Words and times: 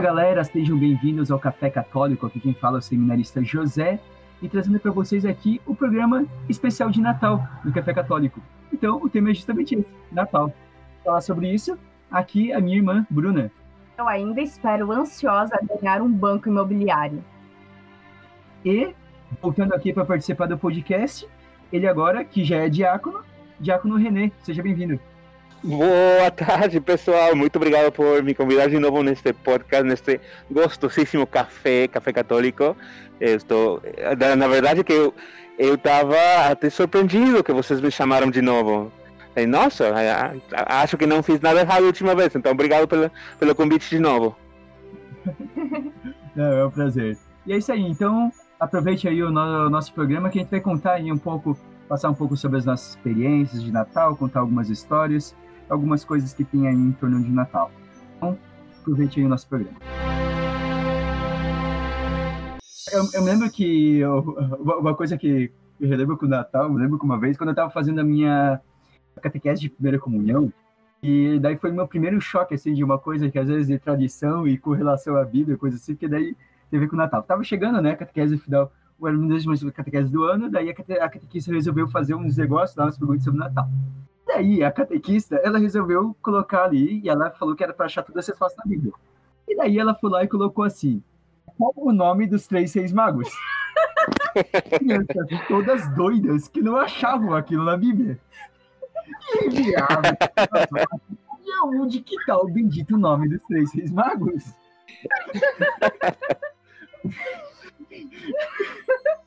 galera, 0.00 0.44
sejam 0.44 0.78
bem-vindos 0.78 1.30
ao 1.30 1.40
Café 1.40 1.70
Católico. 1.70 2.26
Aqui 2.26 2.38
quem 2.38 2.54
fala 2.54 2.78
é 2.78 2.80
o 2.80 2.82
seminarista 2.82 3.42
José 3.42 3.98
e 4.40 4.48
trazendo 4.48 4.78
para 4.78 4.92
vocês 4.92 5.24
aqui 5.24 5.60
o 5.66 5.74
programa 5.74 6.24
especial 6.48 6.88
de 6.88 7.00
Natal 7.00 7.44
do 7.64 7.72
Café 7.72 7.92
Católico. 7.92 8.40
Então, 8.72 8.98
o 9.02 9.08
tema 9.08 9.30
é 9.30 9.34
justamente 9.34 9.74
esse, 9.74 9.86
Natal. 10.12 10.52
Falar 11.04 11.20
sobre 11.20 11.52
isso, 11.52 11.76
aqui 12.10 12.52
a 12.52 12.60
minha 12.60 12.76
irmã 12.76 13.04
Bruna. 13.10 13.50
Eu 13.98 14.06
ainda 14.06 14.40
espero 14.40 14.92
ansiosa 14.92 15.58
ganhar 15.80 16.00
um 16.00 16.12
banco 16.12 16.48
imobiliário. 16.48 17.24
E, 18.64 18.94
voltando 19.42 19.74
aqui 19.74 19.92
para 19.92 20.04
participar 20.04 20.46
do 20.46 20.56
podcast, 20.56 21.28
ele 21.72 21.88
agora, 21.88 22.24
que 22.24 22.44
já 22.44 22.58
é 22.58 22.68
diácono, 22.68 23.24
diácono 23.58 23.96
Renê. 23.96 24.30
Seja 24.42 24.62
bem-vindo. 24.62 25.00
Boa 25.62 26.30
tarde, 26.30 26.80
pessoal. 26.80 27.34
Muito 27.34 27.56
obrigado 27.56 27.90
por 27.92 28.22
me 28.22 28.34
convidar 28.34 28.68
de 28.68 28.78
novo 28.78 29.02
neste 29.02 29.32
podcast, 29.32 29.84
neste 29.84 30.20
gostosíssimo 30.50 31.26
café, 31.26 31.88
café 31.88 32.12
católico. 32.12 32.76
Eu 33.20 33.36
estou, 33.36 33.82
na 34.36 34.48
verdade, 34.48 34.84
que 34.84 34.92
eu 34.92 35.14
eu 35.58 35.74
estava 35.74 36.16
até 36.48 36.70
surpreendido 36.70 37.42
que 37.42 37.52
vocês 37.52 37.80
me 37.80 37.90
chamaram 37.90 38.30
de 38.30 38.40
novo. 38.40 38.92
E, 39.34 39.44
nossa, 39.44 39.92
acho 40.52 40.96
que 40.96 41.04
não 41.04 41.22
fiz 41.22 41.40
nada 41.40 41.60
errado 41.60 41.82
a 41.82 41.86
última 41.86 42.14
vez, 42.14 42.34
então 42.34 42.52
obrigado 42.52 42.86
pelo, 42.86 43.10
pelo 43.38 43.54
convite 43.54 43.90
de 43.90 43.98
novo. 43.98 44.36
Não, 46.34 46.52
é 46.52 46.64
um 46.64 46.70
prazer. 46.70 47.18
E 47.44 47.52
é 47.52 47.56
isso 47.56 47.72
aí, 47.72 47.82
então 47.82 48.32
aproveite 48.60 49.08
aí 49.08 49.22
o, 49.22 49.30
no, 49.30 49.66
o 49.66 49.70
nosso 49.70 49.92
programa 49.92 50.30
que 50.30 50.38
a 50.38 50.42
gente 50.42 50.50
vai 50.50 50.60
contar 50.60 50.92
aí 50.92 51.10
um 51.10 51.18
pouco, 51.18 51.58
passar 51.88 52.08
um 52.10 52.14
pouco 52.14 52.36
sobre 52.36 52.58
as 52.58 52.64
nossas 52.64 52.90
experiências 52.90 53.62
de 53.62 53.72
Natal, 53.72 54.16
contar 54.16 54.40
algumas 54.40 54.70
histórias 54.70 55.34
algumas 55.68 56.04
coisas 56.04 56.32
que 56.32 56.44
tem 56.44 56.66
aí 56.66 56.74
em 56.74 56.92
torno 56.92 57.22
de 57.22 57.30
Natal. 57.30 57.70
Então, 58.16 58.38
aproveite 58.80 59.20
aí 59.20 59.26
o 59.26 59.28
nosso 59.28 59.48
programa. 59.48 59.78
Eu, 62.92 63.04
eu 63.12 63.24
lembro 63.24 63.50
que 63.50 63.98
eu, 63.98 64.20
uma 64.60 64.94
coisa 64.94 65.18
que 65.18 65.52
eu 65.78 65.88
relembro 65.88 66.16
com 66.16 66.26
o 66.26 66.28
Natal, 66.28 66.64
eu 66.64 66.74
lembro 66.74 66.98
que 66.98 67.04
uma 67.04 67.18
vez, 67.18 67.36
quando 67.36 67.50
eu 67.50 67.52
estava 67.52 67.70
fazendo 67.70 68.00
a 68.00 68.04
minha 68.04 68.60
catequese 69.20 69.60
de 69.60 69.68
primeira 69.68 69.98
comunhão, 69.98 70.52
e 71.02 71.38
daí 71.38 71.56
foi 71.56 71.70
meu 71.70 71.86
primeiro 71.86 72.20
choque, 72.20 72.54
assim, 72.54 72.72
de 72.72 72.82
uma 72.82 72.98
coisa 72.98 73.30
que 73.30 73.38
às 73.38 73.46
vezes 73.46 73.68
de 73.68 73.78
tradição 73.78 74.48
e 74.48 74.58
com 74.58 74.72
relação 74.72 75.16
à 75.16 75.24
Bíblia, 75.24 75.56
coisa 75.56 75.76
assim, 75.76 75.94
porque 75.94 76.08
daí 76.08 76.36
teve 76.70 76.88
com 76.88 76.96
o 76.96 76.98
Natal. 76.98 77.22
Tava 77.22 77.44
chegando, 77.44 77.80
né, 77.80 77.92
a 77.92 77.96
catequese 77.96 78.36
final, 78.38 78.72
era 79.04 79.16
uma 79.16 79.28
das 79.28 79.44
catequese 79.72 80.10
do 80.10 80.24
ano, 80.24 80.50
daí 80.50 80.70
a 80.70 81.08
catequista 81.08 81.52
resolveu 81.52 81.88
fazer 81.88 82.14
uns 82.14 82.36
negócios 82.36 82.76
lá, 82.76 82.86
umas 82.86 82.98
perguntas 82.98 83.22
sobre 83.22 83.38
o 83.38 83.44
Natal. 83.44 83.68
Daí 84.38 84.62
a 84.62 84.70
catequista, 84.70 85.34
ela 85.42 85.58
resolveu 85.58 86.16
colocar 86.22 86.62
ali, 86.62 87.00
e 87.02 87.08
ela 87.08 87.28
falou 87.32 87.56
que 87.56 87.64
era 87.64 87.72
para 87.72 87.86
achar 87.86 88.04
todas 88.04 88.24
as 88.24 88.28
respostas 88.28 88.64
na 88.64 88.70
Bíblia. 88.70 88.92
E 89.48 89.56
daí 89.56 89.76
ela 89.76 89.96
foi 89.96 90.10
lá 90.10 90.22
e 90.22 90.28
colocou 90.28 90.62
assim: 90.62 91.02
qual 91.56 91.72
o 91.74 91.92
nome 91.92 92.24
dos 92.24 92.46
três 92.46 92.70
seis 92.70 92.92
magos? 92.92 93.28
Crianças 94.78 95.26
todas 95.48 95.92
doidas 95.96 96.46
que 96.46 96.62
não 96.62 96.76
achavam 96.76 97.34
aquilo 97.34 97.64
na 97.64 97.76
Bíblia. 97.76 98.16
E 99.34 99.46
enviavam. 99.46 100.02
e 101.44 101.80
onde 101.80 102.00
que 102.00 102.14
tá 102.24 102.38
o 102.38 102.46
bendito 102.46 102.96
nome 102.96 103.28
dos 103.28 103.42
três 103.42 103.72
seis 103.72 103.90
magos? 103.90 104.54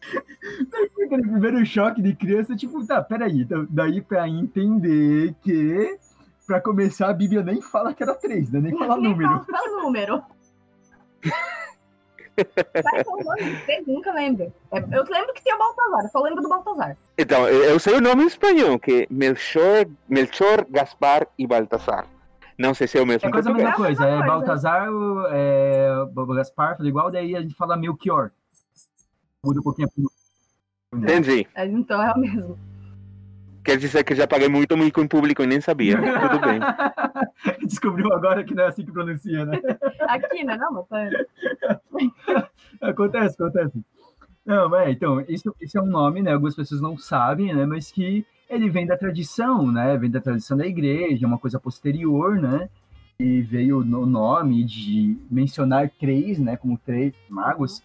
aquele 1.06 1.22
primeiro 1.22 1.66
choque 1.66 2.02
de 2.02 2.16
criança, 2.16 2.56
tipo, 2.56 2.86
tá, 2.86 3.02
peraí, 3.02 3.48
daí 3.70 4.02
pra 4.02 4.28
entender 4.28 5.36
que, 5.42 5.98
pra 6.48 6.62
começar, 6.62 7.10
a 7.10 7.14
Bíblia 7.14 7.44
nem 7.44 7.62
fala 7.62 7.94
que 7.94 8.04
era 8.04 8.16
três, 8.16 8.52
né? 8.52 8.60
Nem 8.60 8.78
fala 8.78 8.98
número. 8.98 9.46
Fala 9.46 9.82
número. 9.84 10.24
Mas 12.38 13.08
o 13.08 13.24
nome 13.24 13.56
de 13.66 13.92
nunca 13.92 14.14
lembro. 14.14 14.54
É, 14.72 14.80
eu 14.80 15.04
lembro 15.04 15.34
que 15.34 15.44
tem 15.44 15.54
o 15.54 15.58
Baltazar, 15.58 16.04
eu 16.04 16.10
só 16.10 16.22
lembro 16.22 16.42
do 16.42 16.50
Baltazar. 16.50 16.98
Então, 17.18 17.48
eu 17.48 17.80
sei 17.80 17.96
o 17.96 18.02
nome 18.02 18.24
em 18.24 18.28
espanhol, 18.28 18.80
que 18.80 19.04
é 19.04 19.08
Melchor, 19.14 19.86
Melchor, 20.10 20.66
Gaspar 20.70 21.28
e 21.38 21.46
Baltazar. 21.46 22.08
Não 22.58 22.74
sei 22.74 22.88
se 22.88 22.98
é 22.98 23.02
o 23.02 23.06
mesmo. 23.06 23.28
É 23.28 23.32
quase 23.32 23.50
a 23.50 23.54
mesma 23.54 23.74
coisa. 23.74 24.06
É 24.06 24.18
Baltazar, 24.26 24.88
é, 25.32 25.90
Gaspar, 26.36 26.78
igual, 26.82 27.12
daí 27.12 27.36
a 27.36 27.42
gente 27.42 27.56
fala 27.56 27.78
Melchior. 27.78 28.32
Muda 29.44 29.60
um 29.60 29.64
pouquinho 29.64 29.90
a 30.94 30.98
Entendi. 30.98 31.48
É, 31.56 31.66
então 31.66 32.02
é 32.02 32.14
o 32.14 32.20
mesmo. 32.20 32.60
Quer 33.64 33.78
dizer 33.78 34.04
que 34.04 34.14
já 34.14 34.28
paguei 34.28 34.48
muito 34.48 34.78
mico 34.78 35.02
em 35.02 35.08
público 35.08 35.42
e 35.42 35.48
nem 35.48 35.60
sabia. 35.60 35.98
Tudo 35.98 36.40
bem. 36.42 36.60
Descobriu 37.66 38.14
agora 38.14 38.44
que 38.44 38.54
não 38.54 38.64
é 38.64 38.68
assim 38.68 38.86
que 38.86 38.92
pronuncia, 38.92 39.46
né? 39.46 39.60
Aqui, 40.02 40.44
né? 40.44 40.58
Não, 40.58 40.86
mas... 40.90 41.12
acontece, 42.82 43.36
acontece. 43.42 43.84
Não, 44.46 44.70
mas 44.70 44.90
então, 44.90 45.22
isso, 45.28 45.56
isso 45.60 45.78
é 45.78 45.82
um 45.82 45.88
nome, 45.88 46.22
né? 46.22 46.34
Algumas 46.34 46.56
pessoas 46.56 46.82
não 46.82 46.98
sabem, 46.98 47.54
né? 47.54 47.66
Mas 47.66 47.92
que 47.92 48.26
ele 48.50 48.70
vem 48.70 48.86
da 48.86 48.98
tradição, 48.98 49.72
né? 49.72 49.98
Vem 49.98 50.10
da 50.10 50.22
tradição 50.22 50.58
da 50.58 50.68
igreja, 50.68 51.26
é 51.26 51.28
uma 51.28 51.40
coisa 51.40 51.60
posterior, 51.60 52.40
né? 52.40 52.70
E 53.20 53.42
veio 53.42 53.84
no 53.84 54.06
nome 54.06 54.64
de 54.64 55.18
mencionar 55.30 55.90
três, 56.00 56.38
né? 56.38 56.58
Como 56.58 56.78
três 56.78 57.14
magos 57.30 57.82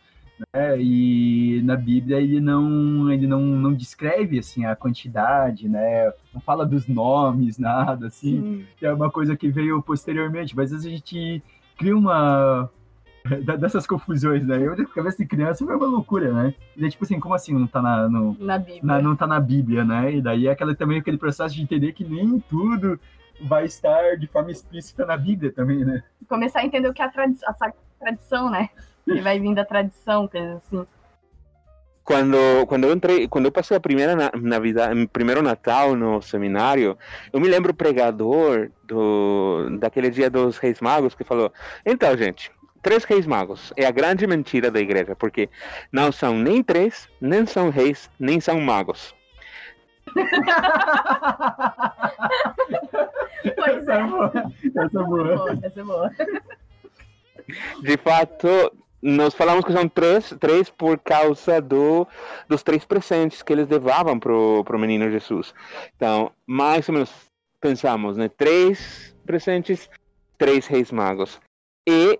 né? 0.53 0.81
E 0.81 1.63
na 1.63 1.77
Bíblia 1.77 2.21
ele 2.21 2.41
não 2.41 3.11
ele 3.11 3.27
não, 3.27 3.41
não 3.41 3.73
descreve 3.73 4.39
assim 4.39 4.65
a 4.65 4.77
quantidade, 4.77 5.69
né? 5.69 6.13
Não 6.33 6.41
fala 6.41 6.67
dos 6.67 6.87
nomes, 6.87 7.59
nada 7.59 8.07
assim. 8.09 8.65
Que 8.77 8.87
é 8.87 8.93
uma 8.93 9.11
coisa 9.11 9.37
que 9.37 9.49
veio 9.49 9.83
posteriormente, 9.83 10.55
mas 10.55 10.73
às 10.73 10.83
vezes 10.83 10.87
a 10.87 10.91
gente 10.91 11.43
cria 11.79 11.97
uma 11.97 12.71
dessas 13.59 13.87
confusões, 13.87 14.47
né? 14.47 14.59
Eu, 14.61 14.77
cabeça 14.89 15.19
de 15.19 15.27
criança, 15.27 15.65
foi 15.65 15.77
uma 15.77 15.87
loucura, 15.87 16.33
né? 16.33 16.55
E 16.77 16.89
tipo 16.89 17.05
assim, 17.05 17.19
como 17.21 17.35
assim 17.35 17.53
não 17.53 17.67
tá 17.67 17.83
na, 17.83 18.09
no, 18.09 18.37
na 18.39 18.59
Bíblia? 18.59 18.81
Na, 18.83 19.03
não 19.03 19.17
tá 19.17 19.27
na 19.27 19.41
Bíblia, 19.41 19.85
né? 19.85 20.15
E 20.15 20.23
daí 20.23 20.47
é 20.47 20.51
aquela, 20.51 20.75
também 20.75 20.99
aquele 20.99 21.19
processo 21.19 21.55
de 21.55 21.63
entender 21.63 21.93
que 21.93 22.05
nem 22.05 22.39
tudo 22.41 22.99
vai 23.41 23.65
estar 23.65 24.17
de 24.17 24.27
forma 24.27 24.51
explícita 24.51 25.05
na 25.05 25.17
Bíblia 25.17 25.53
também, 25.53 25.85
né? 25.85 26.03
Começar 26.29 26.61
a 26.61 26.65
entender 26.65 26.89
o 26.89 26.95
que 26.95 27.03
é 27.03 27.05
a, 27.05 27.11
tradi 27.11 27.37
a 27.45 27.73
tradição, 27.99 28.51
né? 28.51 28.71
Que 29.07 29.21
vai 29.21 29.39
vir 29.39 29.55
da 29.55 29.65
tradição, 29.65 30.27
coisa 30.29 30.55
assim. 30.57 30.87
Quando, 32.05 32.67
quando 32.69 32.85
eu 32.85 32.93
entrei, 32.93 33.27
quando 33.27 33.47
eu 33.47 33.53
passei 33.53 33.77
a 33.77 33.81
primeira 33.81 34.15
Navidade, 34.41 35.09
primeiro 35.09 35.43
Natal 35.43 35.97
no 35.97 36.23
seminário, 36.23 36.97
eu 37.33 37.41
me 37.41 37.49
lembro 37.49 37.73
o 37.73 37.75
pregador 37.75 38.71
do, 38.85 39.77
daquele 39.81 40.09
dia 40.11 40.31
dos 40.31 40.57
Reis 40.59 40.81
Magos 40.81 41.17
que 41.17 41.25
falou: 41.25 41.53
então, 41.85 42.17
gente, 42.17 42.53
três 42.81 43.03
Reis 43.03 43.27
Magos 43.27 43.73
é 43.77 43.85
a 43.87 43.91
grande 43.91 44.25
mentira 44.25 44.71
da 44.71 44.79
igreja, 44.79 45.17
porque 45.17 45.49
não 45.91 46.13
são 46.13 46.39
nem 46.39 46.63
três, 46.63 47.09
nem 47.21 47.45
são 47.45 47.71
reis, 47.71 48.09
nem 48.21 48.41
são 48.41 48.61
magos. 48.61 49.13
pois 53.57 53.89
é. 53.89 53.93
Essa 53.93 53.95
é 53.95 54.05
boa. 54.05 54.33
Essa 54.77 55.01
é 55.01 55.03
boa. 55.03 55.59
Essa 55.65 55.81
é 55.81 55.85
boa. 55.85 56.11
De 57.83 57.97
fato, 57.97 58.73
nós 59.03 59.35
falamos 59.35 59.65
que 59.65 59.73
são 59.73 59.89
três, 59.89 60.35
três 60.41 60.71
por 60.71 60.99
causa 60.99 61.61
do, 61.61 62.07
dos 62.49 62.63
três 62.63 62.85
presentes 62.85 63.43
que 63.43 63.53
eles 63.53 63.69
levavam 63.69 64.19
pro, 64.19 64.65
pro 64.65 64.79
menino 64.79 65.11
Jesus. 65.11 65.55
Então, 65.97 66.33
mais 66.47 66.89
ou 66.89 66.95
menos 66.95 67.13
pensamos, 67.61 68.17
né? 68.17 68.29
Três 68.29 69.15
presentes, 69.25 69.89
três 70.39 70.67
reis 70.67 70.91
magos. 70.91 71.41
E 71.89 72.19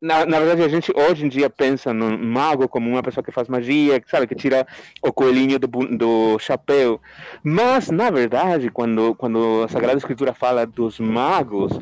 na, 0.00 0.24
na 0.24 0.38
verdade, 0.38 0.62
a 0.62 0.68
gente 0.68 0.92
hoje 0.94 1.26
em 1.26 1.28
dia 1.28 1.50
pensa 1.50 1.92
no 1.92 2.16
mago 2.16 2.68
como 2.68 2.88
uma 2.88 3.02
pessoa 3.02 3.24
que 3.24 3.32
faz 3.32 3.48
magia, 3.48 4.00
sabe, 4.06 4.28
que 4.28 4.34
tira 4.34 4.66
o 5.02 5.12
coelhinho 5.12 5.58
do, 5.58 5.66
do 5.66 6.38
chapéu. 6.38 7.00
Mas, 7.42 7.90
na 7.90 8.08
verdade, 8.08 8.70
quando, 8.70 9.14
quando 9.16 9.64
a 9.64 9.68
Sagrada 9.68 9.98
Escritura 9.98 10.32
fala 10.32 10.64
dos 10.64 11.00
magos, 11.00 11.72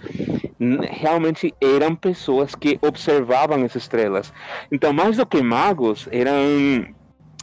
realmente 0.58 1.54
eram 1.60 1.94
pessoas 1.94 2.54
que 2.54 2.78
observavam 2.82 3.64
as 3.64 3.74
estrelas. 3.74 4.32
Então, 4.70 4.92
mais 4.92 5.16
do 5.16 5.26
que 5.26 5.42
magos, 5.42 6.08
eram 6.10 6.94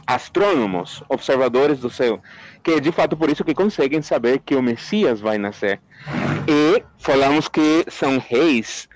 astrônomos, 0.06 1.02
observadores 1.08 1.80
do 1.80 1.88
céu, 1.88 2.20
que 2.62 2.72
é 2.72 2.80
de 2.80 2.92
fato 2.92 3.16
por 3.16 3.30
isso 3.30 3.44
que 3.44 3.54
conseguem 3.54 4.02
saber 4.02 4.40
que 4.40 4.54
o 4.54 4.62
Messias 4.62 5.20
vai 5.20 5.38
nascer. 5.38 5.80
E 6.46 6.82
falamos 6.98 7.48
que 7.48 7.84
são 7.88 8.18
reis, 8.18 8.88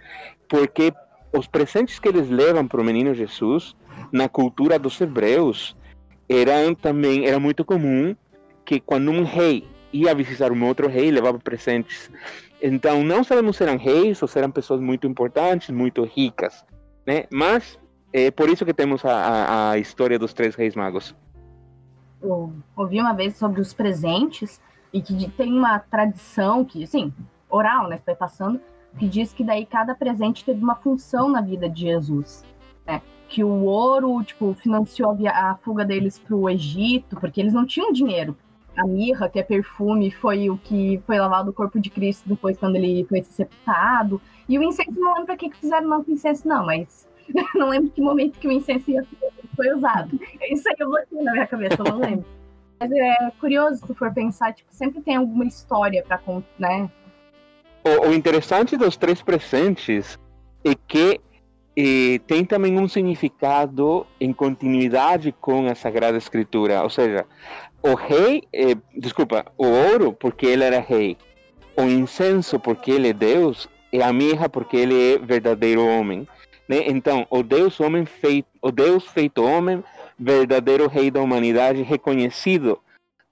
porque 0.49 0.93
os 1.33 1.47
presentes 1.47 1.99
que 1.99 2.09
eles 2.09 2.29
levam 2.29 2.67
para 2.67 2.81
o 2.81 2.85
menino 2.85 3.15
Jesus, 3.15 3.75
na 4.13 4.29
cultura 4.29 4.79
dos 4.79 5.01
hebreus, 5.01 5.77
eram 6.29 6.75
também 6.75 7.27
era 7.27 7.39
muito 7.39 7.65
comum 7.65 8.15
que 8.65 8.81
quando 8.81 9.11
um 9.11 9.25
rei 9.25 9.65
ia 9.93 10.15
visitar 10.15 10.53
um 10.53 10.65
outro 10.67 10.89
rei, 10.89 11.11
levava 11.11 11.39
presentes. 11.39 12.11
Então, 12.61 13.05
não 13.05 13.23
sabemos 13.23 13.57
se 13.57 13.63
eram 13.63 13.77
reis 13.77 14.21
ou 14.21 14.29
se 14.29 14.39
eram 14.39 14.51
pessoas 14.51 14.81
muito 14.81 15.07
importantes, 15.07 15.71
muito 15.71 16.03
ricas, 16.05 16.65
né? 17.07 17.25
Mas 17.31 17.79
é 18.13 18.31
por 18.31 18.49
isso 18.49 18.65
que 18.65 18.75
temos 18.75 19.05
a, 19.05 19.13
a, 19.13 19.71
a 19.71 19.79
história 19.79 20.19
dos 20.19 20.33
três 20.33 20.55
reis 20.55 20.75
magos. 20.75 21.15
Eu 22.21 22.53
ouvi 22.77 23.01
uma 23.01 23.13
vez 23.13 23.37
sobre 23.37 23.61
os 23.61 23.73
presentes 23.73 24.61
e 24.93 25.01
que 25.01 25.31
tem 25.31 25.53
uma 25.53 25.79
tradição 25.79 26.65
que, 26.65 26.83
assim, 26.83 27.13
oral, 27.49 27.89
né, 27.89 28.01
foi 28.05 28.15
passando, 28.15 28.61
que 28.99 29.07
diz 29.07 29.33
que 29.33 29.45
daí 29.45 29.65
cada 29.65 29.95
presente 29.95 30.45
teve 30.45 30.63
uma 30.63 30.75
função 30.75 31.29
na 31.29 31.41
vida 31.41 31.69
de 31.69 31.83
Jesus, 31.83 32.45
né? 32.87 33.01
Que 33.29 33.45
o 33.45 33.65
ouro, 33.65 34.23
tipo, 34.25 34.55
financiou 34.55 35.17
a 35.29 35.57
fuga 35.63 35.85
deles 35.85 36.19
para 36.19 36.35
o 36.35 36.49
Egito, 36.49 37.17
porque 37.21 37.41
eles 37.41 37.53
não 37.53 37.67
tinham 37.67 37.93
dinheiro. 37.93 38.37
A 38.79 38.87
mirra, 38.87 39.29
que 39.29 39.39
é 39.39 39.43
perfume, 39.43 40.11
foi 40.11 40.49
o 40.49 40.57
que 40.57 41.03
foi 41.07 41.19
lavado 41.19 41.51
o 41.51 41.53
corpo 41.53 41.81
de 41.81 41.91
Cristo 41.91 42.29
depois 42.29 42.57
quando 42.57 42.77
ele 42.77 43.05
foi 43.09 43.23
sepultado. 43.23 44.21
E 44.49 44.59
o 44.59 44.63
incenso, 44.63 44.93
não 44.93 45.13
lembro 45.13 45.27
para 45.27 45.37
que, 45.37 45.51
que 45.51 45.59
fizeram 45.59 45.89
não 45.89 46.05
incenso, 46.07 46.47
não, 46.47 46.65
mas 46.65 47.09
não 47.55 47.69
lembro 47.69 47.91
que 47.91 48.01
momento 48.01 48.39
que 48.39 48.49
o 48.49 48.53
incenso 48.53 48.87
foi 49.57 49.75
usado. 49.75 50.19
Isso 50.51 50.69
aí 50.69 50.77
eu 50.79 50.89
bloqueei 50.89 51.23
na 51.23 51.33
minha 51.33 51.47
cabeça, 51.47 51.77
eu 51.79 51.93
não 51.93 51.99
lembro. 51.99 52.25
Mas 52.81 52.93
é 52.93 53.33
curioso 53.41 53.85
se 53.85 53.95
for 53.95 54.13
pensar, 54.15 54.55
tipo, 54.55 54.73
sempre 54.73 55.01
tem 55.03 55.17
alguma 55.17 55.45
história 55.45 56.05
para 56.07 56.21
né? 56.59 56.89
O, 57.85 58.09
o, 58.09 58.15
interessante 58.15 58.77
dos 58.77 58.97
três 58.97 59.21
presentes 59.21 60.19
é 60.65 60.75
que 60.75 61.21
eh, 61.81 62.19
tem 62.27 62.45
também 62.45 62.77
um 62.77 62.89
significado 62.89 64.05
em 64.21 64.33
continuidade 64.33 65.31
com 65.41 65.69
a 65.69 65.77
Sagrada 65.77 66.19
Escritura. 66.19 66.83
Ou 66.83 66.91
seja, 66.91 67.25
o 67.81 67.95
rei, 67.95 68.43
eh, 68.53 68.77
desculpa, 68.97 69.47
o 69.57 69.65
ouro, 69.65 70.13
porque 70.13 70.47
ele 70.47 70.65
era 70.65 70.81
rei, 70.81 71.17
o 71.77 71.83
incenso, 71.83 72.59
porque 72.59 72.91
ele 72.91 73.11
é 73.11 73.13
Deus, 73.13 73.69
e 73.93 74.03
a 74.03 74.13
mirra, 74.13 74.49
porque 74.49 74.77
ele 74.77 75.15
é 75.15 75.19
verdadeiro 75.19 75.87
homem. 75.87 76.27
Né? 76.69 76.83
Então, 76.89 77.25
o 77.31 77.45
Deus 77.45 77.79
homem 77.79 78.05
feito, 78.05 78.49
o 78.61 78.73
Deus 78.73 79.07
feito 79.07 79.45
homem, 79.45 79.85
verdadeiro 80.19 80.89
rei 80.89 81.13
da 81.13 81.23
humanidade, 81.23 81.83
reconhecido 81.83 82.81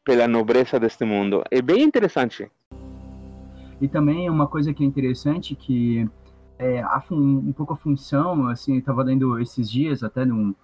pela 0.05 0.29
nobreza 0.29 0.79
deste 0.79 1.05
mundo. 1.05 1.43
É 1.51 1.61
bem 1.61 1.83
interessante. 1.83 2.49
E 3.81 3.89
também 3.89 4.31
uma 4.31 4.47
coisa 4.47 4.73
que 4.73 4.85
é 4.85 4.87
interessante 4.87 5.57
que 5.57 6.09
é 6.59 6.81
a, 6.81 7.03
um 7.11 7.53
pouco 7.53 7.75
a 7.75 7.77
função, 7.77 8.49
assim, 8.49 8.77
estava 8.77 9.03
lendo 9.03 9.39
esses 9.39 9.71
dias 9.71 10.03
até 10.03 10.25
num 10.25 10.55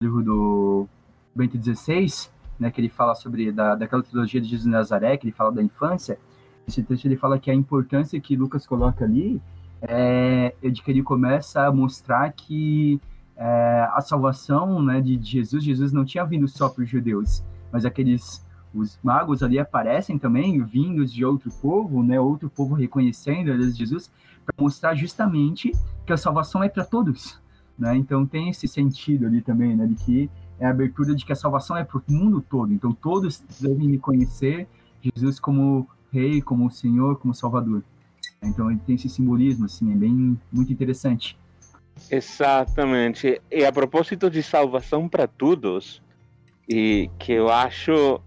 livro 0.00 0.22
do 0.22 0.88
Bento 1.34 1.58
XVI, 1.62 2.30
né, 2.58 2.70
que 2.70 2.80
ele 2.80 2.88
fala 2.88 3.14
sobre 3.14 3.50
da, 3.52 3.74
daquela 3.74 4.02
trilogia 4.02 4.40
de 4.40 4.48
Jesus 4.48 4.66
Nazaré, 4.66 5.16
que 5.16 5.26
ele 5.26 5.34
fala 5.34 5.52
da 5.52 5.62
infância. 5.62 6.18
Esse 6.66 6.82
texto 6.82 7.06
ele 7.06 7.16
fala 7.16 7.38
que 7.38 7.50
a 7.50 7.54
importância 7.54 8.20
que 8.20 8.36
Lucas 8.36 8.66
coloca 8.66 9.04
ali 9.04 9.40
é, 9.80 10.54
de 10.62 10.82
que 10.82 10.90
ele 10.90 11.02
começa 11.02 11.66
a 11.66 11.72
mostrar 11.72 12.30
que 12.32 13.00
é, 13.36 13.88
a 13.92 14.00
salvação 14.00 14.80
né, 14.80 15.00
de 15.00 15.20
Jesus, 15.20 15.64
Jesus 15.64 15.92
não 15.92 16.04
tinha 16.04 16.24
vindo 16.24 16.46
só 16.46 16.68
para 16.68 16.84
os 16.84 16.88
judeus, 16.88 17.42
mas 17.72 17.84
aqueles 17.84 18.46
os 18.74 18.98
magos 19.02 19.42
ali 19.42 19.58
aparecem 19.58 20.18
também, 20.18 20.62
vindos 20.64 21.12
de 21.12 21.24
outro 21.24 21.50
povo, 21.60 22.02
né, 22.02 22.20
outro 22.20 22.48
povo 22.48 22.74
reconhecendo 22.74 23.52
a 23.52 23.58
Jesus, 23.58 24.10
para 24.44 24.54
mostrar 24.58 24.94
justamente 24.94 25.72
que 26.06 26.12
a 26.12 26.16
salvação 26.16 26.62
é 26.62 26.68
para 26.68 26.84
todos. 26.84 27.40
Né? 27.78 27.96
Então 27.96 28.26
tem 28.26 28.48
esse 28.48 28.66
sentido 28.66 29.26
ali 29.26 29.40
também, 29.40 29.76
né, 29.76 29.86
de 29.86 29.94
que 29.94 30.30
é 30.58 30.66
a 30.66 30.70
abertura 30.70 31.14
de 31.14 31.24
que 31.24 31.32
a 31.32 31.36
salvação 31.36 31.76
é 31.76 31.84
para 31.84 31.98
o 31.98 32.02
mundo 32.08 32.44
todo. 32.48 32.72
Então 32.72 32.92
todos 32.92 33.42
devem 33.60 33.90
reconhecer 33.90 34.68
Jesus 35.02 35.40
como 35.40 35.88
Rei, 36.12 36.40
como 36.40 36.70
Senhor, 36.70 37.18
como 37.18 37.34
Salvador. 37.34 37.82
Então 38.42 38.70
ele 38.70 38.80
tem 38.86 38.94
esse 38.94 39.08
simbolismo, 39.08 39.66
assim, 39.66 39.92
é 39.92 39.96
bem 39.96 40.38
muito 40.52 40.72
interessante. 40.72 41.36
Exatamente. 42.10 43.40
E 43.50 43.64
a 43.64 43.72
propósito 43.72 44.30
de 44.30 44.42
salvação 44.42 45.08
para 45.08 45.26
todos, 45.26 46.02
e 46.68 47.10
que 47.18 47.32
eu 47.32 47.50
acho 47.50 48.20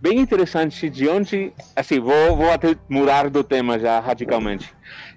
bem 0.00 0.18
interessante 0.18 0.88
de 0.88 1.08
onde, 1.08 1.52
assim, 1.74 2.00
vou, 2.00 2.36
vou 2.36 2.50
até 2.50 2.76
mudar 2.88 3.30
do 3.30 3.42
tema 3.42 3.78
já 3.78 4.00
radicalmente. 4.00 4.72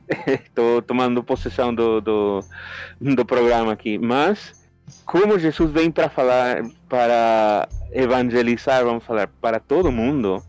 Estou 0.27 0.81
tomando 0.81 1.23
possessão 1.23 1.73
do, 1.73 2.01
do, 2.01 2.43
do 2.99 3.25
programa 3.25 3.73
aqui, 3.73 3.97
mas 3.97 4.59
como 5.05 5.37
Jesus 5.37 5.71
vem 5.71 5.91
para 5.91 6.09
falar, 6.09 6.63
para 6.87 7.67
evangelizar, 7.91 8.83
vamos 8.83 9.03
falar, 9.03 9.27
para 9.39 9.59
todo 9.59 9.91
mundo, 9.91 10.43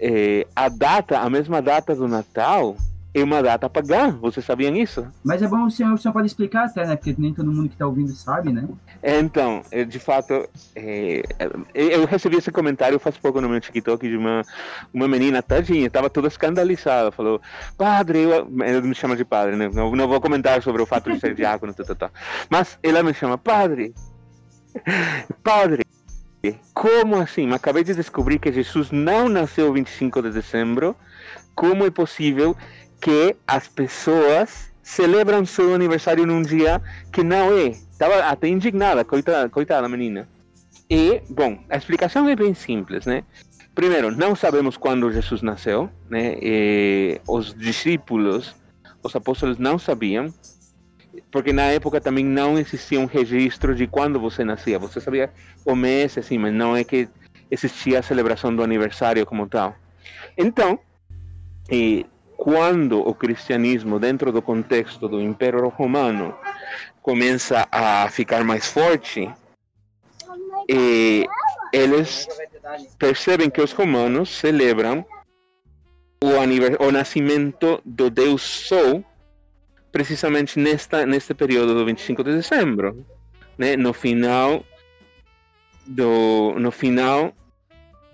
eh, 0.00 0.46
a 0.54 0.68
data, 0.68 1.18
a 1.18 1.30
mesma 1.30 1.62
data 1.62 1.94
do 1.94 2.08
Natal, 2.08 2.76
é 3.14 3.22
uma 3.22 3.42
data 3.42 3.68
pagã. 3.68 4.10
Vocês 4.20 4.44
sabiam 4.44 4.74
isso? 4.74 5.06
Mas 5.22 5.42
é 5.42 5.48
bom 5.48 5.64
o 5.64 5.70
senhor, 5.70 5.92
o 5.92 5.98
senhor 5.98 6.12
pode 6.12 6.26
explicar 6.26 6.66
até, 6.66 6.86
né? 6.86 6.96
Porque 6.96 7.14
nem 7.18 7.34
todo 7.34 7.50
mundo 7.52 7.68
que 7.68 7.74
está 7.74 7.86
ouvindo 7.86 8.12
sabe, 8.12 8.52
né? 8.52 8.66
Então, 9.02 9.62
é, 9.70 9.84
de 9.84 9.98
fato, 9.98 10.48
é, 10.74 11.22
eu 11.74 12.06
recebi 12.06 12.36
esse 12.36 12.50
comentário 12.50 12.98
faz 12.98 13.16
pouco 13.16 13.40
no 13.40 13.48
meu 13.48 13.60
TikTok 13.60 14.08
de 14.08 14.16
uma, 14.16 14.42
uma 14.92 15.08
menina, 15.08 15.42
tadinha, 15.42 15.86
estava 15.86 16.08
toda 16.08 16.28
escandalizada. 16.28 17.12
Falou, 17.12 17.40
padre, 17.76 18.20
eu, 18.20 18.48
ela 18.64 18.80
me 18.80 18.94
chama 18.94 19.16
de 19.16 19.24
padre, 19.24 19.56
né? 19.56 19.70
Não, 19.72 19.94
não 19.94 20.08
vou 20.08 20.20
comentar 20.20 20.62
sobre 20.62 20.80
o 20.80 20.86
fato 20.86 21.12
de 21.12 21.20
ser 21.20 21.34
diácono, 21.34 21.74
tá, 21.74 21.84
tá, 21.84 21.94
tá. 21.94 22.10
mas 22.48 22.78
ela 22.82 23.02
me 23.02 23.12
chama, 23.12 23.36
padre, 23.36 23.94
padre, 25.42 25.82
como 26.74 27.16
assim? 27.16 27.52
Acabei 27.52 27.84
de 27.84 27.94
descobrir 27.94 28.38
que 28.38 28.50
Jesus 28.52 28.90
não 28.90 29.28
nasceu 29.28 29.72
25 29.72 30.22
de 30.22 30.30
dezembro. 30.30 30.96
Como 31.54 31.84
é 31.84 31.90
possível 31.90 32.56
que 33.02 33.36
as 33.48 33.66
pessoas 33.66 34.72
celebram 34.80 35.44
seu 35.44 35.74
aniversário 35.74 36.24
num 36.24 36.40
dia 36.40 36.80
que 37.12 37.24
não 37.24 37.52
é. 37.52 37.66
Estava 37.66 38.20
até 38.20 38.46
indignada, 38.46 39.04
coitada, 39.04 39.48
coitada 39.48 39.88
menina. 39.88 40.28
E, 40.88 41.20
bom, 41.28 41.58
a 41.68 41.76
explicação 41.76 42.28
é 42.28 42.36
bem 42.36 42.54
simples, 42.54 43.04
né? 43.04 43.24
Primeiro, 43.74 44.16
não 44.16 44.36
sabemos 44.36 44.76
quando 44.76 45.10
Jesus 45.10 45.42
nasceu, 45.42 45.90
né? 46.08 46.36
E 46.40 47.20
os 47.26 47.52
discípulos, 47.54 48.54
os 49.02 49.16
apóstolos 49.16 49.58
não 49.58 49.78
sabiam, 49.80 50.32
porque 51.32 51.52
na 51.52 51.64
época 51.64 52.00
também 52.00 52.24
não 52.24 52.56
existia 52.56 53.00
um 53.00 53.06
registro 53.06 53.74
de 53.74 53.88
quando 53.88 54.20
você 54.20 54.44
nascia. 54.44 54.78
Você 54.78 55.00
sabia 55.00 55.32
o 55.64 55.74
mês, 55.74 56.16
assim, 56.16 56.38
mas 56.38 56.54
não 56.54 56.76
é 56.76 56.84
que 56.84 57.08
existia 57.50 57.98
a 57.98 58.02
celebração 58.02 58.54
do 58.54 58.62
aniversário 58.62 59.26
como 59.26 59.48
tal. 59.48 59.74
Então, 60.36 60.78
e 61.70 62.06
quando 62.42 62.98
o 62.98 63.14
cristianismo, 63.14 64.00
dentro 64.00 64.32
do 64.32 64.42
contexto 64.42 65.08
do 65.08 65.20
Império 65.20 65.68
Romano, 65.68 66.34
começa 67.00 67.68
a 67.70 68.08
ficar 68.08 68.42
mais 68.42 68.66
forte, 68.66 69.32
eles 71.72 72.26
percebem 72.98 73.48
que 73.48 73.60
os 73.60 73.70
romanos 73.70 74.28
celebram 74.28 75.06
o, 76.20 76.84
o 76.84 76.90
nascimento 76.90 77.80
do 77.84 78.10
Deus 78.10 78.42
Sol 78.42 79.04
precisamente 79.92 80.58
nesta 80.58 81.06
neste 81.06 81.34
período 81.34 81.74
do 81.74 81.84
25 81.84 82.24
de 82.24 82.32
dezembro, 82.32 83.06
né? 83.56 83.76
No 83.76 83.92
final 83.92 84.64
do 85.86 86.54
no 86.58 86.72
final 86.72 87.32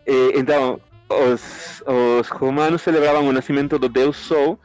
eh, 0.04 0.32
então 0.35 0.78
os, 1.08 1.82
os 1.86 2.28
romanos 2.28 2.82
celebravam 2.82 3.26
o 3.26 3.32
nascimento 3.32 3.78
do 3.78 3.88
Deus 3.88 4.16
Sol 4.16 4.58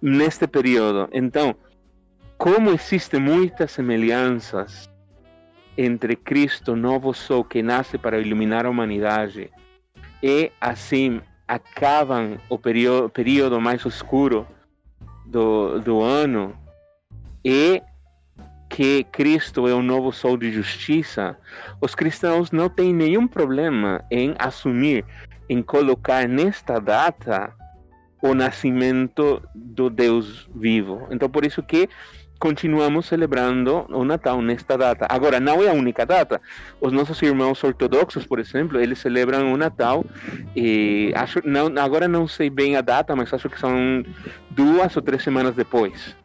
neste 0.00 0.46
período. 0.46 1.08
Então, 1.12 1.54
como 2.36 2.70
existem 2.70 3.20
muitas 3.20 3.72
semelhanças 3.72 4.88
entre 5.76 6.16
Cristo, 6.16 6.76
novo 6.76 7.12
Sol 7.12 7.44
que 7.44 7.62
nasce 7.62 7.98
para 7.98 8.20
iluminar 8.20 8.66
a 8.66 8.70
humanidade, 8.70 9.50
e 10.22 10.50
assim 10.60 11.20
acabam 11.46 12.38
o 12.48 12.58
período, 12.58 13.08
período 13.08 13.60
mais 13.60 13.84
escuro 13.84 14.46
do, 15.26 15.78
do 15.80 16.00
ano, 16.00 16.56
e 17.44 17.82
que 18.68 19.04
Cristo 19.04 19.66
é 19.66 19.74
o 19.74 19.82
novo 19.82 20.12
sol 20.12 20.36
de 20.36 20.52
justiça, 20.52 21.36
os 21.80 21.94
cristãos 21.94 22.52
não 22.52 22.68
têm 22.68 22.92
nenhum 22.92 23.26
problema 23.26 24.04
em 24.10 24.34
assumir 24.38 25.04
em 25.48 25.62
colocar 25.62 26.28
nesta 26.28 26.80
data 26.80 27.52
o 28.22 28.34
nascimento 28.34 29.42
do 29.54 29.88
Deus 29.88 30.48
vivo. 30.54 31.06
Então, 31.10 31.28
por 31.28 31.44
isso 31.44 31.62
que 31.62 31.88
continuamos 32.38 33.06
celebrando 33.06 33.84
o 33.88 34.04
Natal 34.04 34.40
nesta 34.40 34.76
data. 34.78 35.06
Agora, 35.08 35.40
não 35.40 35.62
é 35.62 35.68
a 35.68 35.72
única 35.72 36.06
data. 36.06 36.40
Os 36.80 36.92
nossos 36.92 37.20
irmãos 37.22 37.62
ortodoxos, 37.62 38.26
por 38.26 38.38
exemplo, 38.38 38.80
eles 38.80 38.98
celebram 38.98 39.52
o 39.52 39.56
Natal 39.56 40.04
e 40.54 41.12
acho 41.16 41.40
não 41.44 41.66
agora 41.82 42.06
não 42.06 42.28
sei 42.28 42.48
bem 42.48 42.76
a 42.76 42.80
data, 42.80 43.14
mas 43.16 43.32
acho 43.32 43.48
que 43.48 43.58
são 43.58 44.04
duas 44.50 44.96
ou 44.96 45.02
três 45.02 45.22
semanas 45.22 45.54
depois. 45.54 46.16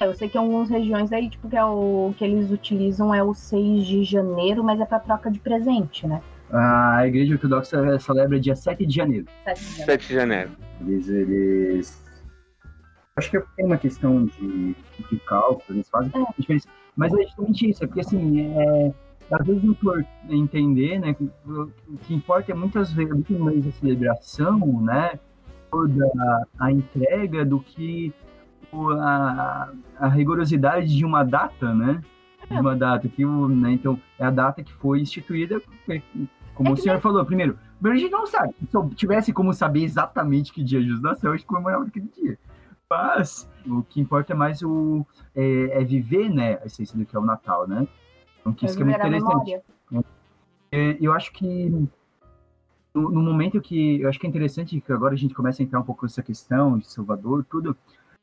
Eu 0.00 0.14
sei 0.14 0.28
que 0.28 0.36
em 0.36 0.40
algumas 0.40 0.68
regiões 0.68 1.12
aí, 1.12 1.30
tipo, 1.30 1.48
que 1.48 1.56
é 1.56 1.64
o 1.64 2.12
que 2.16 2.24
eles 2.24 2.50
utilizam 2.50 3.14
é 3.14 3.22
o 3.22 3.32
6 3.32 3.86
de 3.86 4.02
janeiro, 4.02 4.64
mas 4.64 4.80
é 4.80 4.84
para 4.84 4.98
troca 4.98 5.30
de 5.30 5.38
presente, 5.38 6.06
né? 6.06 6.20
A 6.52 7.06
Igreja 7.06 7.34
Ortodoxa 7.34 7.98
celebra 7.98 8.38
dia 8.38 8.54
7 8.54 8.84
de 8.84 8.94
janeiro. 8.94 9.26
7 9.44 9.58
de 9.58 9.64
janeiro. 9.64 9.86
7 9.86 10.08
de 10.08 10.14
janeiro. 10.14 10.50
Eles, 10.82 11.08
eles... 11.08 12.02
Acho 13.16 13.30
que 13.30 13.40
tem 13.56 13.64
uma 13.64 13.78
questão 13.78 14.26
de, 14.26 14.76
de 15.10 15.18
cálculo, 15.26 15.64
eles 15.70 15.88
fazem 15.88 16.10
é. 16.14 16.26
diferença. 16.38 16.68
Mas 16.96 17.12
é 17.14 17.22
justamente 17.22 17.70
isso, 17.70 17.82
é 17.82 17.86
porque 17.86 18.00
assim, 18.00 18.52
é, 18.54 18.92
às 19.30 19.46
vezes 19.46 19.62
não 19.62 19.74
por 19.74 20.04
entender, 20.28 20.98
né? 20.98 21.16
O 21.46 21.96
que 22.02 22.14
importa 22.14 22.52
é 22.52 22.54
muitas 22.54 22.92
vezes, 22.92 23.12
muito 23.12 23.32
mais 23.38 23.66
a 23.66 23.72
celebração, 23.72 24.82
né? 24.82 25.18
Toda 25.70 26.06
a 26.58 26.70
entrega 26.70 27.44
do 27.44 27.60
que 27.60 28.12
a, 29.00 29.70
a 29.98 30.08
rigorosidade 30.08 30.94
de 30.94 31.04
uma 31.04 31.24
data, 31.24 31.74
né? 31.74 32.02
De 32.50 32.58
uma 32.58 32.76
data 32.76 33.08
que 33.08 33.24
o, 33.24 33.48
né, 33.48 33.72
então 33.72 33.98
é 34.18 34.24
a 34.26 34.30
data 34.30 34.62
que 34.62 34.72
foi 34.74 35.00
instituída, 35.00 35.62
como 36.62 36.76
é 36.76 36.78
o 36.78 36.82
senhor 36.82 37.00
falou, 37.00 37.24
primeiro, 37.24 37.58
a 37.82 37.96
gente 37.96 38.10
não 38.10 38.26
sabe. 38.26 38.54
Se 38.70 38.76
eu 38.76 38.88
tivesse 38.90 39.32
como 39.32 39.52
saber 39.52 39.82
exatamente 39.82 40.52
que 40.52 40.62
dia 40.62 40.80
Jesus 40.80 41.02
nasceu, 41.02 41.32
a 41.32 41.36
gente 41.36 41.46
comemorava 41.46 41.84
aquele 41.84 42.08
dia. 42.08 42.38
Mas 42.88 43.48
o 43.66 43.82
que 43.82 44.00
importa 44.00 44.32
é 44.32 44.36
mais 44.36 44.62
o 44.62 45.06
é, 45.34 45.80
é, 45.80 45.84
viver, 45.84 46.28
né, 46.28 46.58
a 46.62 46.66
essência 46.66 46.96
do 46.96 47.04
que 47.04 47.16
é 47.16 47.18
o 47.18 47.24
Natal, 47.24 47.66
né? 47.66 47.88
Então, 48.40 48.52
que 48.52 48.66
isso 48.66 48.76
que 48.76 48.82
é 48.82 48.86
muito 48.86 48.98
interessante. 48.98 49.62
É, 50.70 50.96
eu 51.00 51.12
acho 51.12 51.32
que 51.32 51.68
no, 52.94 53.10
no, 53.10 53.22
momento 53.22 53.60
que 53.60 54.00
eu 54.00 54.08
acho 54.08 54.18
que 54.18 54.26
é 54.26 54.28
interessante 54.28 54.80
que 54.80 54.92
agora 54.92 55.14
a 55.14 55.16
gente 55.16 55.34
começa 55.34 55.62
a 55.62 55.64
entrar 55.64 55.80
um 55.80 55.84
pouco 55.84 56.04
nessa 56.04 56.22
questão 56.22 56.78
de 56.78 56.86
Salvador, 56.86 57.44
tudo. 57.48 57.76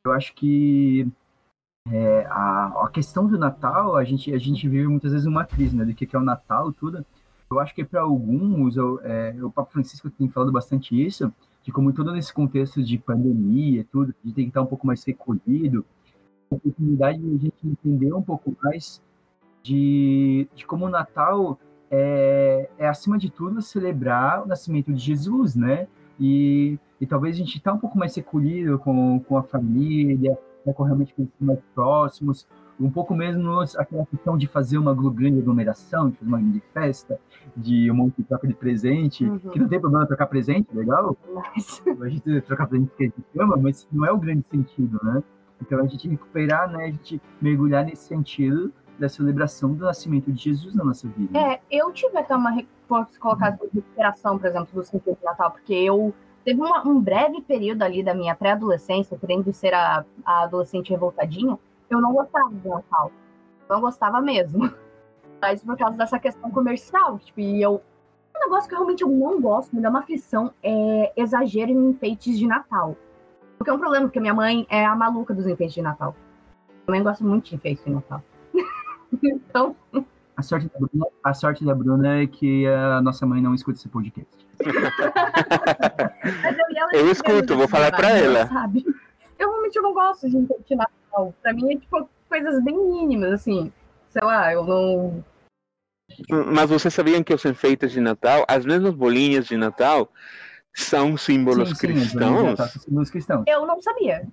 Eu 0.03 0.12
acho 0.12 0.34
que 0.34 1.08
é, 1.91 2.25
a, 2.29 2.86
a 2.86 2.89
questão 2.91 3.27
do 3.27 3.38
Natal, 3.38 3.96
a 3.96 4.03
gente, 4.03 4.34
a 4.34 4.38
gente 4.38 4.67
vive 4.67 4.88
muitas 4.88 5.12
vezes 5.12 5.27
uma 5.27 5.46
crise, 5.46 5.75
né? 5.75 5.86
Do 5.86 5.93
que, 5.93 6.05
que 6.05 6.15
é 6.15 6.19
o 6.19 6.24
Natal, 6.24 6.72
tudo. 6.72 7.05
Eu 7.51 7.60
acho 7.60 7.74
que 7.74 7.84
para 7.84 8.01
alguns, 8.01 8.77
eu, 8.77 9.00
é, 9.01 9.36
o 9.41 9.50
Papa 9.50 9.72
Francisco 9.72 10.10
tem 10.10 10.29
falado 10.29 10.51
bastante 10.51 10.94
isso, 11.03 11.34
de 11.63 11.72
como 11.72 11.91
todo 11.91 12.12
nesse 12.12 12.32
contexto 12.32 12.84
de 12.84 12.98
pandemia, 12.98 13.86
tudo, 13.91 14.13
a 14.24 14.27
gente 14.27 14.36
tem 14.36 14.46
que 14.46 14.50
estar 14.51 14.62
um 14.62 14.68
pouco 14.68 14.86
mais 14.86 15.03
recolhido, 15.03 15.84
a 16.51 16.56
oportunidade 16.56 17.20
de 17.20 17.27
a 17.27 17.39
gente 17.39 17.68
entender 17.68 18.13
um 18.13 18.22
pouco 18.22 18.56
mais 18.62 19.01
de, 19.63 20.48
de 20.56 20.65
como 20.65 20.86
o 20.86 20.89
Natal 20.89 21.60
é, 21.89 22.70
é, 22.77 22.88
acima 22.88 23.18
de 23.18 23.32
tudo, 23.32 23.62
celebrar 23.62 24.44
o 24.44 24.48
nascimento 24.48 24.94
de 24.94 25.00
Jesus, 25.00 25.56
né? 25.56 25.88
E, 26.20 26.77
e 27.01 27.08
talvez 27.08 27.36
a 27.36 27.39
gente 27.39 27.58
está 27.58 27.74
um 27.74 27.79
pouco 27.79 27.98
mais 27.98 28.15
recolhido 28.15 28.77
com, 28.77 29.20
com 29.22 29.38
a 29.38 29.44
família, 29.44 30.38
né, 30.65 30.74
com 30.74 30.84
realmente 30.84 31.13
com 31.13 31.24
os 31.24 31.29
mais 31.39 31.60
próximos, 31.74 32.46
um 32.80 32.90
pouco 32.90 33.14
menos 33.14 33.76
aquela 33.76 34.06
questão 34.06 34.38
de 34.38 34.48
fazer 34.48 34.78
uma 34.78 34.96
grande 34.96 35.40
aglomeração, 35.40 36.10
de 36.10 36.18
fazer 36.18 36.30
uma 36.30 36.40
grande 36.40 36.64
festa, 36.74 37.20
de 37.56 37.92
um 37.92 37.96
monte 37.96 38.18
de 38.18 38.24
troca 38.24 38.48
de 38.48 38.54
presente, 38.54 39.26
uhum. 39.26 39.40
que 39.40 39.60
não 39.60 39.68
tem 39.68 39.80
problema 39.80 40.06
trocar 40.06 40.28
presente, 40.28 40.68
legal? 40.74 41.18
Mas... 41.34 41.84
A 42.02 42.08
gente 42.08 42.42
trocar 42.42 42.68
presente 42.68 42.92
que 42.98 43.04
a 43.04 43.08
gente 43.08 43.40
ama, 43.40 43.58
mas 43.58 43.88
não 43.92 44.06
é 44.06 44.12
o 44.12 44.18
grande 44.18 44.48
sentido, 44.48 45.00
né? 45.04 45.22
Então 45.62 45.80
a 45.80 45.86
gente 45.86 46.08
recuperar, 46.08 46.72
né, 46.72 46.86
a 46.86 46.92
gente 46.92 47.22
mergulhar 47.42 47.84
nesse 47.84 48.08
sentido 48.08 48.72
da 48.98 49.10
celebração 49.10 49.74
do 49.74 49.86
nascimento 49.86 50.32
de 50.32 50.42
Jesus 50.42 50.74
na 50.74 50.84
nossa 50.84 51.08
vida. 51.08 51.38
É, 51.38 51.60
eu 51.70 51.92
tive 51.92 52.18
até 52.18 52.36
uma, 52.36 52.62
posso 52.88 53.20
colocar 53.20 53.52
uhum. 53.52 53.70
recuperação, 53.74 54.38
por 54.38 54.48
exemplo, 54.48 54.70
do 54.74 54.84
sentido 54.84 55.18
de 55.18 55.26
Natal, 55.26 55.52
porque 55.52 55.74
eu 55.74 56.14
teve 56.44 56.60
uma, 56.60 56.88
um 56.88 57.00
breve 57.00 57.42
período 57.42 57.84
ali 57.84 58.04
da 58.04 58.14
minha 58.14 58.36
pré-adolescência, 58.36 59.18
querendo 59.18 59.52
ser 59.54 59.74
a, 59.74 60.06
a, 60.26 60.44
adolescente 60.44 60.90
revoltadinha, 60.90 61.58
eu 61.89 62.00
não 62.00 62.13
gostava 62.13 62.50
do 62.50 62.69
Natal. 62.69 63.12
Não 63.69 63.81
gostava 63.81 64.22
mesmo. 64.22 64.72
Mas 65.41 65.63
por 65.63 65.77
causa 65.77 65.98
dessa 65.98 66.19
questão 66.19 66.51
comercial, 66.51 67.17
tipo, 67.19 67.39
e 67.39 67.62
eu. 67.62 67.81
Um 68.36 68.39
negócio 68.39 68.69
que 68.69 68.75
realmente 68.75 69.03
eu 69.03 69.10
não 69.10 69.41
gosto, 69.41 69.75
me 69.75 69.81
dá 69.81 69.89
uma 69.89 70.00
aflição, 70.00 70.53
é 70.63 71.12
exagero 71.17 71.72
em 71.72 71.89
enfeites 71.89 72.38
de 72.38 72.48
Natal. 72.48 72.96
Porque 73.58 73.69
é 73.69 73.74
um 73.74 73.79
problema, 73.79 74.05
porque 74.05 74.19
minha 74.19 74.34
mãe 74.34 74.65
é 74.69 74.86
a 74.86 74.96
maluca 74.96 75.34
dos 75.34 75.46
enfeites 75.46 75.75
de 75.75 75.81
Natal. 75.81 76.15
Eu 76.69 76.86
também 76.86 77.03
gosto 77.03 77.25
muito 77.25 77.50
de 77.50 77.55
enfeites 77.55 77.84
de 77.84 77.91
Natal. 77.91 78.24
então. 79.22 79.75
A 80.38 80.41
sorte, 80.41 80.69
da 80.69 80.79
Bruna, 80.79 81.05
a 81.22 81.34
sorte 81.34 81.65
da 81.65 81.75
Bruna 81.75 82.22
é 82.22 82.27
que 82.27 82.65
a 82.65 83.01
nossa 83.01 83.25
mãe 83.25 83.41
não 83.41 83.53
escuta 83.53 83.77
esse 83.77 83.89
podcast. 83.89 84.48
eu, 86.93 87.00
eu 87.01 87.12
escuto, 87.12 87.58
vou 87.58 87.67
falar 87.67 87.91
para 87.91 88.12
ela. 88.12 88.48
Sabe? 88.48 88.86
Eu 89.38 89.50
realmente 89.50 89.81
não 89.81 89.93
gosto 89.93 90.29
de 90.29 90.38
enfeite 90.38 90.75
Natal. 90.75 90.99
Pra 91.42 91.54
mim 91.54 91.74
é 91.74 91.78
tipo 91.78 92.10
coisas 92.28 92.63
bem 92.63 92.78
mínimas, 92.78 93.34
assim. 93.34 93.72
Sei 94.10 94.22
lá, 94.22 94.51
eu 94.54 94.63
não. 94.63 95.24
Mas 96.54 96.70
vocês 96.70 96.94
sabiam 96.94 97.24
que 97.24 97.34
os 97.34 97.46
enfeites 97.46 97.92
de 97.92 98.01
Natal, 98.01 98.46
as 98.48 98.66
mesmas 98.66 98.94
bolinhas 98.94 99.46
de 99.46 99.56
Natal, 99.58 100.12
são 100.74 101.16
símbolos 101.18 101.70
sim, 101.70 101.75
sim, 101.75 101.82
cristãos? 101.82 102.58
São 102.58 102.82
símbolos 102.82 103.10
cristãos? 103.10 103.44
Eu 103.48 103.66
não 103.66 103.82
sabia. 103.82 104.28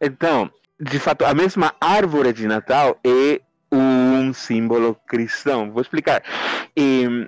Então, 0.00 0.50
de 0.78 0.98
fato, 0.98 1.24
a 1.24 1.32
mesma 1.32 1.74
árvore 1.80 2.32
de 2.32 2.46
Natal 2.46 2.98
é 3.04 3.40
um 3.72 4.32
símbolo 4.34 4.94
cristão. 5.06 5.70
Vou 5.70 5.80
explicar. 5.80 6.22
E, 6.76 7.26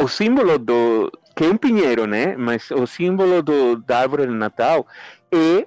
o 0.00 0.06
símbolo 0.06 0.58
do 0.58 1.10
que 1.34 1.44
é 1.44 1.48
um 1.48 1.56
pinheiro, 1.56 2.06
né? 2.06 2.36
Mas 2.36 2.70
o 2.70 2.86
símbolo 2.86 3.42
do, 3.42 3.76
da 3.76 4.00
árvore 4.00 4.26
de 4.26 4.32
Natal 4.32 4.86
é 5.32 5.66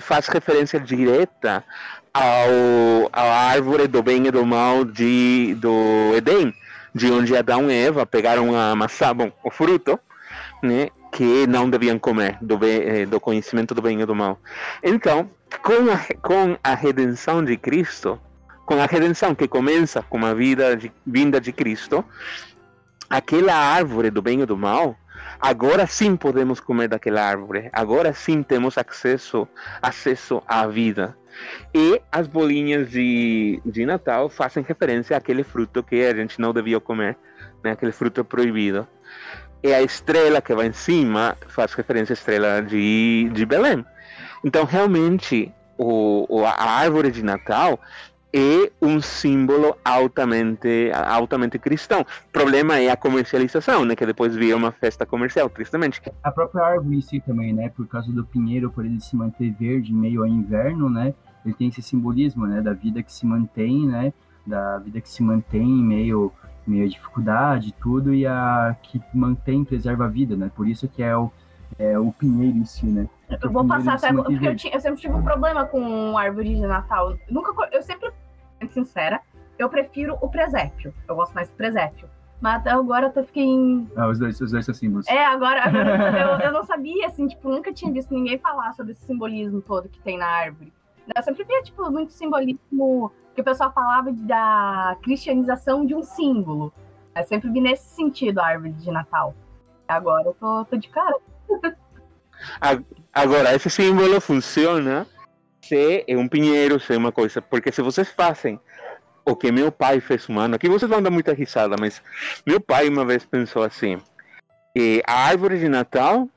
faz 0.00 0.26
referência 0.28 0.80
direta 0.80 1.64
ao 2.12 3.08
à 3.12 3.50
árvore 3.50 3.86
do 3.86 4.02
bem 4.02 4.26
e 4.26 4.30
do 4.30 4.44
mal 4.44 4.84
de 4.84 5.54
do 5.58 6.14
Edém, 6.14 6.54
de 6.94 7.10
onde 7.10 7.36
Adão 7.36 7.70
e 7.70 7.74
Eva 7.74 8.04
pegaram 8.04 8.54
a 8.54 8.74
maçã, 8.74 9.14
bom, 9.14 9.32
o 9.42 9.50
fruto, 9.50 9.98
né? 10.62 10.88
Que 11.12 11.46
não 11.46 11.68
deviam 11.68 11.98
comer 11.98 12.38
do, 12.40 12.56
bem, 12.56 12.82
eh, 12.82 13.06
do 13.06 13.20
conhecimento 13.20 13.74
do 13.74 13.82
bem 13.82 14.00
e 14.00 14.06
do 14.06 14.14
mal. 14.14 14.38
Então, 14.82 15.28
com 15.62 15.90
a, 15.90 15.98
com 16.22 16.56
a 16.62 16.74
redenção 16.74 17.44
de 17.44 17.56
Cristo, 17.56 18.18
com 18.64 18.80
a 18.80 18.86
redenção 18.86 19.34
que 19.34 19.46
começa 19.46 20.02
com 20.02 20.24
a 20.24 20.32
vida 20.32 20.76
de, 20.76 20.90
vinda 21.06 21.40
de 21.40 21.52
Cristo, 21.52 22.04
aquela 23.10 23.54
árvore 23.54 24.10
do 24.10 24.22
bem 24.22 24.40
e 24.40 24.46
do 24.46 24.56
mal, 24.56 24.96
agora 25.42 25.88
sim 25.88 26.16
podemos 26.16 26.60
comer 26.60 26.86
daquela 26.86 27.20
árvore, 27.20 27.68
agora 27.72 28.14
sim 28.14 28.44
temos 28.44 28.78
acesso, 28.78 29.48
acesso 29.82 30.40
à 30.46 30.66
vida. 30.68 31.16
E 31.74 32.00
as 32.12 32.28
bolinhas 32.28 32.88
de, 32.90 33.60
de 33.66 33.84
Natal 33.84 34.28
fazem 34.28 34.62
referência 34.62 35.16
àquele 35.16 35.42
fruto 35.42 35.82
que 35.82 36.04
a 36.04 36.14
gente 36.14 36.40
não 36.40 36.52
devia 36.52 36.78
comer, 36.78 37.16
né? 37.64 37.72
aquele 37.72 37.90
fruto 37.90 38.24
proibido. 38.24 38.86
E 39.62 39.72
a 39.72 39.82
estrela 39.82 40.40
que 40.40 40.54
vai 40.54 40.68
em 40.68 40.72
cima 40.72 41.36
faz 41.48 41.72
referência 41.74 42.12
à 42.12 42.14
estrela 42.14 42.62
de, 42.62 43.28
de 43.32 43.44
Belém. 43.44 43.84
Então, 44.44 44.64
realmente, 44.64 45.52
o, 45.76 46.44
a 46.44 46.70
árvore 46.70 47.10
de 47.10 47.22
Natal 47.22 47.80
é 48.32 48.70
um 48.80 49.00
símbolo 49.00 49.76
altamente, 49.84 50.90
altamente 50.92 51.58
cristão. 51.58 52.00
O 52.00 52.32
problema 52.32 52.78
é 52.78 52.90
a 52.90 52.96
comercialização, 52.96 53.84
né? 53.84 53.94
Que 53.94 54.06
depois 54.06 54.34
vira 54.34 54.56
uma 54.56 54.72
festa 54.72 55.04
comercial, 55.04 55.50
tristemente. 55.50 56.00
A 56.22 56.30
própria 56.30 56.64
árvore 56.64 56.96
em 56.96 57.00
si 57.00 57.20
também, 57.20 57.52
né? 57.52 57.68
Por 57.68 57.86
causa 57.86 58.10
do 58.10 58.24
pinheiro, 58.24 58.70
por 58.70 58.86
ele 58.86 59.00
se 59.00 59.14
manter 59.14 59.50
verde 59.52 59.92
em 59.92 59.96
meio 59.96 60.22
ao 60.22 60.26
inverno, 60.26 60.88
né? 60.88 61.14
Ele 61.44 61.54
tem 61.54 61.68
esse 61.68 61.82
simbolismo, 61.82 62.46
né? 62.46 62.62
Da 62.62 62.72
vida 62.72 63.02
que 63.02 63.12
se 63.12 63.26
mantém, 63.26 63.86
né? 63.86 64.12
Da 64.46 64.78
vida 64.78 65.00
que 65.00 65.10
se 65.10 65.22
mantém 65.22 65.62
em 65.62 65.84
meio, 65.84 66.32
meio 66.66 66.86
a 66.86 66.88
dificuldade 66.88 67.74
tudo 67.80 68.14
e 68.14 68.26
a 68.26 68.74
que 68.82 69.00
mantém, 69.12 69.64
preserva 69.64 70.06
a 70.06 70.08
vida, 70.08 70.36
né? 70.36 70.50
Por 70.54 70.66
isso 70.66 70.88
que 70.88 71.02
é 71.02 71.14
o, 71.14 71.30
é 71.78 71.98
o 71.98 72.10
pinheiro 72.12 72.56
em 72.56 72.64
si, 72.64 72.86
né? 72.86 73.06
Eu 73.42 73.50
vou 73.50 73.66
passar 73.66 73.94
até. 73.94 74.12
Porque 74.12 74.46
eu, 74.46 74.56
tinha, 74.56 74.74
eu, 74.74 74.80
sempre 74.80 75.00
tive 75.00 75.14
um 75.14 75.22
problema 75.22 75.64
com 75.64 76.16
árvore 76.16 76.54
de 76.54 76.62
Natal. 76.62 77.16
Nunca, 77.30 77.68
eu 77.72 77.82
sempre 77.82 78.12
sincera, 78.70 79.20
eu 79.58 79.68
prefiro 79.68 80.16
o 80.20 80.28
presépio. 80.28 80.94
Eu 81.08 81.16
gosto 81.16 81.34
mais 81.34 81.48
do 81.48 81.56
presépio. 81.56 82.08
Mas 82.40 82.66
agora 82.66 83.12
eu 83.14 83.24
fiquei 83.24 83.44
em. 83.44 83.88
Ah, 83.96 84.08
os 84.08 84.18
dois, 84.18 84.40
os 84.40 84.50
dois 84.50 84.64
são 84.64 84.74
símbolos. 84.74 85.06
É, 85.06 85.24
agora, 85.24 85.62
agora 85.64 86.20
eu, 86.20 86.46
eu, 86.46 86.52
não 86.52 86.64
sabia, 86.64 87.06
assim, 87.06 87.28
tipo, 87.28 87.48
nunca 87.48 87.72
tinha 87.72 87.92
visto 87.92 88.12
ninguém 88.12 88.36
falar 88.38 88.72
sobre 88.72 88.92
esse 88.92 89.04
simbolismo 89.04 89.62
todo 89.62 89.88
que 89.88 90.00
tem 90.00 90.18
na 90.18 90.26
árvore. 90.26 90.72
Eu 91.14 91.22
sempre 91.22 91.44
via, 91.44 91.62
tipo, 91.62 91.88
muito 91.90 92.12
simbolismo 92.12 93.12
que 93.34 93.40
o 93.40 93.44
pessoal 93.44 93.72
falava 93.72 94.12
da 94.12 94.96
cristianização 95.02 95.86
de 95.86 95.94
um 95.94 96.02
símbolo. 96.02 96.72
Eu 97.14 97.24
sempre 97.24 97.48
vi 97.48 97.60
nesse 97.60 97.88
sentido 97.94 98.40
a 98.40 98.46
árvore 98.46 98.72
de 98.72 98.90
Natal. 98.90 99.34
Agora 99.86 100.26
eu 100.26 100.34
tô, 100.34 100.64
tô 100.64 100.76
de 100.76 100.88
cara. 100.88 101.16
Agora, 103.12 103.54
esse 103.54 103.70
símbolo 103.70 104.20
funciona 104.20 105.06
se 105.72 106.04
é 106.06 106.16
um 106.18 106.28
pinheiro, 106.28 106.78
se 106.78 106.92
é 106.92 106.98
uma 106.98 107.10
coisa. 107.10 107.40
Porque 107.40 107.72
se 107.72 107.80
vocês 107.80 108.10
fazem 108.10 108.60
o 109.24 109.34
que 109.34 109.50
meu 109.50 109.72
pai 109.72 110.00
fez 110.00 110.28
um 110.28 110.38
ano, 110.38 110.56
aqui 110.56 110.68
vocês 110.68 110.90
vão 110.90 111.00
dar 111.00 111.10
muita 111.10 111.32
risada, 111.32 111.76
mas 111.80 112.02
meu 112.46 112.60
pai 112.60 112.88
uma 112.88 113.06
vez 113.06 113.24
pensou 113.24 113.62
assim: 113.62 113.98
que 114.76 115.02
a 115.06 115.28
árvore 115.28 115.58
de 115.58 115.70
Natal 115.70 116.28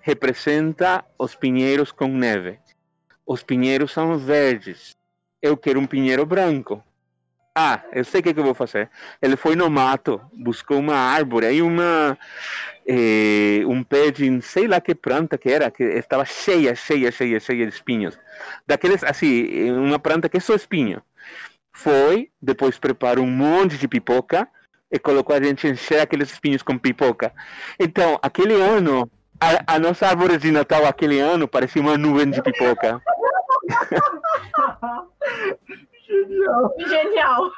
representa 0.00 1.04
os 1.18 1.34
pinheiros 1.34 1.90
com 1.90 2.06
neve. 2.06 2.60
Os 3.26 3.42
pinheiros 3.42 3.90
são 3.90 4.16
verdes. 4.16 4.94
Eu 5.42 5.56
quero 5.56 5.80
um 5.80 5.86
pinheiro 5.86 6.24
branco. 6.24 6.82
Ah, 7.56 7.80
eu 7.92 8.04
sei 8.04 8.20
o 8.20 8.24
que, 8.24 8.34
que 8.34 8.40
eu 8.40 8.44
vou 8.44 8.54
fazer. 8.54 8.90
Ele 9.22 9.36
foi 9.36 9.54
no 9.54 9.70
mato, 9.70 10.20
buscou 10.32 10.78
uma 10.78 10.96
árvore, 10.96 11.46
aí 11.46 11.62
uma 11.62 12.18
eh, 12.84 13.62
um 13.66 13.84
pé 13.84 14.10
de 14.10 14.42
sei 14.42 14.66
lá 14.66 14.80
que 14.80 14.92
planta 14.92 15.38
que 15.38 15.48
era, 15.48 15.70
que 15.70 15.84
estava 15.84 16.24
cheia, 16.24 16.74
cheia, 16.74 17.12
cheia, 17.12 17.38
cheia 17.38 17.66
de 17.66 17.72
espinhos. 17.72 18.18
Daqueles, 18.66 19.04
assim, 19.04 19.70
uma 19.70 20.00
planta 20.00 20.28
que 20.28 20.36
é 20.36 20.40
só 20.40 20.54
espinho. 20.54 21.00
Foi, 21.72 22.28
depois 22.42 22.78
preparou 22.78 23.24
um 23.24 23.30
monte 23.30 23.78
de 23.78 23.86
pipoca 23.86 24.48
e 24.90 24.98
colocou 24.98 25.36
a 25.36 25.42
gente 25.42 25.68
encher 25.68 26.00
aqueles 26.00 26.32
espinhos 26.32 26.62
com 26.62 26.76
pipoca. 26.76 27.32
Então, 27.78 28.18
aquele 28.20 28.54
ano, 28.54 29.08
a, 29.40 29.76
a 29.76 29.78
nossa 29.78 30.08
árvore 30.08 30.38
de 30.38 30.50
Natal 30.50 30.84
aquele 30.86 31.20
ano 31.20 31.46
parecia 31.46 31.80
uma 31.80 31.96
nuvem 31.96 32.30
de 32.30 32.42
pipoca. 32.42 33.00
Genial. 36.28 36.74
Genial. 36.78 37.50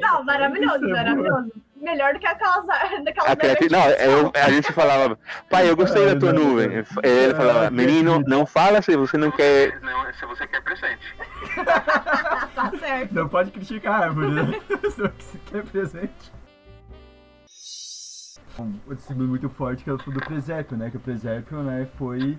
Não, 0.00 0.24
maravilhoso, 0.24 0.84
é 0.84 0.88
maravilhoso. 0.92 1.52
Melhor 1.76 2.14
do 2.14 2.20
que 2.20 2.26
aquelas. 2.26 2.66
Daquelas 2.66 3.30
A 3.30 3.36
Não, 3.70 3.90
eu- 3.90 4.32
a 4.34 4.50
gente 4.50 4.72
falava, 4.72 5.18
pai, 5.50 5.68
eu 5.68 5.76
gostei 5.76 6.06
da 6.06 6.18
tua 6.18 6.32
nuvem. 6.32 6.82
Ele 7.02 7.34
falava, 7.34 7.70
menino, 7.70 8.22
não 8.26 8.46
fala 8.46 8.80
se 8.80 8.96
você 8.96 9.16
não 9.18 9.30
quer. 9.30 9.80
Não, 9.82 10.12
se 10.14 10.24
você 10.26 10.46
quer 10.46 10.62
presente. 10.62 11.14
tá 12.54 12.70
certo. 12.78 13.14
Não 13.14 13.28
pode 13.28 13.50
criticar 13.50 14.00
a 14.00 14.04
árvore, 14.06 14.30
né? 14.30 14.60
Só 14.96 15.08
que 15.12 15.24
se 15.24 15.38
quer 15.38 15.62
presente. 15.64 16.32
Um 18.58 18.72
outro 18.88 19.04
símbolo 19.04 19.28
muito 19.28 19.48
forte 19.50 19.82
que 19.84 19.90
é 19.90 19.92
o 19.92 19.96
do 19.96 20.20
presépio, 20.20 20.76
né? 20.76 20.88
Que 20.90 20.96
o 20.96 21.00
presépio, 21.00 21.58
né, 21.62 21.88
foi 21.98 22.38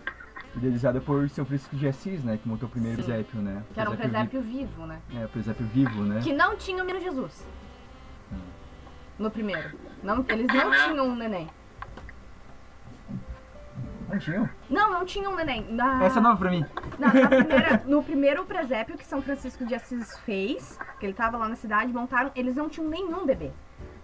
idealizado 0.55 1.01
por 1.01 1.29
São 1.29 1.45
Francisco 1.45 1.75
de 1.75 1.87
Assis, 1.87 2.23
né? 2.23 2.37
Que 2.41 2.47
montou 2.47 2.67
o 2.67 2.71
primeiro 2.71 2.97
Sim. 3.01 3.03
presépio, 3.07 3.41
né? 3.41 3.63
Que 3.73 3.79
era 3.79 3.89
um 3.89 3.93
vi- 3.93 3.97
presépio 3.99 4.41
vivo, 4.41 4.85
né? 4.85 4.99
É, 5.15 5.25
o 5.25 5.29
presépio 5.29 5.65
vivo, 5.67 6.03
né? 6.03 6.21
Que 6.23 6.33
não 6.33 6.55
tinha 6.55 6.81
o 6.83 6.85
menino 6.85 7.03
Jesus. 7.03 7.45
Hum. 8.31 8.37
No 9.19 9.29
primeiro. 9.31 9.77
Não, 10.03 10.23
eles 10.27 10.47
não 10.47 10.71
tinham 10.71 11.07
um 11.07 11.15
neném. 11.15 11.47
Não 14.09 14.19
tinha? 14.19 14.49
Não, 14.69 14.91
não 14.91 15.05
tinham 15.05 15.31
um 15.33 15.35
neném. 15.35 15.65
Na, 15.71 16.03
Essa 16.03 16.19
é 16.19 16.21
nova 16.21 16.37
pra 16.37 16.51
mim. 16.51 16.63
na- 16.99 17.13
na 17.13 17.27
primeira- 17.27 17.83
no 17.85 18.03
primeiro 18.03 18.45
presépio 18.45 18.97
que 18.97 19.05
São 19.05 19.21
Francisco 19.21 19.65
de 19.65 19.73
Assis 19.73 20.17
fez, 20.19 20.77
que 20.99 21.05
ele 21.05 21.13
tava 21.13 21.37
lá 21.37 21.49
na 21.49 21.55
cidade, 21.55 21.91
montaram, 21.91 22.31
eles 22.35 22.55
não 22.55 22.69
tinham 22.69 22.87
nenhum 22.89 23.25
bebê. 23.25 23.51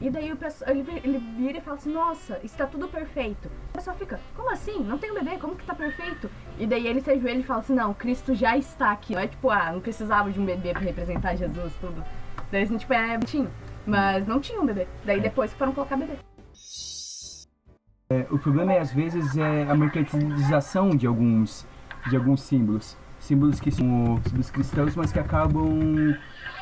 E 0.01 0.09
daí 0.09 0.31
o 0.31 0.35
pessoal, 0.35 0.71
ele, 0.71 0.83
ele 1.03 1.19
vira 1.37 1.59
e 1.59 1.61
fala 1.61 1.77
assim, 1.77 1.93
nossa, 1.93 2.39
está 2.43 2.65
tudo 2.65 2.87
perfeito. 2.87 3.47
O 3.69 3.73
pessoal 3.73 3.95
fica, 3.95 4.19
como 4.35 4.49
assim? 4.49 4.83
Não 4.83 4.97
tem 4.97 5.11
um 5.11 5.13
bebê, 5.13 5.37
como 5.37 5.55
que 5.55 5.63
tá 5.63 5.75
perfeito? 5.75 6.27
E 6.57 6.65
daí 6.65 6.87
ele 6.87 7.01
se 7.01 7.11
ajoelha 7.11 7.39
e 7.39 7.43
fala 7.43 7.59
assim, 7.59 7.75
não, 7.75 7.93
Cristo 7.93 8.33
já 8.33 8.57
está 8.57 8.91
aqui. 8.91 9.13
Não 9.13 9.21
é 9.21 9.27
tipo, 9.27 9.51
ah, 9.51 9.71
não 9.71 9.79
precisava 9.79 10.31
de 10.31 10.39
um 10.39 10.45
bebê 10.45 10.71
pra 10.71 10.81
representar 10.81 11.35
Jesus, 11.35 11.71
tudo. 11.79 12.03
Daí 12.51 12.63
assim, 12.63 12.77
tipo, 12.77 12.91
é 12.91 13.15
bonitinho. 13.15 13.51
Mas 13.85 14.25
não 14.25 14.39
tinha 14.39 14.59
um 14.59 14.65
bebê. 14.65 14.87
Daí 15.05 15.21
depois 15.21 15.51
que 15.51 15.59
foram 15.59 15.71
colocar 15.71 15.95
bebê. 15.95 16.13
É, 18.09 18.25
o 18.31 18.39
problema 18.39 18.73
é, 18.73 18.79
às 18.79 18.91
vezes, 18.91 19.37
é 19.37 19.63
a 19.69 19.75
mercantilização 19.75 20.89
de 20.89 21.05
alguns, 21.05 21.67
de 22.09 22.15
alguns 22.15 22.41
símbolos. 22.41 22.97
Símbolos 23.19 23.59
que 23.59 23.69
são 23.69 24.19
símbolos 24.23 24.49
cristãos, 24.49 24.95
mas 24.95 25.11
que 25.11 25.19
acabam 25.19 26.17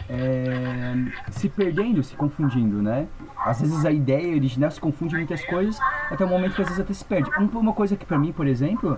é, 0.09 0.93
se 1.29 1.47
perdendo, 1.47 2.01
se 2.03 2.15
confundindo, 2.15 2.81
né? 2.81 3.07
Às 3.37 3.61
vezes 3.61 3.85
a 3.85 3.91
ideia 3.91 4.35
original 4.35 4.71
se 4.71 4.79
confunde 4.79 5.15
muitas 5.15 5.43
coisas, 5.45 5.79
até 6.09 6.25
o 6.25 6.27
momento 6.27 6.55
que 6.55 6.61
às 6.61 6.67
vezes 6.67 6.81
até 6.81 6.93
se 6.93 7.05
perde. 7.05 7.29
Um- 7.39 7.59
Uma 7.59 7.73
coisa 7.73 7.95
que 7.95 8.05
pra 8.05 8.17
mim, 8.17 8.31
por 8.31 8.47
exemplo, 8.47 8.97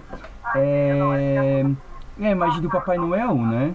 é, 0.55 1.65
é 2.19 2.27
a 2.27 2.31
imagem 2.31 2.61
do 2.61 2.69
Papai 2.69 2.97
Noel, 2.97 3.35
né? 3.35 3.73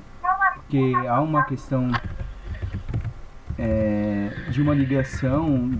Porque 0.56 0.92
há 1.08 1.20
uma 1.20 1.44
questão 1.44 1.90
é, 3.58 4.30
de 4.50 4.60
uma 4.62 4.74
ligação 4.74 5.70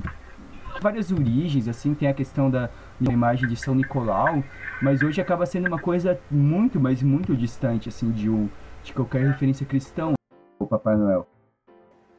várias 0.81 1.11
origens, 1.11 1.69
assim, 1.69 1.95
tem 1.95 2.07
a 2.09 2.13
questão 2.15 2.51
da, 2.51 2.69
da 3.01 3.11
imagem 3.13 3.49
de 3.49 3.57
São 3.57 3.75
Nicolau, 3.75 4.45
mas 4.83 5.03
hoje 5.03 5.21
acaba 5.23 5.47
sendo 5.47 5.67
uma 5.69 5.79
coisa 5.79 6.19
muito, 6.31 6.79
mas 6.79 7.03
muito 7.03 7.35
distante, 7.35 7.89
assim, 7.89 8.11
de, 8.11 8.29
um, 8.29 8.49
de 8.85 8.93
qualquer 8.93 9.27
referência 9.27 9.65
cristã, 9.65 10.13
o 10.59 10.67
Papai 10.67 10.97
Noel. 10.97 11.27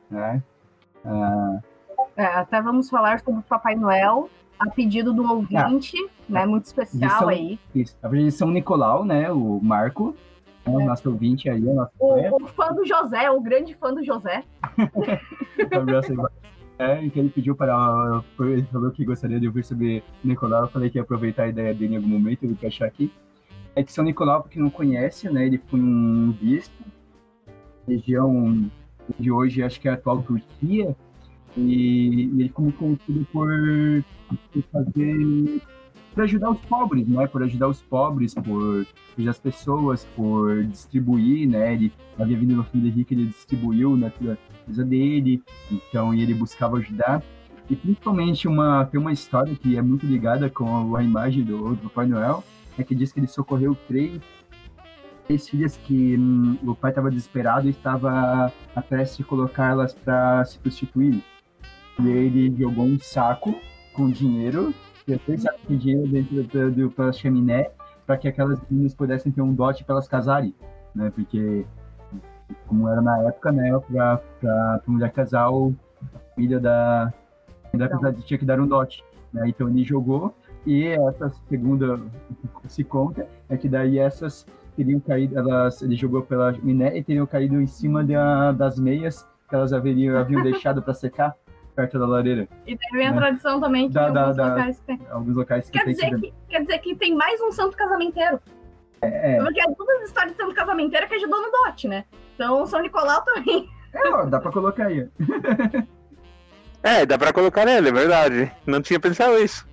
Né? 0.09 0.41
Ah, 1.05 1.59
É, 2.15 2.25
até 2.25 2.61
vamos 2.61 2.89
falar 2.89 3.19
sobre 3.19 3.39
o 3.39 3.43
Papai 3.43 3.75
Noel, 3.75 4.29
a 4.59 4.69
pedido 4.69 5.13
do 5.13 5.29
ouvinte, 5.29 5.95
né? 6.27 6.45
Muito 6.45 6.65
especial 6.65 7.09
Isso. 7.09 7.29
aí. 7.29 7.59
isso. 7.75 7.95
A 8.01 8.07
verdade, 8.07 8.31
São 8.31 8.49
Nicolau, 8.49 9.05
né, 9.05 9.31
o 9.31 9.59
Marco, 9.61 10.15
né, 10.65 10.75
o 10.75 10.85
nosso 10.85 11.09
ouvinte 11.09 11.49
aí, 11.49 11.63
o 11.63 11.73
nosso 11.73 11.91
é, 12.17 12.31
O, 12.31 12.43
o 12.43 12.47
fã 12.47 12.73
do 12.73 12.85
José, 12.85 13.29
o 13.29 13.39
grande 13.39 13.75
fã 13.75 13.93
do 13.93 14.03
José. 14.03 14.43
é, 16.79 17.03
em 17.03 17.09
que 17.09 17.19
ele 17.19 17.29
pediu 17.29 17.55
para. 17.55 18.23
Ele 18.39 18.63
falou 18.63 18.91
que 18.91 19.05
gostaria 19.05 19.39
de 19.39 19.47
ouvir 19.47 19.63
sobre 19.63 20.03
Nicolau. 20.23 20.63
Eu 20.63 20.69
falei 20.69 20.89
que 20.89 20.97
ia 20.97 21.01
aproveitar 21.01 21.43
a 21.43 21.47
ideia 21.47 21.73
dele 21.73 21.93
em 21.93 21.97
algum 21.97 22.09
momento, 22.09 22.43
eu 22.43 22.53
vou 22.53 22.67
achar 22.67 22.85
aqui. 22.85 23.11
É 23.75 23.83
que 23.83 23.91
São 23.91 24.03
Nicolau, 24.03 24.41
para 24.41 24.51
quem 24.51 24.61
não 24.61 24.69
conhece, 24.69 25.29
né, 25.29 25.45
ele 25.45 25.61
foi 25.67 25.79
um 25.79 26.31
bispo, 26.31 26.83
região 27.87 28.69
de 29.19 29.31
hoje, 29.31 29.63
acho 29.63 29.79
que 29.79 29.87
é 29.87 29.91
a 29.91 29.93
atual 29.95 30.21
Turquia, 30.21 30.95
e 31.55 32.29
ele 32.33 32.47
ficou 32.47 32.65
muito 32.65 32.77
conhecido 32.77 33.27
por, 33.31 33.49
por 34.53 34.63
fazer. 34.71 35.61
por 36.13 36.23
ajudar 36.23 36.51
os 36.51 36.59
pobres, 36.61 37.07
né, 37.07 37.27
por 37.27 37.43
ajudar 37.43 37.67
os 37.67 37.81
pobres, 37.81 38.33
por 38.33 38.85
ajudar 39.17 39.31
as 39.31 39.39
pessoas, 39.39 40.05
por 40.15 40.63
distribuir, 40.65 41.47
né, 41.47 41.73
ele 41.73 41.91
havia 42.17 42.37
vindo 42.37 42.53
uma 42.53 42.63
família 42.63 42.91
rica, 42.91 43.13
ele 43.13 43.25
distribuiu 43.25 43.97
na 43.97 44.11
coisa 44.11 44.83
dele, 44.85 45.41
então 45.71 46.13
ele 46.13 46.33
buscava 46.33 46.77
ajudar. 46.77 47.23
E 47.69 47.75
principalmente 47.75 48.47
uma, 48.47 48.85
tem 48.85 48.99
uma 48.99 49.11
história 49.11 49.53
que 49.55 49.75
é 49.75 49.81
muito 49.81 50.05
ligada 50.05 50.49
com 50.49 50.95
a 50.95 51.03
imagem 51.03 51.43
do, 51.43 51.75
do 51.75 51.89
Papai 51.89 52.05
Noel, 52.05 52.43
é 52.77 52.83
que 52.83 52.95
diz 52.95 53.11
que 53.11 53.19
ele 53.19 53.27
socorreu 53.27 53.75
três, 53.87 54.21
três 55.27 55.47
filhas 55.47 55.77
que 55.77 56.17
hum, 56.17 56.57
o 56.65 56.73
pai 56.73 56.91
estava 56.91 57.09
desesperado 57.09 57.67
e 57.67 57.71
estava 57.71 58.51
a 58.75 58.81
prestes 58.81 59.17
de 59.17 59.23
colocá-las 59.23 59.93
para 59.93 60.43
se 60.45 60.57
prostituir. 60.57 61.21
E 61.99 62.07
ele 62.07 62.55
jogou 62.57 62.85
um 62.85 62.97
saco 62.99 63.53
com 63.93 64.09
dinheiro, 64.09 64.73
três 65.25 65.41
sacos 65.41 65.61
de 65.67 65.77
dinheiro 65.77 66.07
dentro 66.07 66.43
da, 66.43 66.69
do, 66.69 66.89
pela 66.91 67.11
chaminé, 67.11 67.71
para 68.05 68.17
que 68.17 68.27
aquelas 68.27 68.59
meninas 68.69 68.95
pudessem 68.95 69.31
ter 69.31 69.41
um 69.41 69.53
dote 69.53 69.83
para 69.83 69.95
elas 69.95 70.07
casarem, 70.07 70.55
né? 70.95 71.11
Porque 71.13 71.65
como 72.65 72.87
era 72.87 73.01
na 73.01 73.17
época, 73.23 73.51
né, 73.51 73.69
pra 74.39 74.81
mulher 74.87 75.11
casar, 75.11 75.49
o 75.49 75.75
filho 76.35 76.59
da, 76.61 77.11
da 77.73 77.89
casada 77.89 78.17
tinha 78.21 78.37
que 78.37 78.45
dar 78.45 78.59
um 78.59 78.67
dote, 78.67 79.03
né, 79.33 79.49
então 79.49 79.67
ele 79.67 79.83
jogou, 79.83 80.33
e 80.65 80.85
essa 80.85 81.29
segunda 81.49 81.99
se 82.67 82.83
conta, 82.83 83.27
é 83.49 83.57
que 83.57 83.67
daí 83.67 83.99
essas 83.99 84.45
teriam 84.77 84.99
caído, 84.99 85.37
elas, 85.37 85.81
ele 85.81 85.95
jogou 85.95 86.21
pela 86.21 86.51
miné 86.53 86.97
e 86.97 87.03
teriam 87.03 87.25
caído 87.25 87.59
em 87.61 87.67
cima 87.67 88.03
da, 88.03 88.51
das 88.51 88.77
meias 88.79 89.27
que 89.49 89.55
elas 89.55 89.73
haveriam, 89.73 90.17
haviam 90.17 90.43
deixado 90.43 90.81
para 90.81 90.93
secar 90.93 91.33
perto 91.75 91.97
da 91.99 92.05
lareira. 92.07 92.47
E 92.65 92.75
daí 92.75 92.89
vem 92.93 93.07
a 93.07 93.11
Né? 93.11 93.17
tradição 93.17 93.59
também 93.59 93.87
que 93.87 93.93
Da- 93.93 94.07
alguns 94.07 94.35
da- 94.35 94.47
locais 94.49 94.79
tem. 94.85 95.01
Alguns 95.09 95.35
locais 95.35 95.69
que 95.69 95.77
Quer 95.77 95.85
tem 95.85 95.93
dizer 95.93 96.19
que, 96.19 96.33
quer 96.49 96.61
dizer 96.61 96.77
que 96.79 96.95
tem 96.95 97.15
mais 97.15 97.41
um 97.41 97.51
santo 97.51 97.75
casamenteiro. 97.77 98.39
É, 99.01 99.37
Porque 99.43 99.61
é 99.61 99.65
duas 99.65 100.01
histórias 100.07 100.31
de 100.33 100.37
santo 100.37 100.55
casamenteiro 100.55 101.07
que 101.07 101.15
ajudou 101.15 101.39
no 101.41 101.51
dote, 101.51 101.87
né? 101.87 102.05
Então 102.35 102.65
São 102.65 102.81
Nicolau 102.81 103.21
também. 103.23 103.69
é, 103.93 104.09
ó, 104.09 104.25
dá 104.25 104.39
para 104.39 104.51
colocar 104.51 104.87
aí. 104.87 105.07
É, 106.83 107.05
dá 107.05 107.17
pra 107.17 107.33
colocar 107.33 107.67
ele, 107.67 107.89
é 107.89 107.91
verdade. 107.91 108.51
Não 108.65 108.81
tinha 108.81 108.99
pensado 108.99 109.37
isso. 109.37 109.67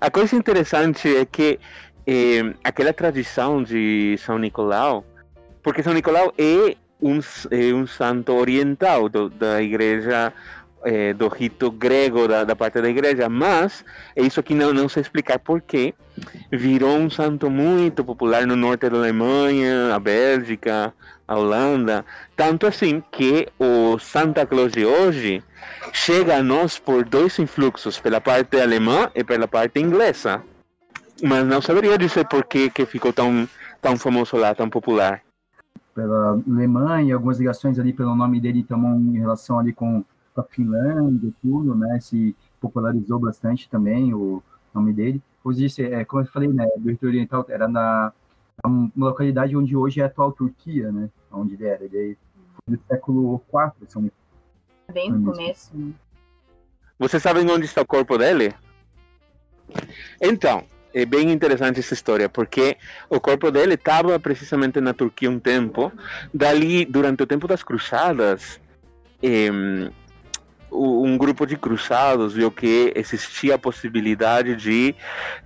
A 0.00 0.10
coisa 0.10 0.36
interessante 0.36 1.14
é 1.16 1.24
que 1.24 1.58
eh, 2.10 2.42
aquela 2.64 2.92
tradição 2.92 3.62
de 3.62 4.16
São 4.18 4.36
Nicolau, 4.36 5.04
porque 5.62 5.82
São 5.82 5.94
Nicolau 5.94 6.32
é 6.36 6.74
um, 7.00 7.20
é 7.50 7.72
um 7.72 7.86
santo 7.86 8.32
oriental 8.32 9.08
do- 9.08 9.30
da 9.30 9.62
igreja, 9.62 10.32
eh, 10.84 11.12
do 11.14 11.28
rito 11.28 11.70
grego 11.70 12.26
da, 12.26 12.42
da 12.42 12.56
parte 12.56 12.80
da 12.80 12.88
igreja, 12.90 13.28
mas 13.28 13.84
é 14.16 14.22
isso 14.22 14.40
aqui 14.40 14.54
não, 14.54 14.72
não 14.72 14.88
sei 14.88 15.02
explicar 15.02 15.38
porquê. 15.38 15.94
Virou 16.50 16.96
um 16.98 17.08
santo 17.08 17.48
muito 17.48 18.04
popular 18.04 18.46
no 18.46 18.56
norte 18.56 18.88
da 18.90 18.96
Alemanha, 18.98 19.94
a 19.94 19.98
Bélgica, 20.00 20.92
a 21.28 21.34
Holanda, 21.38 22.04
tanto 22.36 22.66
assim 22.66 23.02
que 23.12 23.46
o 23.58 23.98
Santa 24.00 24.44
Claus 24.44 24.72
de 24.72 24.84
hoje 24.84 25.42
chega 25.92 26.36
a 26.38 26.42
nós 26.42 26.78
por 26.78 27.04
dois 27.04 27.38
influxos, 27.38 28.00
pela 28.00 28.20
parte 28.20 28.60
alemã 28.60 29.10
e 29.14 29.22
pela 29.22 29.46
parte 29.46 29.78
inglesa. 29.80 30.42
Mas 31.22 31.46
não 31.46 31.60
saberia 31.60 31.98
dizer 31.98 32.26
por 32.28 32.44
que, 32.44 32.70
que 32.70 32.86
ficou 32.86 33.12
tão, 33.12 33.48
tão 33.80 33.96
famoso 33.96 34.36
lá, 34.36 34.54
tão 34.54 34.68
popular. 34.68 35.22
pela 35.94 36.40
Alemanha, 36.48 37.14
algumas 37.14 37.38
ligações 37.38 37.78
ali 37.78 37.92
pelo 37.92 38.14
nome 38.14 38.40
dele 38.40 38.62
também 38.62 39.16
em 39.16 39.18
relação 39.18 39.58
ali 39.58 39.72
com, 39.72 40.04
a 40.36 40.42
Finlândia 40.44 41.28
e 41.28 41.32
tudo, 41.42 41.74
né? 41.74 41.98
Se 42.00 42.34
popularizou 42.60 43.18
bastante 43.18 43.68
também 43.68 44.14
o 44.14 44.42
nome 44.74 44.92
dele. 44.92 45.22
Como 45.42 45.54
eu 45.54 45.58
disse, 45.58 45.82
é, 45.82 46.04
como 46.04 46.22
eu 46.22 46.26
falei, 46.26 46.48
né? 46.48 46.66
Do 46.76 47.06
Oriental 47.06 47.44
era 47.48 47.68
na 47.68 48.12
uma 48.64 48.90
localidade 48.94 49.56
onde 49.56 49.74
hoje 49.74 50.00
é 50.00 50.04
a 50.04 50.06
atual 50.06 50.32
Turquia, 50.32 50.92
né? 50.92 51.10
Onde 51.32 51.54
ele 51.54 51.66
era. 51.66 51.84
Ele 51.84 52.16
foi 52.66 52.76
do 52.76 52.82
século 52.86 53.42
IV, 53.52 53.88
se 53.88 53.96
não 53.96 54.02
me 54.02 54.12
Bem 54.92 55.10
no 55.10 55.32
começo. 55.32 55.76
né? 55.76 55.92
Vocês 56.98 57.22
sabem 57.22 57.48
onde 57.50 57.64
está 57.64 57.80
o 57.80 57.86
corpo 57.86 58.18
dele? 58.18 58.54
Então, 60.20 60.64
é 60.92 61.04
bem 61.04 61.30
interessante 61.30 61.80
essa 61.80 61.94
história, 61.94 62.28
porque 62.28 62.76
o 63.08 63.20
corpo 63.20 63.50
dele 63.50 63.74
estava 63.74 64.18
precisamente 64.18 64.80
na 64.80 64.92
Turquia 64.92 65.30
um 65.30 65.38
tempo. 65.38 65.92
Dali, 66.32 66.84
durante 66.84 67.22
o 67.22 67.26
tempo 67.26 67.46
das 67.46 67.62
cruzadas, 67.62 68.60
em, 69.22 69.90
um 70.72 71.18
grupo 71.18 71.46
de 71.46 71.56
cruzados 71.56 72.34
viu 72.34 72.50
que 72.50 72.92
existia 72.94 73.56
a 73.56 73.58
possibilidade 73.58 74.54
de, 74.54 74.94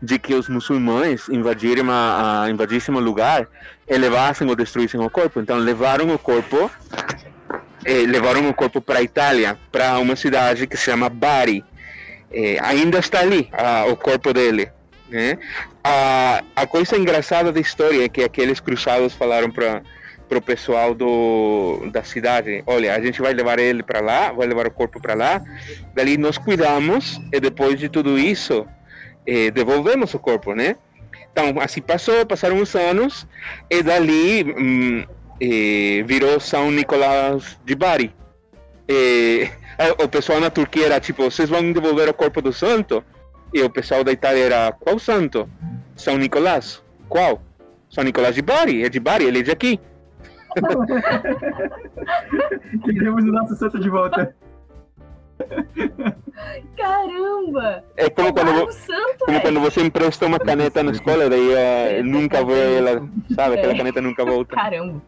de 0.01 0.19
que 0.19 0.35
os 0.35 0.49
muçulmanos 0.49 1.29
invadissem, 1.29 1.85
a, 1.89 2.47
invadissem 2.51 2.95
o 2.95 3.01
lugar 3.01 3.49
e 3.89 3.97
levassem 3.97 4.49
ou 4.49 4.55
destruíssem 4.55 5.01
o 5.01 5.11
corpo. 5.11 5.41
Então 5.41 5.57
levaram 5.57 6.15
o 6.15 6.19
corpo, 6.19 6.71
eh, 7.85 8.05
levaram 8.07 8.49
o 8.49 8.55
corpo 8.55 8.81
para 8.81 8.99
a 8.99 9.03
Itália, 9.03 9.59
para 9.73 9.99
uma 9.99 10.17
cidade 10.17 10.67
que 10.67 10.77
se 10.77 10.85
chama 10.85 11.09
Bari. 11.09 11.65
Eh, 12.31 12.59
ainda 12.61 12.99
está 12.99 13.21
ali 13.21 13.49
a, 13.53 13.87
o 13.87 13.97
corpo 13.97 14.33
dele. 14.33 14.71
Né? 15.09 15.39
A, 15.83 16.43
a 16.57 16.67
coisa 16.67 16.97
engraçada 16.97 17.53
da 17.53 17.61
história 17.61 18.05
é 18.05 18.09
que 18.09 18.23
aqueles 18.23 18.61
cruzados 18.61 19.13
falaram 19.13 19.51
para 19.51 19.83
pro 20.29 20.41
pessoal 20.41 20.95
do, 20.95 21.89
da 21.93 22.03
cidade, 22.03 22.63
olha, 22.67 22.95
a 22.95 23.01
gente 23.01 23.21
vai 23.21 23.33
levar 23.33 23.59
ele 23.59 23.83
para 23.83 24.01
lá, 24.01 24.33
vai 24.33 24.47
levar 24.47 24.67
o 24.67 24.71
corpo 24.71 25.01
para 25.01 25.15
lá, 25.15 25.43
dali 25.95 26.17
nós 26.17 26.39
cuidamos 26.39 27.21
e 27.33 27.39
depois 27.39 27.79
de 27.79 27.89
tudo 27.89 28.19
isso 28.19 28.67
eh, 29.27 29.51
devolvemos 29.51 30.15
o 30.15 30.19
corpo, 30.19 30.55
né? 30.55 30.77
Então 31.31 31.55
assim 31.61 31.83
passou, 31.83 32.25
passaram 32.25 32.57
uns 32.57 32.75
anos 32.75 33.27
e 33.71 33.83
dali 33.83 34.45
hum, 34.45 35.05
eh, 35.41 36.03
virou 36.07 36.41
São 36.41 36.71
Nicolás 36.71 37.59
de 37.65 37.75
Bari. 37.75 38.15
Eh, 38.89 39.49
o 40.03 40.09
pessoal 40.09 40.41
na 40.41 40.51
Turquia 40.51 40.87
era 40.87 41.01
tipo, 41.01 41.25
vocês 41.25 41.49
vão 41.49 41.73
devolver 41.73 42.09
o 42.09 42.15
corpo 42.15 42.41
do 42.41 42.53
santo? 42.53 43.05
E 43.55 43.63
o 43.63 43.71
pessoal 43.71 44.03
da 44.03 44.11
Itália 44.11 44.47
era, 44.47 44.73
qual 44.73 44.99
santo? 44.99 45.49
São 45.95 46.19
Nicolás. 46.19 46.83
Qual? 47.09 47.41
São 47.89 48.03
Nicolás 48.03 48.35
de 48.35 48.43
Bari, 48.43 48.83
é 48.83 48.89
de 48.89 48.99
Bari, 48.99 49.27
ele 49.27 49.39
é 49.39 49.43
de 49.43 49.53
aqui. 49.53 49.79
Queremos 52.85 53.23
o 53.23 53.29
nosso 53.29 53.55
santo 53.55 53.79
de 53.79 53.89
volta. 53.89 54.35
Caramba! 56.77 57.85
É 57.97 58.11
como, 58.11 58.35
quando, 58.35 58.73
santo, 58.73 59.25
como 59.25 59.41
quando 59.41 59.61
você 59.61 59.83
empresta 59.83 60.27
uma 60.27 60.41
caneta 60.41 60.83
na 60.83 60.91
escola, 60.91 61.31
daí 61.31 62.01
uh, 62.01 62.05
nunca 62.05 62.45
vê 62.45 62.79
ela, 62.79 63.09
sabe? 63.37 63.55
Aquela 63.55 63.75
é. 63.75 63.77
caneta 63.77 64.01
nunca 64.01 64.25
volta. 64.25 64.57
Caramba! 64.57 65.01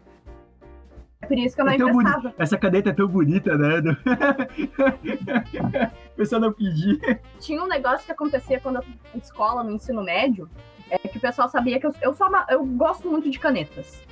É 1.23 1.27
por 1.27 1.39
isso 1.39 1.55
que 1.55 1.63
eu 1.63 1.65
não 1.65 1.73
é 1.73 1.77
emprestava. 1.77 2.35
Essa 2.39 2.59
caneta 2.59 2.91
é 2.91 2.93
tão 2.93 3.09
bonita, 3.09 3.57
né? 3.57 3.81
o 6.13 6.17
pessoal 6.17 6.41
não 6.41 6.53
pedir. 6.53 7.21
Tinha 7.41 7.63
um 7.63 7.67
negócio 7.67 8.05
que 8.05 8.13
acontecia 8.13 8.61
quando 8.61 8.77
eu 8.77 8.85
na 9.15 9.19
escola, 9.19 9.65
no 9.65 9.73
ensino 9.73 10.03
médio, 10.03 10.49
é 10.91 10.99
que 10.99 11.19
o 11.19 11.21
pessoal 11.21 11.49
sabia 11.49 11.81
que 11.81 11.87
eu, 11.87 11.95
eu, 12.03 12.15
sou 12.15 12.29
uma, 12.29 12.47
eu 12.51 12.65
gosto 12.65 13.11
muito 13.11 13.31
de 13.31 13.39
canetas. 13.39 14.03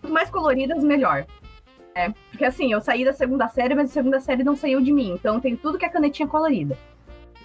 Quanto 0.00 0.12
mais 0.12 0.30
coloridas, 0.30 0.82
melhor. 0.82 1.26
É, 1.94 2.10
porque 2.30 2.44
assim, 2.44 2.72
eu 2.72 2.80
saí 2.80 3.04
da 3.04 3.12
segunda 3.12 3.48
série, 3.48 3.74
mas 3.74 3.90
a 3.90 3.92
segunda 3.92 4.20
série 4.20 4.42
não 4.42 4.56
saiu 4.56 4.80
de 4.80 4.92
mim. 4.92 5.12
Então 5.12 5.40
tem 5.40 5.56
tudo 5.56 5.78
que 5.78 5.84
é 5.84 5.88
canetinha 5.88 6.26
colorida. 6.26 6.76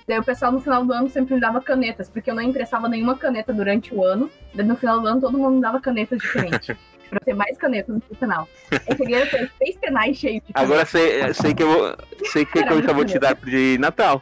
Daí 0.08 0.19
o 0.19 0.23
pessoal 0.23 0.51
no 0.51 0.62
final 0.62 0.86
do 0.86 0.93
ano 0.93 1.10
sempre 1.10 1.34
me 1.34 1.41
dava 1.41 1.60
canetas, 1.60 2.08
porque 2.08 2.29
eu 2.29 2.36
não 2.36 2.43
emprestava 2.43 2.88
nenhuma 2.88 3.17
caneta 3.17 3.51
durante 3.51 3.93
o 3.93 4.03
ano. 4.03 4.29
Daí 4.53 4.65
no 4.65 4.75
final 4.75 5.01
do 5.01 5.08
ano 5.08 5.19
todo 5.19 5.38
mundo 5.38 5.55
me 5.55 5.62
dava 5.62 5.81
canetas 5.81 6.19
diferentes. 6.19 6.75
pra 7.09 7.19
ter 7.19 7.33
mais 7.33 7.57
canetas 7.57 7.95
no 7.95 8.15
final. 8.15 8.47
Eu 8.71 8.97
cheguei 8.97 9.21
a 9.21 9.29
ter 9.29 9.51
seis 9.57 9.77
penais 9.77 10.17
cheios 10.17 10.43
de 10.45 10.53
canetas. 10.53 10.71
Agora 10.71 10.85
sei, 10.85 11.33
sei 11.33 11.53
que 11.53 11.63
eu 11.63 11.67
vou. 11.67 11.95
Sei 12.25 12.45
que, 12.45 12.63
que 12.63 12.73
eu 12.73 12.83
já 12.83 12.93
vou 12.93 13.05
te 13.05 13.19
dar 13.19 13.35
de 13.35 13.77
Natal. 13.77 14.21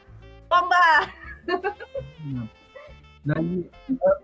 Oba! 0.49 1.09
Daí, 3.25 3.69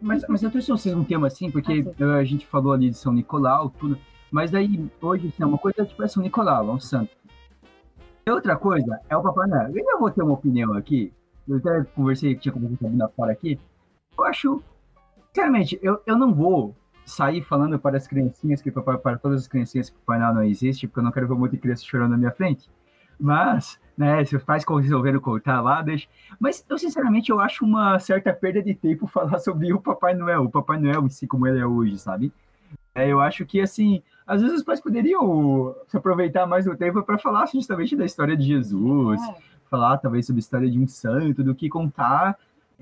mas, 0.02 0.26
mas 0.28 0.44
eu 0.44 0.52
trouxe 0.52 0.70
vocês 0.70 0.94
um 0.94 1.06
tema 1.06 1.28
assim, 1.28 1.50
porque 1.50 1.86
ah, 2.02 2.16
a 2.16 2.24
gente 2.24 2.46
falou 2.46 2.74
ali 2.74 2.90
de 2.90 2.98
São 2.98 3.14
Nicolau, 3.14 3.70
tudo. 3.70 3.98
Mas 4.30 4.52
daí, 4.52 4.90
hoje, 5.02 5.28
assim, 5.28 5.44
uma 5.44 5.58
coisa 5.58 5.86
tipo 5.86 6.04
é 6.04 6.08
São 6.08 6.22
Nicolau, 6.22 6.68
é 6.68 6.72
um 6.72 6.80
santo. 6.80 7.12
E 8.26 8.32
outra 8.32 8.58
coisa 8.58 9.00
é 9.10 9.16
o 9.16 9.24
Papai 9.24 9.48
Noel. 9.48 9.70
Eu 9.76 9.86
já 9.86 9.98
vou 9.98 10.12
ter 10.12 10.22
uma 10.22 10.34
opinião 10.34 10.74
aqui. 10.74 11.14
Eu 11.48 11.58
até 11.58 11.84
conversei, 11.96 12.36
tinha 12.36 12.52
conversado 12.52 12.96
na 12.96 13.08
fora 13.08 13.32
aqui. 13.32 13.60
Eu 14.18 14.24
acho, 14.26 14.62
sinceramente, 15.28 15.80
eu, 15.82 16.02
eu 16.06 16.18
não 16.18 16.34
vou 16.34 16.76
sair 17.10 17.44
falando 17.44 17.78
para 17.80 17.98
as 17.98 18.08
criancinhas, 18.08 18.62
que 18.62 18.72
para, 18.72 18.98
para 18.98 19.18
todas 19.18 19.42
as 19.42 19.48
criancinhas 19.48 19.90
que 19.90 19.98
o 19.98 20.00
Papai 20.00 20.20
Noel 20.20 20.34
não 20.34 20.44
existe, 20.44 20.88
porque 20.88 21.00
eu 21.00 21.04
não 21.04 21.12
quero 21.12 21.28
ver 21.28 21.34
um 21.34 21.40
monte 21.40 21.52
de 21.52 21.58
criança 21.58 21.84
chorando 21.84 22.12
na 22.12 22.18
minha 22.18 22.32
frente. 22.32 22.70
Mas 23.20 23.80
né? 24.00 24.24
Se 24.24 24.34
os 24.34 24.44
pais 24.44 24.64
resolveram 24.66 25.20
cortar 25.20 25.60
lá, 25.60 25.82
deixa. 25.82 26.08
Mas 26.40 26.66
eu, 26.70 26.78
sinceramente, 26.78 27.30
eu 27.30 27.42
acho 27.42 27.66
uma 27.66 28.00
certa 28.00 28.32
perda 28.32 28.64
de 28.64 28.74
tempo 28.74 29.06
falar 29.12 29.40
sobre 29.40 29.74
o 29.74 29.82
Papai 29.82 30.14
Noel, 30.14 30.44
o 30.44 30.50
Papai 30.50 30.80
Noel 30.80 31.04
em 31.04 31.10
si, 31.10 31.28
como 31.28 31.46
ele 31.46 31.60
é 31.60 31.66
hoje, 31.66 32.00
sabe? 32.00 32.32
É, 32.96 33.10
eu 33.10 33.20
acho 33.20 33.46
que, 33.46 33.60
assim, 33.60 34.02
às 34.26 34.42
vezes 34.42 34.60
os 34.60 34.64
pais 34.64 34.80
poderiam 34.80 35.76
se 35.90 35.98
aproveitar 35.98 36.48
mais 36.48 36.64
do 36.64 36.78
tempo 36.78 37.04
para 37.04 37.18
falar 37.18 37.46
justamente 37.48 37.94
da 37.94 38.06
história 38.06 38.38
de 38.38 38.44
Jesus, 38.44 39.22
é. 39.22 39.36
falar 39.70 39.98
talvez 39.98 40.26
sobre 40.26 40.40
a 40.40 40.44
história 40.44 40.72
de 40.72 40.80
um 40.80 40.88
santo, 40.88 41.44
do 41.44 41.54
que 41.54 41.68
contar 41.68 42.38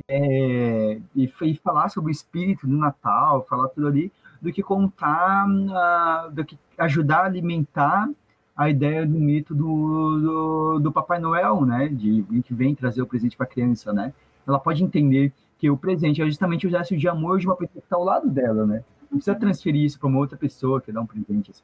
é, 0.07 0.99
e, 1.15 1.31
e, 1.41 1.55
falar 1.57 1.89
sobre 1.89 2.11
o 2.11 2.11
espírito 2.11 2.67
do 2.67 2.75
Natal, 2.75 3.45
falar 3.49 3.69
tudo 3.69 3.87
ali, 3.87 4.11
do 4.41 4.51
que 4.51 4.61
contar, 4.61 5.47
uh, 5.47 6.31
do 6.31 6.45
que 6.45 6.57
ajudar 6.77 7.19
a 7.21 7.25
alimentar 7.25 8.09
a 8.55 8.69
ideia 8.69 9.05
do 9.05 9.19
mito 9.19 9.53
do, 9.53 10.19
do, 10.19 10.79
do, 10.79 10.91
Papai 10.91 11.19
Noel, 11.19 11.65
né? 11.65 11.87
De 11.87 12.25
que 12.43 12.53
vem 12.53 12.73
trazer 12.73 13.01
o 13.01 13.07
presente 13.07 13.37
para 13.37 13.45
a 13.45 13.49
criança, 13.49 13.93
né? 13.93 14.13
Ela 14.47 14.59
pode 14.59 14.83
entender 14.83 15.31
que 15.59 15.69
o 15.69 15.77
presente 15.77 16.21
é 16.21 16.25
justamente 16.25 16.65
o 16.65 16.69
gesto 16.69 16.95
de 16.97 17.07
amor 17.07 17.39
de 17.39 17.47
uma 17.47 17.55
pessoa 17.55 17.81
que 17.81 17.85
está 17.85 17.95
ao 17.95 18.03
lado 18.03 18.29
dela, 18.29 18.65
né? 18.65 18.83
Não 19.11 19.17
precisa 19.17 19.35
transferir 19.35 19.83
isso 19.83 19.99
para 19.99 20.07
uma 20.07 20.19
outra 20.19 20.37
pessoa 20.37 20.81
que 20.81 20.91
dá 20.91 21.01
um 21.01 21.05
presente. 21.05 21.51
Assim. 21.51 21.63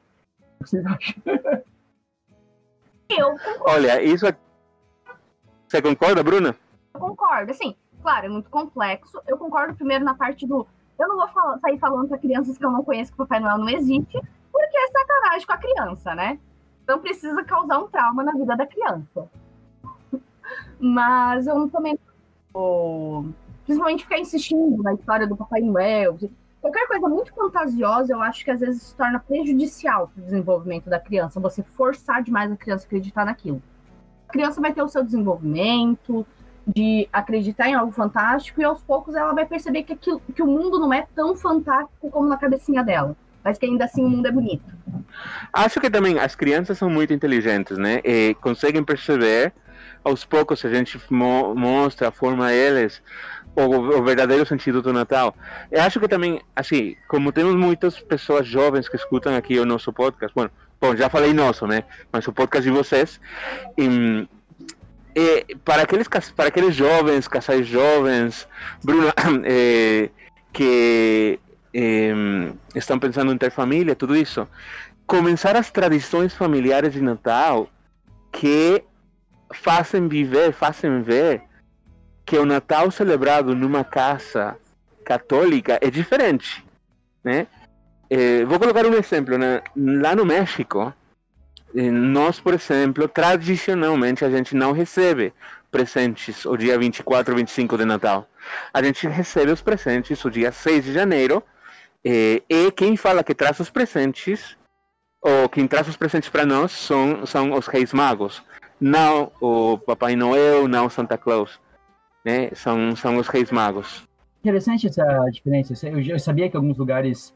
O 0.60 0.64
que 0.64 0.70
vocês 0.70 0.86
acham? 0.86 1.16
Eu 3.10 3.36
Olha, 3.62 4.02
isso 4.02 4.26
é... 4.26 4.36
Você 5.68 5.82
concorda, 5.82 6.24
Bruna? 6.24 6.56
Eu 6.94 7.00
concordo. 7.00 7.52
Assim, 7.52 7.76
claro, 8.04 8.28
é 8.28 8.30
muito 8.30 8.50
complexo. 8.50 9.20
Eu 9.28 9.38
concordo 9.38 9.74
primeiro 9.74 10.06
na 10.06 10.14
parte 10.14 10.46
do. 10.46 10.68
Eu 11.00 11.08
não 11.08 11.16
vou 11.16 11.28
falar, 11.30 11.58
sair 11.60 11.80
falando 11.80 12.08
para 12.08 12.20
crianças 12.20 12.58
que 12.58 12.64
eu 12.66 12.70
não 12.70 12.84
conheço 12.84 13.12
que 13.12 13.16
o 13.16 13.26
Papai 13.26 13.40
Noel 13.40 13.58
não 13.58 13.70
existe, 13.70 14.22
porque 14.52 14.78
é 14.78 14.88
sacanagem 14.92 15.48
com 15.48 15.54
a 15.54 15.58
criança, 15.58 16.14
né? 16.14 16.40
não 16.88 17.00
precisa 17.00 17.44
causar 17.44 17.80
um 17.80 17.88
trauma 17.88 18.24
na 18.24 18.34
vida 18.34 18.56
da 18.56 18.66
criança. 18.66 19.30
Mas 20.80 21.48
eu 21.48 21.70
também 21.70 21.98
principalmente 23.66 24.04
ficar 24.04 24.20
insistindo 24.20 24.84
na 24.84 24.94
história 24.94 25.26
do 25.26 25.36
Papai 25.36 25.62
Noel. 25.62 26.18
Qualquer 26.62 26.88
coisa 26.88 27.08
muito 27.08 27.34
fantasiosa, 27.34 28.14
eu 28.14 28.22
acho 28.22 28.44
que 28.44 28.52
às 28.52 28.60
vezes 28.60 28.84
se 28.84 28.96
torna 28.96 29.20
prejudicial 29.20 30.10
para 30.10 30.22
o 30.22 30.24
desenvolvimento 30.24 30.90
da 30.90 31.00
criança. 31.00 31.40
Você 31.40 31.64
forçar 31.64 32.22
demais 32.22 32.52
a 32.52 32.56
criança 32.56 32.86
a 32.86 32.88
acreditar 32.88 33.26
naquilo. 33.26 33.62
A 34.28 34.32
criança 34.32 34.62
vai 34.62 34.74
ter 34.74 34.84
o 34.84 34.88
seu 34.88 35.04
desenvolvimento 35.04 36.26
de 36.66 37.08
acreditar 37.12 37.68
em 37.68 37.74
algo 37.74 37.92
fantástico 37.92 38.62
e 38.62 38.64
aos 38.64 38.82
poucos 38.82 39.16
ela 39.16 39.34
vai 39.34 39.46
perceber 39.46 39.84
que, 39.84 39.94
aquilo, 39.94 40.22
que 40.34 40.42
o 40.42 40.48
mundo 40.48 40.80
não 40.80 40.94
é 40.94 41.06
tão 41.16 41.36
fantástico 41.36 42.10
como 42.10 42.28
na 42.28 42.38
cabecinha 42.38 42.84
dela 42.84 43.16
mas 43.44 43.58
que 43.58 43.66
ainda 43.66 43.86
assim 43.86 44.04
o 44.06 44.10
mundo 44.10 44.26
é 44.26 44.32
bonito. 44.32 44.64
Acho 45.52 45.80
que 45.80 45.90
também 45.90 46.18
as 46.18 46.36
crianças 46.36 46.78
são 46.78 46.90
muito 46.90 47.14
inteligentes, 47.14 47.78
né? 47.78 48.00
E 48.04 48.36
conseguem 48.36 48.84
perceber, 48.84 49.52
aos 50.04 50.24
poucos, 50.24 50.64
a 50.64 50.70
gente 50.70 51.00
mo 51.10 51.54
mostra, 51.54 52.10
forma 52.12 52.54
eles 52.54 53.02
o, 53.56 53.62
o, 53.62 54.04
verdadeiro 54.04 54.46
sentido 54.46 54.82
do 54.82 54.94
Natal. 54.94 55.36
Eu 55.72 55.82
acho 55.84 56.00
que 56.00 56.08
também, 56.08 56.42
assim, 56.56 56.96
como 57.08 57.32
temos 57.32 57.56
muitas 57.56 58.00
pessoas 58.00 58.48
jovens 58.48 58.88
que 58.88 58.96
escutam 58.96 59.36
aqui 59.36 59.60
o 59.60 59.66
nosso 59.66 59.92
podcast, 59.92 60.34
bueno, 60.34 60.52
bom, 60.80 60.96
já 60.96 61.10
falei 61.10 61.34
nosso, 61.34 61.68
né? 61.68 61.84
Mas 62.12 62.28
o 62.28 62.34
podcast 62.34 62.64
de 62.64 62.76
vocês. 62.76 63.20
E, 63.78 64.28
e 65.16 65.56
para 65.64 65.84
aqueles 65.84 66.08
para 66.36 66.48
aqueles 66.48 66.76
jovens, 66.76 67.28
casais 67.28 67.68
jovens, 67.68 68.48
Bruna, 68.84 69.14
eh, 69.46 70.10
que 70.52 71.40
eh, 71.74 72.14
estão 72.76 73.00
pensando 73.00 73.32
em 73.32 73.38
ter 73.38 73.52
família, 73.52 73.96
tudo 73.96 74.16
isso. 74.16 74.48
Começar 75.06 75.56
as 75.56 75.70
tradições 75.70 76.34
familiares 76.34 76.94
de 76.94 77.02
Natal 77.02 77.70
que 78.32 78.84
fazem 79.54 80.08
viver, 80.08 80.54
fazem 80.54 81.02
ver 81.02 81.44
que 82.26 82.38
o 82.38 82.46
Natal 82.46 82.90
celebrado 82.90 83.56
numa 83.56 83.84
casa 83.84 84.58
católica 85.06 85.78
é 85.82 85.90
diferente, 85.92 86.66
né? 87.24 87.48
Eh, 88.10 88.46
vou 88.46 88.60
colocar 88.60 88.86
um 88.86 88.94
exemplo, 88.94 89.38
né? 89.38 89.62
Lá 89.76 90.16
no 90.16 90.26
México, 90.26 90.94
nós, 91.74 92.40
por 92.40 92.54
exemplo, 92.54 93.08
tradicionalmente 93.08 94.24
a 94.24 94.30
gente 94.30 94.56
não 94.56 94.72
recebe 94.72 95.34
presentes 95.72 96.46
o 96.46 96.56
dia 96.56 96.78
24 96.78 97.34
ou 97.34 97.38
25 97.38 97.78
de 97.78 97.86
Natal. 97.86 98.28
A 98.74 98.84
gente 98.84 99.08
recebe 99.08 99.52
os 99.52 99.62
presentes 99.62 100.24
o 100.24 100.30
dia 100.30 100.52
6 100.52 100.86
de 100.86 100.94
janeiro 100.94 101.44
é, 102.06 102.44
e 102.50 102.72
quem 102.72 102.98
fala 102.98 103.24
que 103.24 103.34
traz 103.34 103.60
os 103.60 103.70
presentes, 103.70 104.58
ou 105.22 105.48
quem 105.48 105.68
traz 105.68 105.88
os 105.88 105.96
presentes 105.96 106.30
para 106.30 106.46
nós, 106.46 106.72
são, 106.72 107.26
são 107.26 107.54
os 107.54 107.66
Reis 107.68 107.94
Magos. 107.94 108.44
Não 108.80 109.32
o 109.40 109.78
Papai 109.78 110.16
Noel, 110.16 110.68
não 110.68 110.90
Santa 110.90 111.18
Claus. 111.18 111.60
Né? 112.26 112.50
São, 112.54 112.96
são 112.96 113.18
os 113.18 113.28
Reis 113.28 113.52
Magos. 113.52 114.04
Interessante 114.42 114.88
essa 114.88 115.04
diferença. 115.32 115.74
Eu, 115.88 116.20
sabia 116.20 116.50
que 116.50 116.58
alguns 116.58 116.78
lugares 116.78 117.34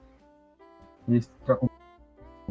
eles 1.07 1.31
trocam 1.45 1.66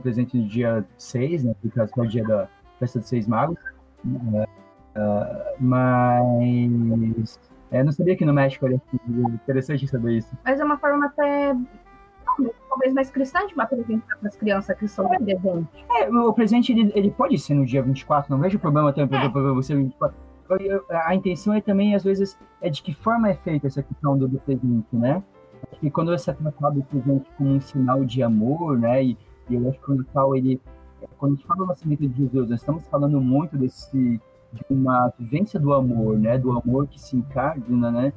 presente 0.00 0.36
no 0.36 0.46
dia 0.46 0.84
6, 0.96 1.44
né? 1.44 1.54
Porque 1.60 1.80
é 1.80 2.02
o 2.02 2.06
dia 2.06 2.24
da 2.24 2.48
festa 2.78 2.98
dos 2.98 3.08
Seis 3.08 3.26
Magos. 3.26 3.58
Uh, 4.04 4.46
mas 5.60 7.38
é, 7.70 7.82
não 7.82 7.92
sabia 7.92 8.16
que 8.16 8.24
no 8.24 8.32
México 8.32 8.66
era 8.66 8.80
interessante 9.34 9.86
saber 9.86 10.18
isso. 10.18 10.36
Mas 10.44 10.60
é 10.60 10.64
uma 10.64 10.78
forma 10.78 11.06
até 11.06 11.54
talvez 12.68 12.92
mais 12.92 13.10
cristã 13.10 13.46
de 13.46 13.58
apresentar 13.58 14.16
para 14.18 14.28
as 14.28 14.36
crianças 14.36 14.76
que 14.78 14.86
são 14.86 15.08
presente. 15.08 15.66
É, 15.98 16.08
o 16.08 16.32
presente 16.32 16.72
ele, 16.72 16.92
ele 16.94 17.10
pode 17.10 17.38
ser 17.38 17.54
no 17.54 17.64
dia 17.64 17.82
24, 17.82 18.30
não 18.30 18.40
vejo 18.40 18.58
problema 18.58 18.92
também 18.92 19.20
é. 19.20 19.28
para 19.28 19.52
você 19.52 19.74
24. 19.74 20.16
A 20.90 21.14
intenção 21.14 21.54
é 21.54 21.60
também, 21.60 21.94
às 21.94 22.04
vezes, 22.04 22.38
é 22.60 22.70
de 22.70 22.80
que 22.82 22.94
forma 22.94 23.28
é 23.28 23.34
feita 23.34 23.66
essa 23.66 23.82
questão 23.82 24.16
do, 24.16 24.28
do 24.28 24.38
presente, 24.38 24.86
né? 24.92 25.22
E 25.82 25.90
quando 25.90 26.16
você 26.16 26.30
é 26.30 26.34
tratado 26.34 26.80
o 26.80 26.84
presente 26.84 27.28
como 27.36 27.50
um 27.50 27.60
sinal 27.60 28.04
de 28.04 28.22
amor, 28.22 28.78
né? 28.78 29.02
E, 29.02 29.18
e 29.48 29.54
eu 29.54 29.68
acho 29.68 29.80
que 29.80 29.92
o 29.92 29.94
Natal, 29.96 30.36
ele, 30.36 30.60
quando 31.18 31.32
a 31.32 31.34
gente 31.36 31.46
fala 31.46 31.60
do 31.60 31.66
nascimento 31.66 32.08
de 32.08 32.16
Jesus, 32.22 32.50
nós 32.50 32.60
estamos 32.60 32.84
falando 32.86 33.20
muito 33.20 33.56
desse 33.56 34.20
de 34.52 34.64
uma 34.70 35.12
vivência 35.18 35.60
do 35.60 35.72
amor, 35.72 36.18
né? 36.18 36.38
Do 36.38 36.52
amor 36.52 36.86
que 36.86 37.00
se 37.00 37.16
encarna, 37.16 37.90
né? 37.90 38.12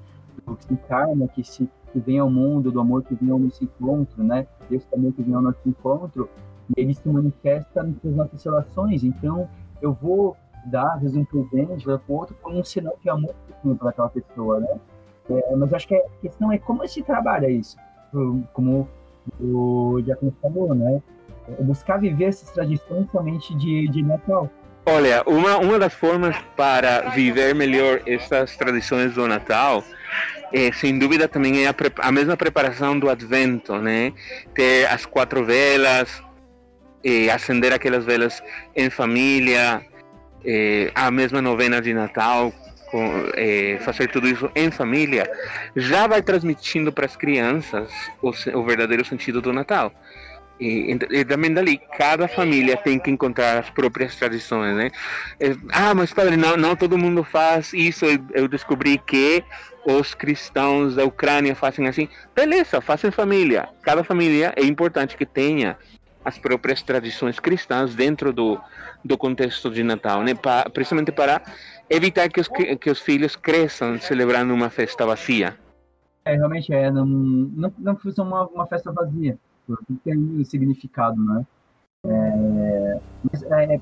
Do 0.46 0.56
que 0.56 0.64
se 0.64 0.74
encarna, 0.74 1.28
que 1.28 1.44
se 1.44 1.70
que 1.92 2.00
vem 2.00 2.20
ao 2.20 2.30
mundo, 2.30 2.72
do 2.72 2.80
amor 2.80 3.04
que 3.04 3.16
vem 3.16 3.32
ao 3.32 3.40
nosso 3.40 3.64
encontro, 3.64 4.24
né? 4.24 4.48
Deus 4.70 4.86
também 4.86 5.12
que 5.12 5.24
vem 5.24 5.34
ao 5.34 5.42
nosso 5.42 5.60
encontro, 5.66 6.30
e 6.70 6.82
ele 6.82 6.94
se 6.94 7.08
manifesta 7.10 7.82
nas 7.84 8.16
nossas 8.16 8.44
relações. 8.44 9.04
Então, 9.04 9.50
eu 9.82 9.92
vou 9.94 10.38
dar, 10.66 10.94
às 10.94 11.02
vezes, 11.02 11.18
um 11.18 11.26
presente 11.26 11.84
para 11.84 12.00
o 12.08 12.14
outro 12.14 12.36
como 12.42 12.60
um 12.60 12.64
sinal 12.64 12.96
de 13.02 13.10
amor 13.10 13.34
para 13.78 13.90
aquela 13.90 14.10
pessoa, 14.10 14.60
né? 14.60 14.80
É, 15.30 15.56
mas 15.56 15.74
acho 15.74 15.88
que 15.88 15.96
a 15.96 16.10
questão 16.22 16.52
é 16.52 16.58
como 16.58 16.88
se 16.88 17.04
trabalha 17.04 17.50
isso, 17.50 17.78
como 18.54 18.88
o 19.40 20.02
Diácono 20.02 20.34
falou, 20.42 20.74
né? 20.74 21.02
Buscar 21.60 21.98
viver 21.98 22.26
essas 22.26 22.50
tradições 22.52 23.10
somente 23.12 23.56
de, 23.56 23.88
de 23.90 24.04
Natal. 24.04 24.50
Olha, 24.86 25.22
uma, 25.28 25.58
uma 25.58 25.78
das 25.78 25.94
formas 25.94 26.36
para 26.56 27.10
viver 27.10 27.54
melhor 27.54 28.02
essas 28.08 28.56
tradições 28.58 29.14
do 29.14 29.28
Natal, 29.28 29.84
é, 30.52 30.72
sem 30.72 30.98
dúvida, 30.98 31.28
também 31.28 31.64
é 31.64 31.68
a, 31.68 31.76
a, 32.00 32.12
mesma 32.12 32.36
preparação 32.36 32.98
do 32.98 33.10
Advento, 33.10 33.78
né? 33.78 34.12
Ter 34.56 34.88
as 34.88 35.06
quatro 35.06 35.46
velas, 35.46 36.24
é, 37.04 37.30
acender 37.30 37.72
aquelas 37.72 38.04
velas 38.04 38.42
em 38.76 38.90
família, 38.90 39.86
é, 40.44 40.92
a 40.96 41.12
mesma 41.12 41.42
novena 41.42 41.80
de 41.80 41.94
Natal, 41.94 42.52
com, 42.90 43.26
fazer 43.82 44.08
tudo 44.08 44.28
isso 44.28 44.50
em 44.56 44.72
família, 44.72 45.30
já 45.76 46.08
vai 46.08 46.24
transmitindo 46.24 46.92
para 46.92 47.06
as 47.06 47.16
crianças 47.16 47.92
o, 48.24 48.32
o 48.58 48.64
verdadeiro 48.64 49.06
sentido 49.06 49.40
do 49.40 49.54
Natal. 49.54 49.94
E, 50.60 50.92
e, 50.92 51.24
também 51.24 51.54
dali, 51.54 51.78
cada 51.98 52.28
família 52.28 52.76
tem 52.76 53.00
que 53.00 53.10
encontrar 53.10 53.60
as 53.60 53.70
próprias 53.70 54.16
tradições, 54.16 54.76
né? 54.76 54.92
ah, 55.72 55.96
mas 55.96 56.14
padre, 56.14 56.36
não, 56.36 56.58
não 56.58 56.76
todo 56.76 56.98
mundo 56.98 57.24
faz 57.24 57.72
isso. 57.74 58.06
Eu 58.34 58.48
descobri 58.48 58.98
que 58.98 59.42
os 59.86 60.14
cristãos 60.14 60.96
da 60.96 61.06
Ucrânia 61.06 61.56
fazem 61.56 61.88
assim. 61.88 62.10
Beleza, 62.36 62.82
façam 62.82 63.10
família. 63.10 63.70
Cada 63.82 64.04
família 64.04 64.54
é 64.58 64.64
importante 64.66 65.16
que 65.16 65.26
tenha 65.26 65.78
as 66.26 66.38
próprias 66.38 66.82
tradições 66.82 67.40
cristãs 67.40 67.96
dentro 67.96 68.34
do, 68.34 68.60
do 69.04 69.18
contexto 69.18 69.70
de 69.70 69.82
Natal, 69.82 70.22
né? 70.24 70.36
Pa, 70.36 70.70
principalmente 70.70 71.14
para 71.14 71.42
evitar 71.90 72.28
que 72.28 72.42
os, 72.42 72.50
que 72.50 72.90
os 72.90 73.00
filhos 73.00 73.38
cresçam 73.38 73.98
celebrando 73.98 74.54
uma 74.54 74.70
festa 74.70 75.06
vazia. 75.06 75.56
É, 76.26 76.36
realmente 76.36 76.74
é, 76.74 76.92
não, 76.92 77.06
não, 77.06 77.74
não 77.78 77.98
funciona 77.98 78.30
uma, 78.30 78.48
uma 78.48 78.68
festa 78.68 78.92
vazia 78.92 79.38
tem 80.04 80.18
um 80.18 80.44
significado, 80.44 81.22
né? 81.24 81.46
É, 82.06 83.00
mas, 83.32 83.44
é, 83.44 83.82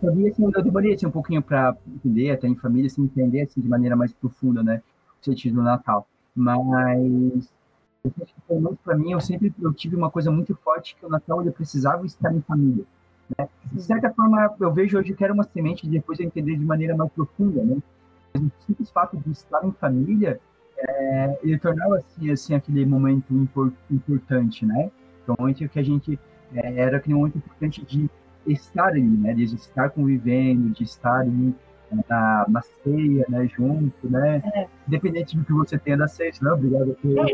sabia, 0.00 0.30
assim, 0.30 0.44
eu 0.44 0.62
demorei 0.62 0.94
assim, 0.94 1.06
um 1.06 1.10
pouquinho 1.10 1.42
para 1.42 1.76
entender, 1.86 2.30
até 2.30 2.48
em 2.48 2.56
família, 2.56 2.86
assim, 2.86 3.02
entender 3.02 3.42
assim, 3.42 3.60
de 3.60 3.68
maneira 3.68 3.96
mais 3.96 4.12
profunda, 4.12 4.62
né? 4.62 4.82
O 5.20 5.24
sentido 5.24 5.56
do 5.56 5.62
Natal. 5.62 6.06
Mas, 6.34 7.52
pelo 8.46 8.60
menos 8.60 8.78
para 8.84 8.96
mim, 8.96 9.12
eu 9.12 9.20
sempre 9.20 9.52
eu 9.60 9.72
tive 9.72 9.96
uma 9.96 10.10
coisa 10.10 10.30
muito 10.30 10.54
forte 10.56 10.96
que 10.96 11.06
o 11.06 11.08
Natal 11.08 11.40
ele 11.40 11.50
precisava 11.50 12.04
estar 12.04 12.34
em 12.34 12.40
família. 12.42 12.84
Né? 13.38 13.48
De 13.72 13.82
certa 13.82 14.12
forma, 14.12 14.54
eu 14.60 14.72
vejo 14.72 14.98
hoje 14.98 15.14
que 15.14 15.24
era 15.24 15.32
uma 15.32 15.44
semente 15.44 15.86
de 15.86 15.92
depois 15.92 16.18
eu 16.18 16.26
entender 16.26 16.56
de 16.56 16.64
maneira 16.64 16.96
mais 16.96 17.10
profunda, 17.12 17.62
né? 17.62 17.78
O 18.36 18.50
simples 18.66 18.90
fato 18.90 19.16
de 19.16 19.30
estar 19.30 19.64
em 19.64 19.72
família, 19.72 20.40
é, 20.76 21.38
ele 21.42 21.58
tornava 21.58 22.02
assim, 22.32 22.54
aquele 22.54 22.84
momento 22.84 23.32
import, 23.32 23.72
importante, 23.90 24.66
né? 24.66 24.90
Então, 25.24 25.36
o 25.46 25.54
que 25.54 25.78
a 25.78 25.82
gente 25.82 26.18
é, 26.54 26.80
era 26.80 26.98
aquele 26.98 27.14
momento 27.14 27.38
importante 27.38 27.84
de 27.84 28.08
estar 28.46 28.88
ali, 28.88 29.02
né? 29.02 29.34
De 29.34 29.44
estar 29.44 29.90
convivendo, 29.90 30.70
de 30.70 30.84
estar 30.84 31.20
ali 31.20 31.54
na, 32.08 32.46
na 32.48 32.62
ceia, 32.62 33.24
né? 33.28 33.48
Junto, 33.48 34.10
né? 34.10 34.42
É. 34.54 34.66
Independente 34.86 35.36
do 35.36 35.44
que 35.44 35.52
você 35.52 35.78
tenha 35.78 35.96
da 35.96 36.06
ceia, 36.06 36.32
né? 36.42 36.52
Obrigado 36.52 36.96
por... 37.00 37.18
É, 37.18 37.32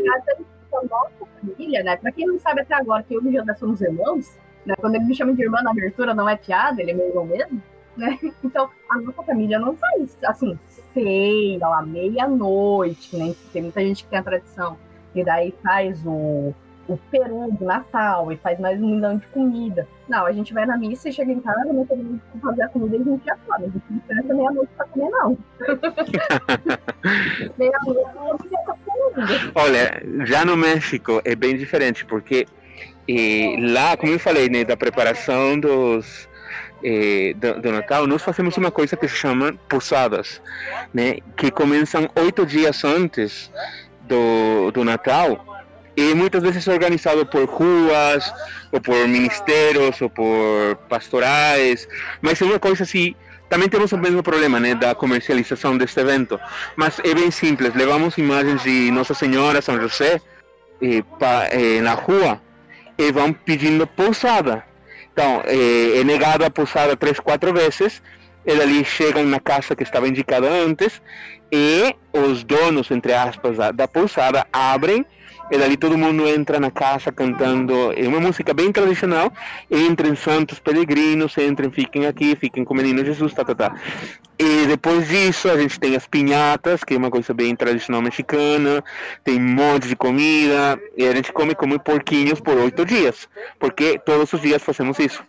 a 0.73 0.83
nossa 0.85 1.25
família, 1.39 1.83
né? 1.83 1.97
Pra 1.97 2.11
quem 2.11 2.25
não 2.25 2.39
sabe 2.39 2.61
até 2.61 2.75
agora 2.75 3.03
que 3.03 3.13
eu 3.13 3.21
e 3.21 3.27
o 3.27 3.31
Jandar 3.31 3.57
somos 3.57 3.81
irmãos, 3.81 4.37
né? 4.65 4.73
Quando 4.79 4.95
ele 4.95 5.05
me 5.05 5.15
chama 5.15 5.33
de 5.33 5.43
irmã 5.43 5.61
na 5.61 5.71
abertura, 5.71 6.13
não 6.13 6.27
é 6.27 6.35
piada, 6.35 6.81
ele 6.81 6.91
é 6.91 6.93
meu 6.93 7.07
irmão 7.07 7.25
mesmo, 7.25 7.61
né? 7.97 8.17
Então, 8.43 8.69
a 8.89 8.97
nossa 8.99 9.23
família 9.23 9.59
não 9.59 9.75
faz, 9.75 10.17
assim, 10.23 10.57
ceia 10.93 11.67
lá, 11.67 11.81
meia-noite, 11.81 13.15
né? 13.17 13.35
Tem 13.51 13.61
muita 13.61 13.81
gente 13.81 14.03
que 14.03 14.09
tem 14.09 14.19
a 14.19 14.23
tradição. 14.23 14.77
E 15.13 15.23
daí 15.23 15.53
faz 15.61 16.01
o 16.05 16.53
o 16.87 16.97
peru 17.09 17.51
do 17.51 17.65
Natal 17.65 18.31
e 18.31 18.37
faz 18.37 18.59
mais 18.59 18.81
um 18.81 18.95
milhão 18.95 19.17
de 19.17 19.25
comida. 19.27 19.87
Não, 20.07 20.25
a 20.25 20.31
gente 20.31 20.53
vai 20.53 20.65
na 20.65 20.77
missa 20.77 21.09
e 21.09 21.13
chega 21.13 21.31
em 21.31 21.39
casa, 21.39 21.71
não 21.71 21.85
todo 21.85 21.97
mundo 21.97 22.21
fazer 22.41 22.63
a 22.63 22.69
comida 22.69 22.97
e 22.97 23.01
a 23.01 23.03
gente 23.03 23.25
já 23.25 23.35
come. 23.47 23.65
A 23.65 23.69
gente 23.69 23.83
não 23.89 23.97
espera 23.97 24.33
meia-noite 24.33 24.71
pra 24.75 24.85
comer, 24.85 25.09
não. 25.09 25.37
meia-noite 27.57 28.49
tá 28.65 28.75
Olha, 29.55 30.03
já 30.25 30.43
no 30.43 30.57
México 30.57 31.21
é 31.23 31.35
bem 31.35 31.55
diferente, 31.55 32.05
porque 32.05 32.45
lá, 33.59 33.95
como 33.97 34.11
eu 34.11 34.19
falei, 34.19 34.49
né, 34.49 34.63
da 34.63 34.75
preparação 34.75 35.59
dos, 35.59 36.27
eh, 36.83 37.33
do, 37.35 37.61
do, 37.61 37.71
Natal, 37.71 38.07
nós 38.07 38.21
fazemos 38.21 38.57
uma 38.57 38.71
coisa 38.71 38.95
que 38.95 39.07
se 39.07 39.15
chama 39.15 39.53
posadas, 39.67 40.41
né, 40.93 41.17
que 41.35 41.51
começam 41.51 42.09
oito 42.15 42.45
dias 42.45 42.83
antes 42.83 43.51
do, 44.07 44.71
do 44.71 44.83
Natal 44.83 45.50
e 45.95 46.13
muitas 46.13 46.41
vezes 46.41 46.67
organizado 46.67 47.25
por 47.25 47.45
ruas, 47.45 48.33
ou 48.71 48.79
por 48.79 49.07
ministérios, 49.07 50.01
ou 50.01 50.09
por 50.09 50.75
pastorais, 50.87 51.87
mas 52.21 52.41
é 52.41 52.45
uma 52.45 52.59
coisa 52.59 52.83
assim, 52.83 53.15
também 53.49 53.67
temos 53.67 53.91
o 53.91 53.97
mesmo 53.97 54.23
problema, 54.23 54.59
né, 54.59 54.73
da 54.73 54.95
comercialização 54.95 55.77
deste 55.77 55.99
evento, 55.99 56.39
mas 56.75 56.99
é 56.99 57.13
bem 57.13 57.29
simples, 57.29 57.75
levamos 57.75 58.17
imagens 58.17 58.63
de 58.63 58.89
Nossa 58.91 59.13
Senhora, 59.13 59.61
São 59.61 59.79
José, 59.79 60.21
eh, 60.81 61.03
pa, 61.19 61.47
eh, 61.51 61.81
na 61.81 61.93
rua, 61.93 62.41
e 62.97 63.11
vão 63.11 63.33
pedindo 63.33 63.85
pousada. 63.85 64.63
Então, 65.11 65.43
eh, 65.45 65.99
é 65.99 66.03
negado 66.03 66.45
a 66.45 66.49
pousada 66.49 66.95
três, 66.95 67.19
quatro 67.19 67.53
vezes, 67.53 68.01
e 68.45 68.51
ali 68.51 68.85
chegam 68.85 69.25
na 69.25 69.39
casa 69.39 69.75
que 69.75 69.83
estava 69.83 70.07
indicada 70.07 70.47
antes, 70.47 71.01
e 71.51 71.93
os 72.13 72.45
donos, 72.45 72.89
entre 72.89 73.13
aspas, 73.13 73.57
da, 73.57 73.71
da 73.71 73.87
pousada 73.87 74.47
abrem 74.53 75.05
e 75.51 75.57
dali 75.57 75.75
todo 75.75 75.97
mundo 75.97 76.27
entra 76.27 76.59
na 76.59 76.71
casa 76.71 77.11
cantando 77.11 77.91
é 77.93 78.07
uma 78.07 78.19
música 78.19 78.53
bem 78.53 78.71
tradicional 78.71 79.31
entrem 79.69 80.15
santos 80.15 80.59
peregrinos 80.59 81.37
entrem 81.37 81.69
fiquem 81.69 82.07
aqui 82.07 82.35
fiquem 82.35 82.63
com 82.63 82.73
o 82.73 82.77
menino 82.77 83.03
Jesus 83.03 83.33
tá, 83.33 83.43
tá, 83.43 83.53
tá. 83.53 83.75
e 84.39 84.65
depois 84.65 85.09
disso 85.09 85.49
a 85.49 85.57
gente 85.57 85.77
tem 85.79 85.95
as 85.95 86.07
pinhatas 86.07 86.83
que 86.83 86.93
é 86.93 86.97
uma 86.97 87.11
coisa 87.11 87.33
bem 87.33 87.53
tradicional 87.55 88.01
mexicana 88.01 88.81
tem 89.23 89.37
um 89.37 89.53
monte 89.55 89.89
de 89.89 89.95
comida 89.95 90.79
e 90.97 91.05
a 91.05 91.13
gente 91.13 91.33
come 91.33 91.53
como 91.53 91.77
porquinhos 91.79 92.39
por 92.39 92.57
oito 92.57 92.85
dias 92.85 93.27
porque 93.59 93.99
todos 93.99 94.31
os 94.31 94.41
dias 94.41 94.63
fazemos 94.63 94.97
isso 94.99 95.23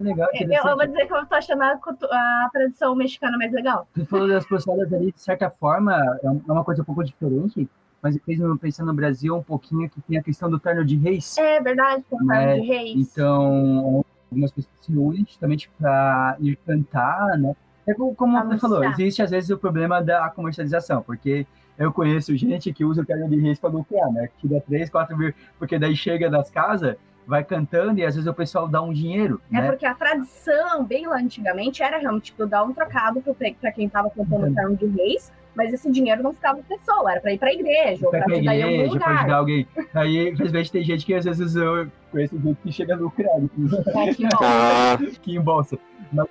Legal, 0.00 0.28
eu 0.32 0.76
vou 0.76 0.86
dizer 0.86 1.06
que 1.08 1.12
eu 1.12 1.26
tô 1.26 1.34
achando 1.34 1.60
a, 1.60 1.72
a 1.72 2.48
tradição 2.52 2.94
mexicana 2.94 3.36
mais 3.36 3.50
legal. 3.50 3.88
Você 3.92 4.04
falou 4.04 4.28
das 4.28 4.46
poçadas 4.46 4.92
ali, 4.92 5.10
de 5.10 5.20
certa 5.20 5.50
forma, 5.50 5.92
é, 6.22 6.26
é 6.28 6.52
uma 6.52 6.62
coisa 6.62 6.82
um 6.82 6.84
pouco 6.84 7.02
diferente, 7.02 7.68
mas 8.02 8.14
depois 8.14 8.38
pensando 8.60 8.88
no 8.88 8.94
Brasil 8.94 9.36
um 9.36 9.42
pouquinho 9.42 9.88
que 9.88 10.00
tem 10.02 10.18
a 10.18 10.22
questão 10.22 10.48
do 10.48 10.58
terno 10.58 10.84
de 10.84 10.96
reis. 10.96 11.36
É 11.38 11.60
verdade, 11.60 12.04
tem 12.08 12.18
o 12.18 12.26
terno 12.26 12.46
né? 12.46 12.60
de 12.60 12.66
reis. 12.66 12.96
Então, 12.96 14.04
algumas 14.30 14.52
pessoas 14.52 14.74
se 14.80 14.92
unem 14.96 15.24
justamente 15.26 15.70
para 15.78 16.36
ir 16.40 16.56
cantar, 16.66 17.38
né? 17.38 17.54
É 17.86 17.94
como, 17.94 18.14
como 18.14 18.38
você 18.44 18.58
falou, 18.58 18.84
existe 18.84 19.22
às 19.22 19.30
vezes 19.30 19.48
o 19.50 19.56
problema 19.56 20.02
da 20.02 20.28
comercialização, 20.28 21.02
porque 21.02 21.46
eu 21.78 21.92
conheço 21.92 22.36
gente 22.36 22.72
que 22.72 22.84
usa 22.84 23.02
o 23.02 23.04
terno 23.04 23.28
de 23.28 23.40
reis 23.40 23.58
para 23.58 23.70
lucrar, 23.70 24.12
né? 24.12 24.28
Que 24.38 24.46
dá 24.46 24.60
três, 24.60 24.90
quatro 24.90 25.16
mil, 25.16 25.32
porque 25.58 25.78
daí 25.78 25.96
chega 25.96 26.28
das 26.28 26.50
casas, 26.50 26.96
vai 27.26 27.44
cantando 27.44 28.00
e 28.00 28.04
às 28.04 28.14
vezes 28.14 28.28
o 28.28 28.34
pessoal 28.34 28.66
dá 28.66 28.82
um 28.82 28.92
dinheiro. 28.92 29.40
É 29.52 29.60
né? 29.60 29.68
porque 29.68 29.86
a 29.86 29.94
tradição, 29.94 30.84
bem 30.84 31.06
lá 31.06 31.16
antigamente, 31.16 31.82
era 31.82 31.98
realmente 31.98 32.24
tipo, 32.26 32.46
dar 32.46 32.64
um 32.64 32.72
trocado 32.72 33.22
para 33.22 33.72
quem 33.72 33.86
estava 33.86 34.10
cantando 34.10 34.46
o 34.46 34.54
terno 34.54 34.76
de 34.76 34.86
reis, 34.86 35.32
mas 35.54 35.72
esse 35.72 35.90
dinheiro 35.90 36.22
não 36.22 36.32
ficava 36.32 36.62
com 36.62 36.74
a 36.74 36.76
pessoa, 36.78 37.10
era 37.10 37.20
para 37.20 37.32
ir 37.32 37.38
para 37.38 37.48
a 37.48 37.52
igreja, 37.52 38.06
ou 38.06 38.10
para 38.10 38.24
ajudar 38.26 38.54
em 38.54 38.62
algum 38.62 38.92
lugar. 38.92 39.18
ajudar 39.18 39.36
alguém. 39.36 39.66
Aí, 39.94 40.28
infelizmente, 40.28 40.72
tem 40.72 40.84
gente 40.84 41.04
que 41.04 41.14
às 41.14 41.24
vezes 41.24 41.56
eu 41.56 41.90
conheço 42.10 42.38
gente 42.38 42.58
que 42.62 42.72
chega 42.72 42.96
lucrado. 42.96 43.50
É, 43.94 44.14
que 44.14 44.24
embolsa. 44.24 44.98
que 45.22 45.36
embolsa. 45.36 45.78
Mas, 46.12 46.28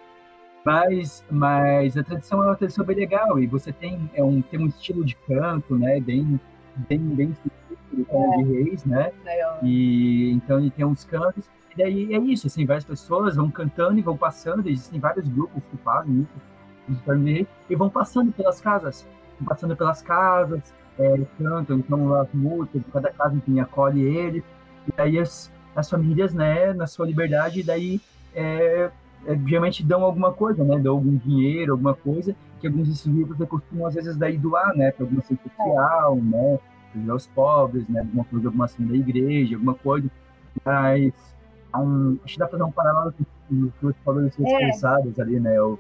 Mas, 0.64 1.26
mas 1.30 1.98
a 1.98 2.04
tradição 2.04 2.44
é 2.44 2.48
uma 2.48 2.56
tradição 2.56 2.86
bem 2.86 2.96
legal 2.96 3.40
e 3.40 3.48
você 3.48 3.72
tem, 3.72 4.10
é 4.14 4.24
um, 4.24 4.42
tem 4.42 4.60
um 4.60 4.68
estilo 4.68 5.04
de 5.04 5.16
canto, 5.16 5.78
né? 5.78 6.00
Bem, 6.00 6.40
bem, 6.76 7.00
bem 7.00 7.30
específico 7.30 8.06
é. 8.10 8.38
de 8.38 8.44
reis, 8.44 8.86
né? 8.86 9.12
E 9.64 10.32
então 10.32 10.60
ele 10.60 10.70
tem 10.70 10.86
uns 10.86 11.04
cantos. 11.04 11.46
E 11.74 11.78
daí 11.78 12.14
é 12.14 12.18
isso, 12.18 12.48
assim, 12.48 12.66
várias 12.66 12.86
pessoas 12.86 13.36
vão 13.36 13.52
cantando 13.52 14.00
e 14.00 14.02
vão 14.02 14.18
passando, 14.18 14.68
existem 14.68 15.00
vários 15.00 15.28
grupos 15.28 15.64
que 15.70 15.78
fazem 15.78 16.22
isso, 16.22 16.42
e 17.70 17.76
vão 17.76 17.90
passando 17.90 18.32
pelas 18.32 18.62
casas, 18.62 19.08
vão 19.40 19.48
passando 19.48 19.76
pelas 19.76 20.02
casas, 20.02 20.74
é, 20.98 21.22
cantam, 21.38 21.78
então 21.78 22.14
as 22.16 22.28
músicas, 22.34 22.82
cada 22.92 23.12
casa 23.12 23.36
enfim, 23.36 23.60
acolhe 23.60 24.02
ele, 24.02 24.44
e 24.88 24.92
daí 24.96 25.20
as, 25.20 25.52
as 25.76 25.90
famílias, 25.90 26.34
né, 26.34 26.74
na 26.74 26.88
sua 26.88 27.06
liberdade, 27.06 27.64
daí 27.64 28.02
é, 28.34 28.90
é, 29.26 29.38
geralmente 29.46 29.84
dão 29.84 30.04
alguma 30.04 30.34
coisa, 30.34 30.64
né, 30.64 30.80
dão 30.80 30.94
algum 30.94 31.16
dinheiro, 31.18 31.74
alguma 31.74 31.94
coisa, 31.94 32.36
que 32.60 32.68
alguns 32.68 32.88
desses 32.88 33.08
grupos 33.08 33.48
costumam 33.48 33.88
às 33.88 33.94
vezes 33.96 34.16
daí 34.18 34.38
doar, 34.38 34.76
né, 34.76 34.92
para 34.92 35.04
alguma 35.04 35.22
ação 35.22 35.38
social, 35.44 36.16
né, 36.16 36.60
para 36.94 37.16
os 37.16 37.28
pobres, 37.28 37.88
né, 37.88 38.00
alguma 38.00 38.24
coisa, 38.26 38.48
alguma 38.48 38.66
ação 38.66 38.86
da 38.86 38.96
igreja, 38.96 39.56
alguma 39.56 39.76
coisa, 39.76 40.10
mas 40.66 41.14
um, 41.76 42.18
acho 42.24 42.34
que 42.34 42.40
dá 42.40 42.48
para 42.48 42.58
fazer 42.58 42.70
um 42.70 42.72
paralelo 42.72 43.14
com 43.14 43.24
o 43.24 43.72
que 43.72 43.86
você 43.86 43.96
falou 44.04 44.24
das 44.24 44.40
é. 44.40 45.22
ali, 45.22 45.40
né, 45.40 45.62
o, 45.62 45.78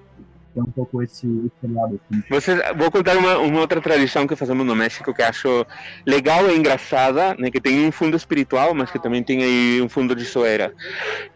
um 0.62 0.72
pouco 0.72 1.02
esse, 1.02 1.26
esse 1.28 1.74
lado. 1.74 2.00
Assim. 2.10 2.24
Você, 2.30 2.56
vou 2.74 2.92
contar 2.92 3.18
uma, 3.18 3.38
uma, 3.38 3.60
outra 3.60 3.82
tradição 3.82 4.28
que 4.28 4.36
fazemos 4.36 4.66
no 4.66 4.76
México 4.76 5.14
que 5.14 5.22
acho 5.22 5.66
legal 6.06 6.50
e 6.50 6.58
engraçada, 6.58 7.36
né, 7.36 7.50
que 7.52 7.62
tem 7.62 7.86
um 7.86 7.92
fundo 7.92 8.18
espiritual, 8.18 8.74
mas 8.74 8.92
que 8.92 9.00
também 9.00 9.24
tem 9.24 9.44
aí 9.44 9.82
um 9.82 9.90
fundo 9.90 10.16
de 10.16 10.24
zoeira. 10.24 10.74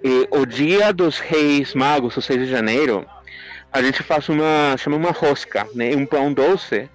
E, 0.03 0.27
o 0.31 0.45
dia 0.45 0.91
dos 0.91 1.19
Reis 1.19 1.73
Magos, 1.73 2.17
o 2.17 2.21
6 2.21 2.41
de 2.41 2.47
janeiro, 2.47 3.05
a 3.71 3.81
gente 3.81 4.03
faz 4.03 4.27
uma, 4.29 4.75
chama 4.77 4.97
uma 4.97 5.11
rosca, 5.11 5.67
né, 5.73 5.95
um 5.95 6.05
pão 6.05 6.33
doce, 6.33 6.89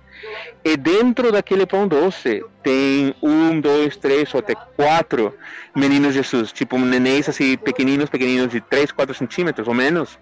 e 0.65 0.77
dentro 0.77 1.31
daquele 1.31 1.67
pão 1.67 1.87
doce 1.87 2.45
tem 2.63 3.15
um, 3.23 3.61
dois, 3.61 3.97
três 3.97 4.33
ou 4.35 4.41
até 4.41 4.55
quatro 4.55 5.33
meninos 5.75 6.15
Jesus, 6.15 6.53
tipo 6.53 6.79
nenéns 6.79 7.29
assim 7.29 7.57
pequeninos, 7.57 8.11
pequeninos 8.11 8.51
de 8.51 8.61
3, 8.61 8.91
4 8.91 9.15
centímetros 9.15 9.69
ou 9.69 9.75
menos, 9.75 10.19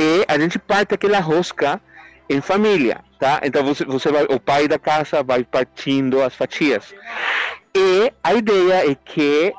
e 0.00 0.24
a 0.26 0.38
gente 0.38 0.58
parte 0.58 0.94
aquela 0.94 1.20
rosca 1.20 1.78
em 2.26 2.40
família, 2.40 3.00
tá? 3.18 3.42
Então 3.44 3.62
você, 3.62 3.84
você 3.84 4.10
vai, 4.10 4.24
o 4.24 4.40
pai 4.40 4.66
da 4.66 4.78
casa 4.78 5.22
vai 5.22 5.44
partindo 5.44 6.22
as 6.22 6.34
fatias. 6.34 6.94
E 7.76 8.10
a 8.24 8.32
ideia 8.32 8.90
é 8.90 8.94
que 8.94 9.52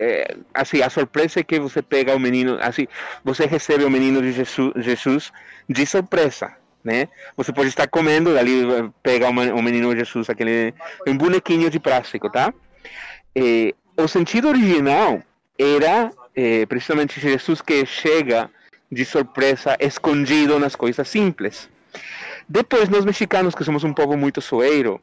é, 0.00 0.36
assim, 0.52 0.82
a 0.82 0.90
surpresa 0.90 1.38
é 1.38 1.44
que 1.44 1.60
você 1.60 1.80
pega 1.80 2.12
o 2.12 2.18
menino, 2.18 2.58
assim, 2.60 2.88
você 3.24 3.46
recebe 3.46 3.84
o 3.84 3.90
menino 3.90 4.20
de 4.20 4.32
Jesus, 4.32 4.72
Jesus 4.78 5.32
de 5.68 5.86
surpresa, 5.86 6.52
né? 6.82 7.08
Você 7.36 7.52
pode 7.52 7.68
estar 7.68 7.86
comendo, 7.86 8.36
ali 8.36 8.64
pega 9.00 9.28
o 9.28 9.62
menino 9.62 9.94
Jesus, 9.94 10.28
aquele 10.28 10.74
um 11.06 11.16
bonequinho 11.16 11.70
de 11.70 11.78
plástico, 11.78 12.28
tá? 12.28 12.52
O 13.96 14.08
sentido 14.08 14.48
original 14.48 15.22
era 15.56 16.10
é, 16.34 16.66
precisamente 16.66 17.20
Jesus 17.20 17.62
que 17.62 17.86
chega 17.86 18.50
de 18.90 19.04
surpresa, 19.04 19.76
escondido 19.80 20.58
nas 20.58 20.76
coisas 20.76 21.08
simples. 21.08 21.68
Depois, 22.48 22.88
nós 22.88 23.04
mexicanos, 23.04 23.54
que 23.54 23.64
somos 23.64 23.82
um 23.84 23.92
povo 23.92 24.16
muito 24.16 24.40
soeiro, 24.40 25.00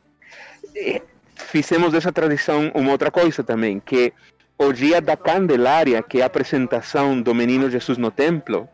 eh, 0.76 1.02
fizemos 1.36 1.92
dessa 1.92 2.12
tradição 2.12 2.72
uma 2.74 2.92
outra 2.92 3.12
coisa 3.12 3.44
também, 3.44 3.80
que 3.80 4.14
o 4.58 4.72
dia 4.72 5.02
da 5.02 5.18
Candelária, 5.18 6.02
que 6.02 6.20
é 6.20 6.24
a 6.24 6.28
apresentação 6.28 7.22
do 7.22 7.36
menino 7.36 7.70
Jesus 7.70 7.98
no 7.98 8.12
templo, 8.12 8.70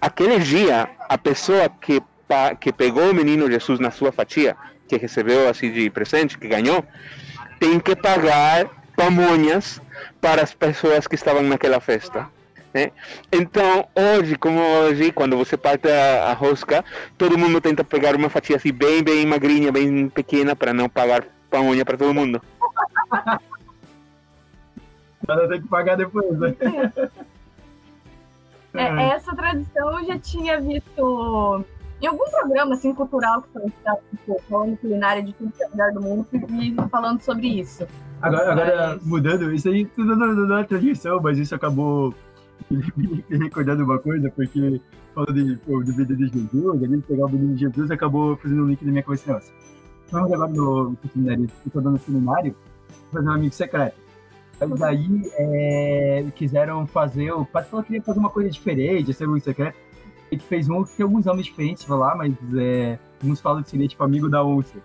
aquele 0.00 0.38
dia, 0.38 0.88
a 1.08 1.18
pessoa 1.18 1.68
que, 1.68 2.00
que 2.60 2.72
pegou 2.72 3.10
o 3.10 3.14
menino 3.14 3.50
Jesus 3.50 3.78
na 3.78 3.90
sua 3.90 4.12
fatia, 4.12 4.56
que 4.88 4.96
recebeu 4.96 5.48
assim 5.48 5.70
de 5.70 5.90
presente, 5.90 6.38
que 6.38 6.48
ganhou, 6.48 6.84
tem 7.58 7.78
que 7.78 7.94
pagar 7.94 8.66
pamonhas 8.96 9.80
para 10.20 10.42
as 10.42 10.54
pessoas 10.54 11.06
que 11.06 11.14
estavam 11.14 11.42
naquela 11.42 11.80
festa. 11.80 12.28
Né? 12.72 12.92
Então, 13.32 13.88
hoje, 13.94 14.36
como 14.36 14.60
hoje, 14.60 15.10
quando 15.10 15.36
você 15.36 15.56
parte 15.56 15.88
a, 15.88 16.30
a, 16.30 16.32
rosca, 16.32 16.84
todo 17.18 17.36
mundo 17.36 17.60
tenta 17.60 17.82
pegar 17.82 18.14
uma 18.14 18.30
fatia 18.30 18.56
assim, 18.56 18.72
bem, 18.72 19.02
bem 19.02 19.26
magrinha, 19.26 19.72
bem 19.72 20.08
pequena, 20.08 20.54
para 20.54 20.72
não 20.72 20.88
pagar 20.88 21.24
pamonha 21.50 21.84
para 21.84 21.98
todo 21.98 22.14
mundo. 22.14 22.40
Nada 25.26 25.48
tem 25.48 25.60
que 25.60 25.68
pagar 25.68 25.96
depois, 25.96 26.38
né? 26.38 26.54
É, 28.72 28.84
é, 28.84 29.08
essa 29.14 29.34
tradição 29.34 29.98
eu 29.98 30.06
já 30.06 30.16
tinha 30.16 30.60
visto 30.60 31.64
em 32.00 32.06
algum 32.06 32.30
programa 32.30 32.74
assim, 32.74 32.94
cultural 32.94 33.42
que 33.42 33.48
foi 33.52 33.62
tipo, 34.12 34.40
falando 34.48 34.76
culinária 34.76 35.22
de 35.24 35.32
tudo 35.32 35.52
que 35.52 35.64
é 35.64 35.66
lugar 35.66 35.92
do 35.92 36.00
mundo, 36.00 36.24
e 36.32 36.74
falando 36.88 37.20
sobre 37.20 37.48
isso. 37.48 37.84
Agora, 38.22 38.52
agora 38.52 38.98
mudando, 39.02 39.52
isso 39.52 39.68
aí 39.68 39.84
tudo 39.84 40.14
não 40.14 40.58
é 40.58 40.62
tradição, 40.64 41.20
mas 41.20 41.36
isso 41.36 41.52
acabou 41.52 42.14
me 42.96 43.24
recordando 43.38 43.84
uma 43.84 43.98
coisa, 43.98 44.30
porque 44.30 44.80
falando 45.14 45.44
de, 45.44 45.56
pô, 45.56 45.82
do 45.82 45.92
vídeo 45.92 46.16
de 46.16 46.26
Jesus, 46.28 46.82
ali 46.82 47.00
pegar 47.02 47.24
o 47.24 47.28
vídeo 47.28 47.54
de 47.54 47.60
Jesus 47.60 47.90
acabou 47.90 48.36
fazendo 48.36 48.62
um 48.64 48.66
link 48.66 48.84
na 48.84 48.92
minha 48.92 49.02
cabeça. 49.02 49.32
Nossa, 49.32 49.52
vamos 50.10 50.32
agora 50.32 50.52
no, 50.52 50.90
no 50.90 50.98
seminário, 51.12 51.48
estou 51.66 51.82
dando 51.82 51.98
seminário, 51.98 52.54
fazer 53.12 53.28
um 53.28 53.32
amigo 53.32 53.54
secreto. 53.54 53.96
Mas 54.68 54.82
aí 54.82 55.22
é, 55.38 56.26
quiseram 56.34 56.86
fazer, 56.86 57.32
o 57.32 57.46
padre 57.46 57.70
falou 57.70 57.82
que 57.82 57.88
queria 57.88 58.02
fazer 58.02 58.18
uma 58.18 58.28
coisa 58.28 58.50
diferente, 58.50 59.10
esse 59.10 59.24
amigo 59.24 59.40
secreto. 59.40 59.76
Ele 60.30 60.40
fez 60.40 60.68
um 60.68 60.84
que 60.84 60.96
tem 60.96 61.04
alguns 61.04 61.24
nomes 61.24 61.46
diferentes 61.46 61.86
lá, 61.88 62.14
mas 62.14 62.34
é, 62.56 62.98
uns 63.24 63.40
falam 63.40 63.62
que 63.62 63.70
seria 63.70 63.88
tipo 63.88 64.04
amigo 64.04 64.28
da 64.28 64.44
onça. 64.44 64.78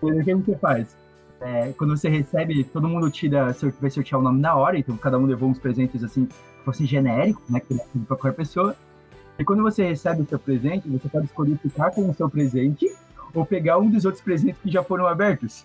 O 0.00 0.10
que 0.22 0.34
você 0.34 0.56
faz? 0.56 0.96
É, 1.40 1.72
quando 1.72 1.96
você 1.96 2.08
recebe, 2.08 2.64
todo 2.64 2.88
mundo 2.88 3.10
tira, 3.10 3.54
vai 3.80 3.90
sortear 3.90 4.20
o 4.20 4.24
nome 4.24 4.40
na 4.40 4.54
hora, 4.54 4.78
então 4.78 4.96
cada 4.96 5.18
um 5.18 5.26
levou 5.26 5.50
uns 5.50 5.58
presentes 5.58 6.02
assim 6.02 6.28
fosse 6.66 6.84
genérico, 6.84 7.40
né, 7.48 7.60
que 7.60 7.74
para 7.74 8.16
qualquer 8.16 8.32
pessoa. 8.32 8.76
E 9.38 9.44
quando 9.44 9.62
você 9.62 9.84
recebe 9.84 10.22
o 10.22 10.26
seu 10.26 10.38
presente, 10.38 10.88
você 10.88 11.08
pode 11.08 11.26
escolher 11.26 11.56
ficar 11.58 11.92
com 11.92 12.10
o 12.10 12.14
seu 12.14 12.28
presente 12.28 12.92
ou 13.32 13.46
pegar 13.46 13.78
um 13.78 13.88
dos 13.88 14.04
outros 14.04 14.22
presentes 14.22 14.60
que 14.60 14.70
já 14.70 14.82
foram 14.82 15.06
abertos. 15.06 15.64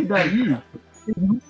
E 0.00 0.04
daí, 0.04 0.56
um 1.16 1.40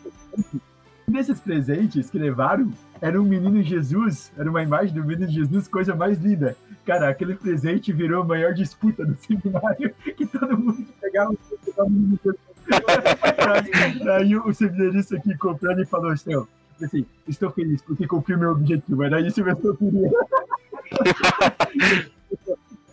desses 1.06 1.38
presentes 1.38 2.08
que 2.08 2.18
levaram 2.18 2.72
era 3.00 3.20
um 3.20 3.24
menino 3.24 3.62
Jesus, 3.62 4.32
era 4.38 4.48
uma 4.48 4.62
imagem 4.62 4.94
do 4.94 5.04
menino 5.04 5.30
Jesus, 5.30 5.68
coisa 5.68 5.94
mais 5.94 6.18
linda. 6.18 6.56
Cara, 6.86 7.08
aquele 7.08 7.34
presente 7.34 7.92
virou 7.92 8.22
a 8.22 8.24
maior 8.24 8.54
disputa 8.54 9.04
do 9.04 9.16
seminário, 9.16 9.92
que 10.16 10.26
todo 10.26 10.56
mundo 10.56 10.86
pegava 11.00 11.30
o 11.30 11.90
menino 11.90 12.18
Jesus. 12.24 12.36
Aí 14.16 14.36
o 14.36 14.54
seminarista 14.54 15.16
aqui 15.16 15.36
comprando 15.36 15.82
e 15.82 15.86
falou 15.86 16.10
assim, 16.10 16.34
assim, 16.82 17.06
estou 17.26 17.50
feliz 17.50 17.82
porque 17.82 18.06
cumpri 18.06 18.36
meu 18.36 18.52
objetivo. 18.52 19.02
Era 19.02 19.20
isso 19.20 19.42
mesmo 19.42 19.60
que 19.60 19.68
eu 19.68 19.76
queria. 19.76 20.10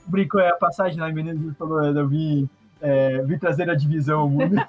Brincou, 0.08 0.39
é 0.39 0.50
a 0.50 0.56
passagem 0.56 1.00
lá, 1.00 1.12
Menezes 1.12 1.58
falou, 1.58 1.84
eu 1.84 2.08
vim, 2.08 2.48
é, 2.82 3.21
vim 3.24 3.39
trazer 3.39 3.67
a 3.69 3.76
divisão 3.76 4.21
ao 4.21 4.30
mundo. 4.30 4.56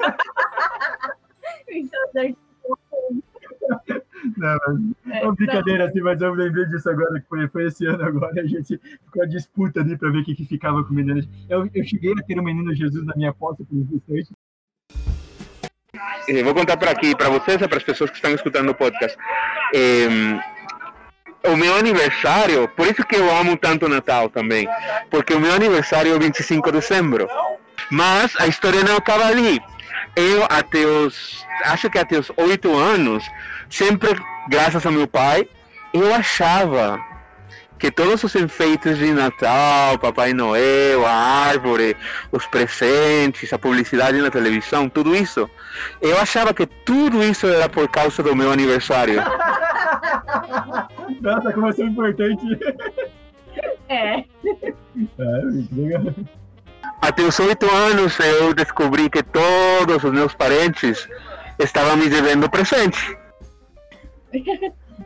Não, 4.36 5.12
é 5.12 5.22
uma 5.22 5.34
brincadeira 5.34 5.86
assim, 5.86 6.00
mas 6.00 6.20
eu 6.20 6.34
lembrei 6.34 6.66
disso 6.66 6.88
agora, 6.88 7.20
que 7.20 7.28
foi, 7.28 7.48
foi 7.48 7.66
esse 7.66 7.86
ano 7.86 8.04
agora, 8.04 8.32
a 8.40 8.46
gente 8.46 8.78
ficou 8.78 9.22
a 9.22 9.26
disputa 9.26 9.80
ali 9.80 9.96
para 9.96 10.10
ver 10.10 10.20
o 10.20 10.24
que, 10.24 10.34
que 10.34 10.44
ficava 10.44 10.82
com 10.84 10.90
o 10.90 10.94
menino. 10.94 11.20
Eu, 11.48 11.68
eu 11.72 11.84
cheguei 11.84 12.12
a 12.12 12.22
ter 12.22 12.38
o 12.38 12.42
menino 12.42 12.74
Jesus 12.74 13.04
na 13.04 13.14
minha 13.14 13.32
posse 13.32 13.64
por 13.64 13.76
um 13.76 13.88
instante, 13.92 14.32
eh, 16.28 16.42
vou 16.42 16.54
contar 16.54 16.76
para 16.76 16.90
aqui, 16.90 17.14
para 17.14 17.28
vocês 17.28 17.60
e 17.60 17.68
para 17.68 17.78
as 17.78 17.84
pessoas 17.84 18.10
que 18.10 18.16
estão 18.16 18.32
escutando 18.32 18.70
o 18.70 18.74
podcast. 18.74 19.16
Eh, 19.74 20.08
o 21.46 21.56
meu 21.56 21.76
aniversário, 21.76 22.68
por 22.76 22.86
isso 22.86 23.04
que 23.04 23.16
eu 23.16 23.34
amo 23.36 23.56
tanto 23.56 23.86
o 23.86 23.88
Natal 23.88 24.28
também, 24.28 24.68
porque 25.10 25.34
o 25.34 25.40
meu 25.40 25.52
aniversário 25.52 26.14
é 26.14 26.18
25 26.18 26.72
de 26.72 26.80
dezembro. 26.80 27.28
Mas 27.90 28.34
a 28.40 28.46
história 28.46 28.82
não 28.82 28.96
acaba 28.96 29.26
ali. 29.26 29.60
Eu, 30.16 30.44
até 30.48 30.84
os, 30.84 31.44
acho 31.64 31.88
que 31.90 31.98
até 31.98 32.18
os 32.18 32.32
oito 32.36 32.74
anos, 32.76 33.24
sempre, 33.70 34.10
graças 34.48 34.84
ao 34.84 34.92
meu 34.92 35.06
pai, 35.06 35.48
eu 35.92 36.12
achava 36.14 36.98
que 37.78 37.90
todos 37.90 38.24
os 38.24 38.34
enfeites 38.34 38.98
de 38.98 39.12
Natal, 39.12 39.98
Papai 39.98 40.32
Noel, 40.32 41.06
a 41.06 41.12
árvore, 41.12 41.96
os 42.32 42.46
presentes, 42.46 43.52
a 43.52 43.58
publicidade 43.58 44.18
na 44.18 44.30
televisão, 44.30 44.88
tudo 44.88 45.14
isso, 45.14 45.48
eu 46.00 46.18
achava 46.18 46.54
que 46.54 46.66
tudo 46.66 47.22
isso 47.22 47.46
era 47.46 47.68
por 47.68 47.88
causa 47.88 48.22
do 48.22 48.34
meu 48.34 48.50
aniversário. 48.50 49.20
Nossa, 51.20 51.52
como 51.52 51.68
é 51.68 51.82
importante. 51.82 52.58
É. 53.88 54.18
é 54.18 54.24
Até 57.00 57.22
os 57.22 57.38
oito 57.38 57.66
anos 57.70 58.18
eu 58.18 58.54
descobri 58.54 59.08
que 59.08 59.22
todos 59.22 60.02
os 60.02 60.12
meus 60.12 60.34
parentes 60.34 61.08
estavam 61.58 61.96
me 61.96 62.08
devendo 62.08 62.50
presente. 62.50 63.16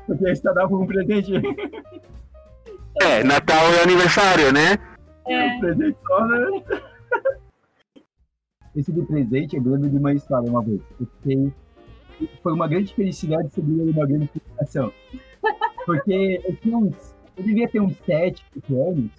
Porque 0.06 0.24
eles 0.24 0.40
davam 0.40 0.82
um 0.82 0.86
presente. 0.86 1.32
É, 3.02 3.22
Natal 3.22 3.72
é 3.72 3.82
aniversário, 3.82 4.52
né? 4.52 4.76
É. 5.26 5.58
Presente 5.58 5.98
só, 6.06 6.26
né? 6.26 6.62
Esse 8.74 8.92
de 8.92 9.02
presente, 9.02 9.56
eu 9.56 9.62
lembro 9.62 9.88
de 9.88 9.96
uma 9.96 10.12
história 10.12 10.48
uma 10.48 10.62
vez. 10.62 10.80
Eu 11.00 11.06
fiquei... 11.06 11.52
Foi 12.42 12.52
uma 12.52 12.68
grande 12.68 12.94
felicidade 12.94 13.52
subir 13.52 13.80
uma 13.80 14.06
grande 14.06 14.28
frustração. 14.28 14.92
Porque 15.86 16.40
eu 16.44 16.56
tinha 16.56 16.76
uns. 16.76 17.16
Eu 17.36 17.44
devia 17.44 17.68
ter 17.68 17.80
uns 17.80 17.96
7, 18.04 18.44
8 18.56 18.82
anos. 18.82 19.10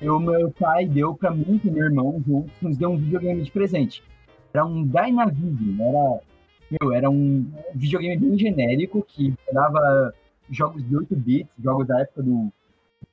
E 0.00 0.08
o 0.08 0.18
meu 0.18 0.50
pai 0.52 0.86
deu 0.86 1.14
pra 1.14 1.30
mim 1.30 1.60
e 1.64 1.70
meu 1.70 1.84
irmão 1.84 2.22
juntos, 2.26 2.52
nos 2.60 2.76
deu 2.76 2.90
um 2.90 2.96
videogame 2.96 3.42
de 3.42 3.50
presente. 3.50 4.02
Era 4.52 4.64
um 4.64 4.84
Dynavision, 4.84 5.80
era. 5.80 6.20
Meu, 6.70 6.92
era 6.92 7.10
um 7.10 7.50
videogame 7.74 8.16
bem 8.16 8.38
genérico 8.38 9.02
que 9.02 9.34
dava 9.52 10.14
jogos 10.48 10.86
de 10.86 10.96
8 10.96 11.16
bits, 11.16 11.50
jogos 11.58 11.86
da 11.86 12.00
época 12.00 12.22
do 12.22 12.52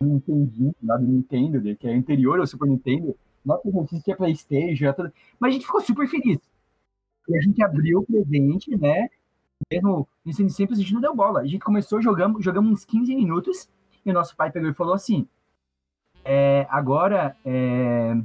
Nintendinho, 0.06 0.76
lá 0.84 0.98
do 0.98 1.06
Nintendo, 1.06 1.62
né, 1.62 1.76
que 1.76 1.88
é 1.88 1.94
anterior 1.94 2.40
ao 2.40 2.48
Super 2.48 2.68
Nintendo. 2.68 3.16
Nossa, 3.46 3.62
não 3.70 3.84
existia 3.84 4.16
Playstation, 4.16 4.76
já 4.76 4.94
tudo. 4.94 5.12
mas 5.40 5.50
a 5.50 5.54
gente 5.54 5.66
ficou 5.66 5.82
super 5.82 6.08
feliz. 6.08 6.40
E 7.30 7.38
a 7.38 7.42
gente 7.42 7.62
abriu 7.64 8.00
o 8.00 8.06
presente, 8.06 8.76
né? 8.78 9.10
Mesmo 9.72 10.08
sendo 10.32 10.50
simples, 10.50 10.80
a 10.80 10.82
gente 10.82 10.94
não 10.94 11.02
deu 11.02 11.16
bola. 11.16 11.42
A 11.42 11.46
gente 11.46 11.60
começou, 11.60 12.02
jogamos, 12.02 12.44
jogamos 12.44 12.72
uns 12.72 12.86
15 12.86 13.16
minutos, 13.16 13.70
e 14.06 14.12
o 14.12 14.14
nosso 14.14 14.36
pai 14.36 14.52
pegou 14.52 14.70
e 14.70 14.74
falou 14.74 14.94
assim: 14.94 15.28
é, 16.24 16.68
agora 16.70 17.36
é, 17.46 18.16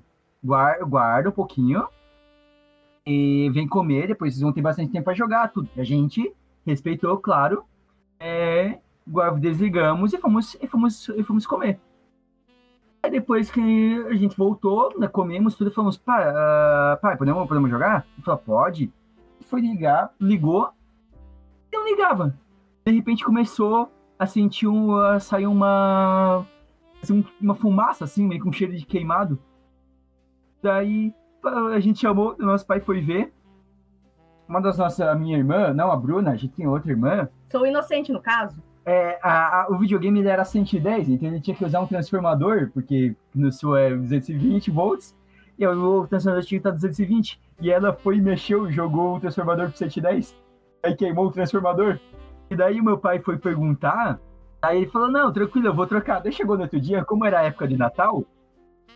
guarda, 0.42 0.84
guarda 0.84 1.28
um 1.28 1.32
pouquinho 1.32 1.86
e 3.06 3.50
vem 3.50 3.66
comer, 3.66 4.08
depois 4.08 4.34
vocês 4.34 4.42
vão 4.42 4.52
ter 4.52 4.62
bastante 4.62 4.92
tempo 4.92 5.04
para 5.04 5.14
jogar 5.14 5.48
tudo. 5.48 5.68
A 5.76 5.84
gente 5.84 6.32
respeitou, 6.66 7.16
claro, 7.18 7.64
é, 8.18 8.78
desligamos 9.38 10.12
e 10.12 10.18
fomos, 10.18 10.56
e 10.60 10.66
fomos, 10.66 11.08
e 11.08 11.22
fomos 11.22 11.46
comer. 11.46 11.80
Aí 13.02 13.10
depois 13.10 13.50
que 13.50 13.60
a 14.08 14.14
gente 14.14 14.36
voltou, 14.36 14.96
né, 14.98 15.08
comemos 15.08 15.56
tudo, 15.56 15.72
falamos, 15.72 15.96
pai, 15.96 16.24
uh, 16.30 17.00
pai 17.00 17.16
podemos, 17.16 17.48
podemos 17.48 17.68
jogar? 17.68 18.06
Ele 18.14 18.24
falou, 18.24 18.40
pode. 18.40 18.92
Foi 19.48 19.60
ligar, 19.60 20.14
ligou, 20.20 20.70
e 21.72 21.76
não 21.76 21.84
ligava. 21.84 22.38
De 22.86 22.92
repente 22.92 23.24
começou 23.24 23.90
a 24.18 24.26
sentir 24.26 24.68
um, 24.68 24.96
a 24.96 25.18
sair 25.18 25.46
uma, 25.46 26.46
assim, 27.02 27.24
uma 27.40 27.56
fumaça, 27.56 28.04
assim, 28.04 28.26
meio 28.26 28.42
com 28.42 28.52
cheiro 28.52 28.76
de 28.76 28.86
queimado. 28.86 29.38
Daí 30.62 31.12
a 31.74 31.80
gente 31.80 31.98
chamou, 31.98 32.36
nosso 32.38 32.64
pai 32.64 32.80
foi 32.80 33.00
ver. 33.00 33.32
Uma 34.48 34.60
das 34.60 34.78
nossas, 34.78 35.00
a 35.00 35.14
minha 35.14 35.36
irmã, 35.36 35.72
não 35.72 35.90
a 35.90 35.96
Bruna, 35.96 36.30
a 36.30 36.36
gente 36.36 36.54
tem 36.54 36.66
outra 36.66 36.92
irmã. 36.92 37.28
Sou 37.50 37.66
inocente 37.66 38.12
no 38.12 38.20
caso. 38.20 38.62
É, 38.84 39.18
a, 39.22 39.62
a, 39.62 39.66
o 39.70 39.78
videogame 39.78 40.18
ele 40.18 40.28
era 40.28 40.44
110, 40.44 41.08
então 41.08 41.28
ele 41.28 41.40
tinha 41.40 41.56
que 41.56 41.64
usar 41.64 41.80
um 41.80 41.86
transformador, 41.86 42.70
porque 42.74 43.14
no 43.34 43.52
seu 43.52 43.76
é 43.76 43.94
220 43.94 44.70
volts, 44.70 45.16
e 45.58 45.66
o 45.66 46.06
transformador 46.06 46.44
tinha 46.44 46.60
que 46.60 46.68
estar 46.68 46.70
220. 46.72 47.40
E 47.60 47.70
ela 47.70 47.92
foi, 47.92 48.20
mexeu, 48.20 48.70
jogou 48.72 49.16
o 49.16 49.20
transformador 49.20 49.68
para 49.68 49.76
110, 49.76 50.34
aí 50.82 50.96
queimou 50.96 51.26
o 51.26 51.30
transformador. 51.30 51.98
E 52.50 52.56
daí 52.56 52.82
meu 52.82 52.98
pai 52.98 53.20
foi 53.20 53.38
perguntar, 53.38 54.18
aí 54.60 54.78
ele 54.78 54.90
falou, 54.90 55.10
não, 55.10 55.32
tranquilo, 55.32 55.68
eu 55.68 55.74
vou 55.74 55.86
trocar. 55.86 56.20
Daí 56.20 56.32
chegou 56.32 56.56
no 56.56 56.62
outro 56.62 56.80
dia, 56.80 57.04
como 57.04 57.24
era 57.24 57.40
a 57.40 57.44
época 57.44 57.68
de 57.68 57.76
Natal, 57.76 58.24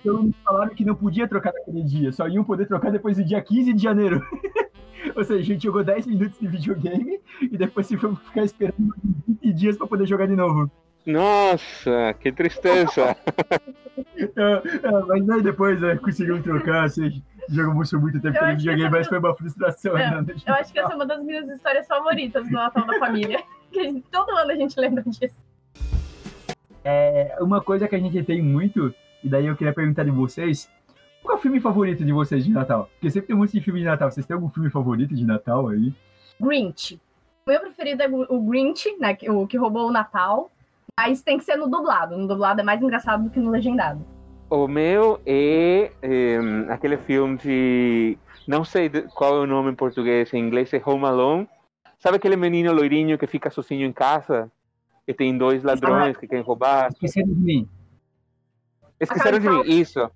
então 0.00 0.30
falaram 0.44 0.74
que 0.74 0.84
não 0.84 0.94
podia 0.94 1.28
trocar 1.28 1.52
naquele 1.52 1.82
dia, 1.82 2.12
só 2.12 2.28
iam 2.28 2.44
poder 2.44 2.66
trocar 2.66 2.90
depois 2.90 3.16
do 3.16 3.24
dia 3.24 3.40
15 3.40 3.72
de 3.72 3.82
janeiro. 3.82 4.20
Ou 5.14 5.24
seja, 5.24 5.40
a 5.40 5.44
gente 5.44 5.62
jogou 5.62 5.84
10 5.84 6.06
minutos 6.06 6.38
de 6.38 6.46
videogame 6.46 7.20
e 7.40 7.56
depois 7.56 7.86
se 7.86 7.96
foi 7.96 8.14
ficar 8.16 8.44
esperando 8.44 8.94
20 9.42 9.52
dias 9.52 9.76
para 9.76 9.86
poder 9.86 10.06
jogar 10.06 10.26
de 10.26 10.36
novo. 10.36 10.70
Nossa, 11.04 12.14
que 12.20 12.32
tristeza! 12.32 13.16
é, 14.18 14.42
é, 14.82 14.90
mas 15.06 15.30
aí 15.30 15.42
depois 15.42 15.80
é, 15.82 15.96
conseguiu 15.96 16.42
trocar, 16.42 16.84
assim, 16.84 17.22
jogamos 17.48 17.92
muito 17.92 18.20
tempo 18.20 18.38
de 18.38 18.56
videogame, 18.56 18.90
mas 18.90 19.06
foi 19.06 19.18
uma 19.18 19.34
frustração. 19.34 19.96
É, 19.96 20.20
né, 20.22 20.34
eu 20.46 20.54
acho 20.54 20.72
que 20.72 20.78
essa 20.80 20.92
é 20.92 20.96
uma 20.96 21.06
das 21.06 21.22
minhas 21.22 21.48
histórias 21.48 21.86
favoritas 21.86 22.44
do 22.44 22.52
Natal 22.52 22.84
da 22.84 22.98
Família. 22.98 23.42
que 23.72 24.02
todo 24.10 24.30
ano 24.30 24.50
a 24.50 24.56
gente 24.56 24.78
lembra 24.80 25.02
disso. 25.02 25.36
É, 26.84 27.36
uma 27.40 27.60
coisa 27.60 27.88
que 27.88 27.96
a 27.96 27.98
gente 27.98 28.22
tem 28.22 28.40
muito, 28.42 28.94
e 29.22 29.28
daí 29.28 29.46
eu 29.46 29.56
queria 29.56 29.72
perguntar 29.72 30.04
de 30.04 30.10
vocês, 30.10 30.70
qual 31.26 31.36
é 31.36 31.38
o 31.38 31.42
filme 31.42 31.60
favorito 31.60 32.04
de 32.04 32.12
vocês 32.12 32.44
de 32.44 32.50
Natal? 32.50 32.88
Porque 32.94 33.10
sempre 33.10 33.26
tem 33.26 33.36
um 33.36 33.40
monte 33.40 33.52
de 33.52 33.60
filme 33.60 33.80
de 33.80 33.86
Natal. 33.86 34.10
Vocês 34.10 34.24
têm 34.24 34.34
algum 34.34 34.48
filme 34.48 34.70
favorito 34.70 35.14
de 35.14 35.26
Natal 35.26 35.68
aí? 35.68 35.92
Grinch. 36.40 37.00
O 37.44 37.50
meu 37.50 37.60
preferido 37.60 38.02
é 38.02 38.08
o 38.08 38.40
Grinch, 38.42 38.96
né, 38.98 39.16
o 39.28 39.46
que 39.46 39.58
roubou 39.58 39.88
o 39.88 39.92
Natal. 39.92 40.50
Mas 40.98 41.22
tem 41.22 41.36
que 41.36 41.44
ser 41.44 41.56
no 41.56 41.68
dublado. 41.68 42.16
No 42.16 42.26
dublado 42.26 42.60
é 42.60 42.64
mais 42.64 42.80
engraçado 42.80 43.24
do 43.24 43.30
que 43.30 43.38
no 43.38 43.50
legendado. 43.50 44.04
O 44.48 44.68
meu 44.68 45.20
é, 45.26 45.92
é 46.00 46.38
aquele 46.70 46.96
filme 46.96 47.36
de. 47.36 48.18
Não 48.46 48.64
sei 48.64 48.88
qual 49.14 49.36
é 49.36 49.40
o 49.40 49.46
nome 49.46 49.72
em 49.72 49.74
português, 49.74 50.32
em 50.32 50.38
inglês 50.38 50.72
é 50.72 50.80
Home 50.84 51.04
Alone. 51.04 51.48
Sabe 51.98 52.16
aquele 52.16 52.36
menino 52.36 52.72
loirinho 52.72 53.18
que 53.18 53.26
fica 53.26 53.50
sozinho 53.50 53.84
em 53.84 53.92
casa? 53.92 54.50
E 55.06 55.12
tem 55.12 55.36
dois 55.36 55.62
ladrões 55.64 56.16
ah, 56.16 56.20
que 56.20 56.28
querem 56.28 56.44
roubar? 56.44 56.88
Esqueceram 56.92 57.28
de 57.28 57.40
mim. 57.40 57.68
Esqueceram 59.00 59.38
de 59.38 59.48
mim, 59.48 59.62
isso. 59.66 60.08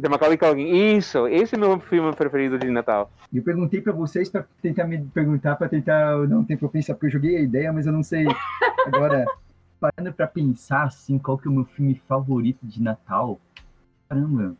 The 0.00 0.08
Macaulay 0.08 0.36
Culkin. 0.36 0.96
Isso, 0.96 1.26
esse 1.26 1.54
é 1.54 1.58
meu 1.58 1.80
filme 1.80 2.14
preferido 2.14 2.58
de 2.58 2.70
Natal. 2.70 3.10
Eu 3.32 3.42
perguntei 3.42 3.80
para 3.80 3.92
vocês 3.92 4.28
para 4.28 4.44
tentar 4.60 4.84
me 4.84 4.98
perguntar, 5.06 5.56
para 5.56 5.68
tentar 5.68 6.18
não 6.28 6.44
ter 6.44 6.58
para 6.58 6.68
pensar, 6.68 6.94
porque 6.94 7.06
eu 7.06 7.10
joguei 7.10 7.36
a 7.36 7.40
ideia, 7.40 7.72
mas 7.72 7.86
eu 7.86 7.92
não 7.92 8.02
sei. 8.02 8.26
Agora, 8.86 9.24
parando 9.80 10.12
para 10.12 10.26
pensar 10.26 10.84
assim, 10.84 11.18
qual 11.18 11.38
que 11.38 11.48
é 11.48 11.50
o 11.50 11.54
meu 11.54 11.64
filme 11.64 12.00
favorito 12.06 12.66
de 12.66 12.82
Natal? 12.82 13.40
Caramba. 14.08 14.54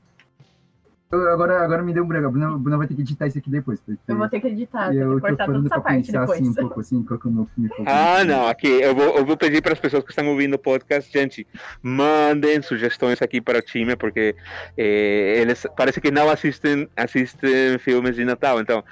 Eu, 1.11 1.33
agora, 1.33 1.63
agora 1.63 1.83
me 1.83 1.93
deu 1.93 2.03
um 2.03 2.07
branco. 2.07 2.27
A 2.27 2.31
Bruna, 2.31 2.59
Bruna 2.59 2.79
vai 2.79 2.89
ter 2.89 2.95
que 2.95 3.03
editar 3.03 3.29
isso 3.29 3.39
aqui 3.39 3.49
depois. 3.49 3.81
Eu 4.09 4.17
vou 4.17 4.29
ter 4.29 4.41
que 4.41 4.49
editar, 4.49 4.93
eu 4.93 5.15
que 5.15 5.21
cortar 5.21 5.47
toda 5.47 5.67
essa 5.67 5.81
parte 5.81 6.07
pensar, 6.07 6.21
depois. 6.21 6.41
Assim, 6.41 6.51
um 6.51 6.55
pouco 6.55 6.81
assim, 6.81 7.03
qual 7.05 7.21
que 7.21 7.29
é 7.29 7.31
o 7.31 7.33
meu 7.33 7.47
filme 7.55 7.69
favorito. 7.77 7.89
Ah, 7.89 8.25
não, 8.25 8.49
aqui 8.49 8.67
eu 8.67 8.95
vou, 8.95 9.17
eu 9.17 9.25
vou 9.25 9.37
pedir 9.37 9.63
para 9.63 9.73
as 9.73 9.79
pessoas 9.79 10.03
que 10.03 10.11
estão 10.11 10.27
ouvindo 10.29 10.55
o 10.55 10.59
podcast, 10.59 11.13
gente, 11.13 11.47
mandem 11.81 12.61
sugestões 12.61 13.23
aqui 13.23 13.41
para 13.41 13.59
o 13.59 13.63
time, 13.63 13.95
porque 13.95 14.35
eh, 14.77 15.41
eles 15.41 15.65
parece 15.77 16.01
que 16.01 16.11
não 16.11 16.29
assistem, 16.29 16.89
assistem 16.97 17.79
filmes 17.79 18.17
de 18.17 18.25
Natal. 18.25 18.61
Então, 18.61 18.83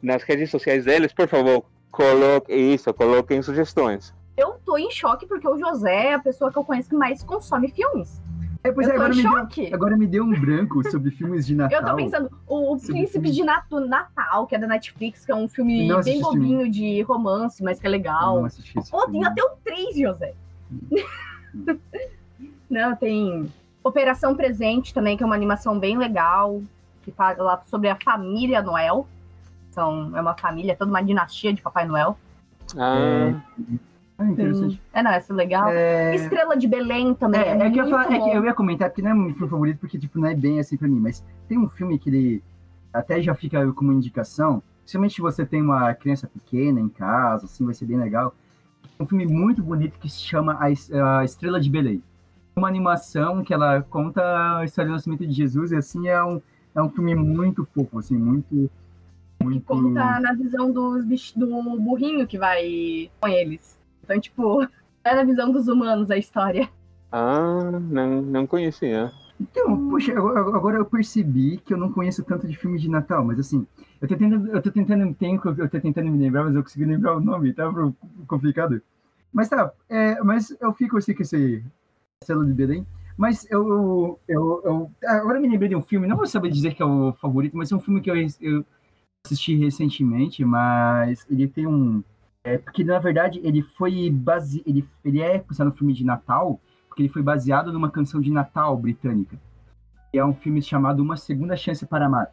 nas 0.00 0.22
redes 0.22 0.50
sociais 0.50 0.84
deles, 0.84 1.12
por 1.12 1.26
favor, 1.26 1.64
coloquem 1.90 2.72
isso, 2.72 2.94
coloquem 2.94 3.42
sugestões. 3.42 4.14
Eu 4.36 4.54
tô 4.64 4.76
em 4.76 4.90
choque 4.90 5.26
porque 5.26 5.48
o 5.48 5.58
José 5.58 6.08
é 6.08 6.14
a 6.14 6.18
pessoa 6.18 6.52
que 6.52 6.58
eu 6.58 6.64
conheço 6.64 6.90
que 6.90 6.96
mais 6.96 7.22
consome 7.22 7.68
filmes. 7.70 8.20
É, 8.64 8.72
pois 8.72 8.88
é, 8.88 8.94
agora, 8.94 9.14
me 9.14 9.22
deu, 9.22 9.74
agora 9.74 9.96
me 9.96 10.06
deu 10.06 10.24
um 10.24 10.40
branco 10.40 10.90
sobre 10.90 11.10
filmes 11.10 11.46
de 11.46 11.54
Natal. 11.54 11.78
Eu 11.78 11.86
tô 11.86 11.94
pensando, 11.94 12.30
o, 12.46 12.74
o 12.74 12.80
Príncipe 12.80 13.30
de 13.30 13.44
Natal, 13.44 14.46
que 14.46 14.54
é 14.54 14.58
da 14.58 14.66
Netflix, 14.66 15.26
que 15.26 15.30
é 15.30 15.34
um 15.34 15.46
filme 15.46 15.86
bem 16.02 16.22
bobinho 16.22 16.70
de 16.70 17.02
romance, 17.02 17.62
mas 17.62 17.78
que 17.78 17.86
é 17.86 17.90
legal. 17.90 18.36
Não 18.36 18.46
assisti 18.46 18.78
esse 18.78 18.88
oh, 18.90 19.06
tem 19.06 19.22
até 19.22 19.42
o 19.44 19.50
3, 19.62 19.96
José. 19.98 20.32
Hum. 20.72 21.78
Não, 22.70 22.96
tem 22.96 23.52
Operação 23.84 24.34
Presente 24.34 24.94
também, 24.94 25.14
que 25.14 25.22
é 25.22 25.26
uma 25.26 25.34
animação 25.34 25.78
bem 25.78 25.98
legal, 25.98 26.62
que 27.02 27.12
fala 27.12 27.62
sobre 27.66 27.90
a 27.90 27.96
família 28.02 28.62
Noel. 28.62 29.06
São, 29.72 30.16
é 30.16 30.20
uma 30.22 30.34
família, 30.34 30.74
toda 30.74 30.90
uma 30.90 31.02
dinastia 31.02 31.52
de 31.52 31.60
Papai 31.60 31.86
Noel. 31.86 32.16
Ah. 32.78 32.96
É. 32.98 33.93
Ah, 34.16 34.26
interessante. 34.26 34.80
É, 34.92 35.02
não, 35.02 35.10
essa 35.10 35.32
é 35.32 35.36
legal. 35.36 35.68
É... 35.70 36.14
Estrela 36.14 36.56
de 36.56 36.68
Belém 36.68 37.14
também. 37.14 37.40
É, 37.40 37.56
é, 37.56 37.70
que 37.70 37.80
eu 37.80 37.88
falo, 37.88 38.12
é, 38.12 38.18
que 38.18 38.30
eu 38.30 38.44
ia 38.44 38.54
comentar, 38.54 38.88
porque 38.88 39.02
não 39.02 39.10
é 39.10 39.14
meu 39.14 39.34
filme 39.34 39.48
favorito, 39.48 39.78
porque 39.80 39.98
tipo, 39.98 40.18
não 40.18 40.28
é 40.28 40.34
bem 40.34 40.60
assim 40.60 40.76
pra 40.76 40.86
mim, 40.86 41.00
mas 41.00 41.24
tem 41.48 41.58
um 41.58 41.68
filme 41.68 41.98
que 41.98 42.08
ele 42.08 42.42
até 42.92 43.20
já 43.20 43.34
fica 43.34 43.72
como 43.72 43.92
indicação, 43.92 44.62
principalmente 44.82 45.14
se 45.14 45.20
você 45.20 45.44
tem 45.44 45.60
uma 45.60 45.92
criança 45.94 46.28
pequena 46.28 46.78
em 46.80 46.88
casa, 46.88 47.46
assim, 47.46 47.64
vai 47.64 47.74
ser 47.74 47.86
bem 47.86 47.98
legal. 47.98 48.32
É 48.96 49.02
um 49.02 49.06
filme 49.06 49.26
muito 49.26 49.62
bonito 49.62 49.98
que 49.98 50.08
se 50.08 50.20
chama 50.20 50.56
A 50.60 51.24
Estrela 51.24 51.60
de 51.60 51.68
Belém. 51.68 52.00
Uma 52.54 52.68
animação 52.68 53.42
que 53.42 53.52
ela 53.52 53.82
conta 53.82 54.22
a 54.58 54.64
história 54.64 54.88
do 54.88 54.94
nascimento 54.94 55.26
de 55.26 55.32
Jesus, 55.32 55.72
e 55.72 55.76
assim, 55.76 56.06
é 56.06 56.22
um, 56.22 56.40
é 56.72 56.80
um 56.80 56.88
filme 56.88 57.16
muito 57.16 57.66
fofo, 57.74 57.98
assim, 57.98 58.16
muito. 58.16 58.70
muito... 59.42 59.60
Que 59.60 59.66
conta 59.66 60.20
na 60.20 60.32
visão 60.34 60.70
dos, 60.70 61.32
do 61.32 61.80
burrinho 61.80 62.28
que 62.28 62.38
vai 62.38 63.10
com 63.20 63.26
eles. 63.26 63.76
Então, 64.04 64.20
tipo, 64.20 64.62
é 65.02 65.14
na 65.14 65.24
visão 65.24 65.50
dos 65.50 65.66
humanos 65.66 66.10
a 66.10 66.18
história. 66.18 66.68
Ah, 67.10 67.70
não, 67.80 68.20
não 68.20 68.46
conhecia. 68.46 69.10
Então, 69.40 69.88
poxa, 69.88 70.12
agora 70.12 70.76
eu 70.76 70.84
percebi 70.84 71.56
que 71.56 71.72
eu 71.72 71.78
não 71.78 71.90
conheço 71.90 72.22
tanto 72.22 72.46
de 72.46 72.56
filmes 72.56 72.82
de 72.82 72.88
Natal, 72.88 73.24
mas 73.24 73.38
assim, 73.38 73.66
eu 74.00 74.06
tô 74.06 74.14
tentando, 74.14 74.48
eu 74.48 74.62
tô 74.62 74.70
tentando, 74.70 75.14
tenho, 75.14 75.40
eu 75.58 75.68
tô 75.68 75.80
tentando 75.80 76.10
me 76.10 76.18
lembrar, 76.18 76.44
mas 76.44 76.54
eu 76.54 76.62
consegui 76.62 76.84
lembrar 76.84 77.16
o 77.16 77.20
nome, 77.20 77.52
tá 77.54 77.64
complicado. 78.26 78.80
Mas 79.32 79.48
tá, 79.48 79.72
é, 79.88 80.22
mas 80.22 80.54
eu 80.60 80.72
fico 80.74 80.98
assim 80.98 81.14
com 81.14 81.22
esse 81.22 81.64
selo 82.22 82.44
de 82.44 82.52
Belém. 82.52 82.86
Mas 83.16 83.50
eu, 83.50 84.18
eu, 84.28 84.62
eu, 84.64 84.90
agora 85.04 85.38
eu 85.38 85.42
me 85.42 85.48
lembrei 85.48 85.68
de 85.68 85.76
um 85.76 85.82
filme, 85.82 86.06
não 86.06 86.16
vou 86.16 86.26
saber 86.26 86.50
dizer 86.50 86.74
que 86.74 86.82
é 86.82 86.86
o 86.86 87.12
favorito, 87.14 87.56
mas 87.56 87.70
é 87.72 87.76
um 87.76 87.80
filme 87.80 88.00
que 88.00 88.10
eu, 88.10 88.16
eu 88.40 88.64
assisti 89.24 89.56
recentemente, 89.56 90.44
mas 90.44 91.24
ele 91.30 91.48
tem 91.48 91.66
um, 91.66 92.02
é, 92.44 92.58
porque, 92.58 92.84
na 92.84 92.98
verdade, 92.98 93.40
ele 93.42 93.62
foi 93.62 94.10
base... 94.10 94.62
ele, 94.66 94.86
ele 95.02 95.20
é 95.20 95.38
pensado 95.38 95.70
no 95.70 95.76
filme 95.76 95.94
de 95.94 96.04
Natal, 96.04 96.60
porque 96.86 97.02
ele 97.02 97.08
foi 97.08 97.22
baseado 97.22 97.72
numa 97.72 97.90
canção 97.90 98.20
de 98.20 98.30
Natal 98.30 98.76
britânica. 98.76 99.38
E 100.12 100.18
é 100.18 100.24
um 100.24 100.34
filme 100.34 100.60
chamado 100.60 101.02
Uma 101.02 101.16
Segunda 101.16 101.56
Chance 101.56 101.86
para 101.86 102.06
Amar. 102.06 102.32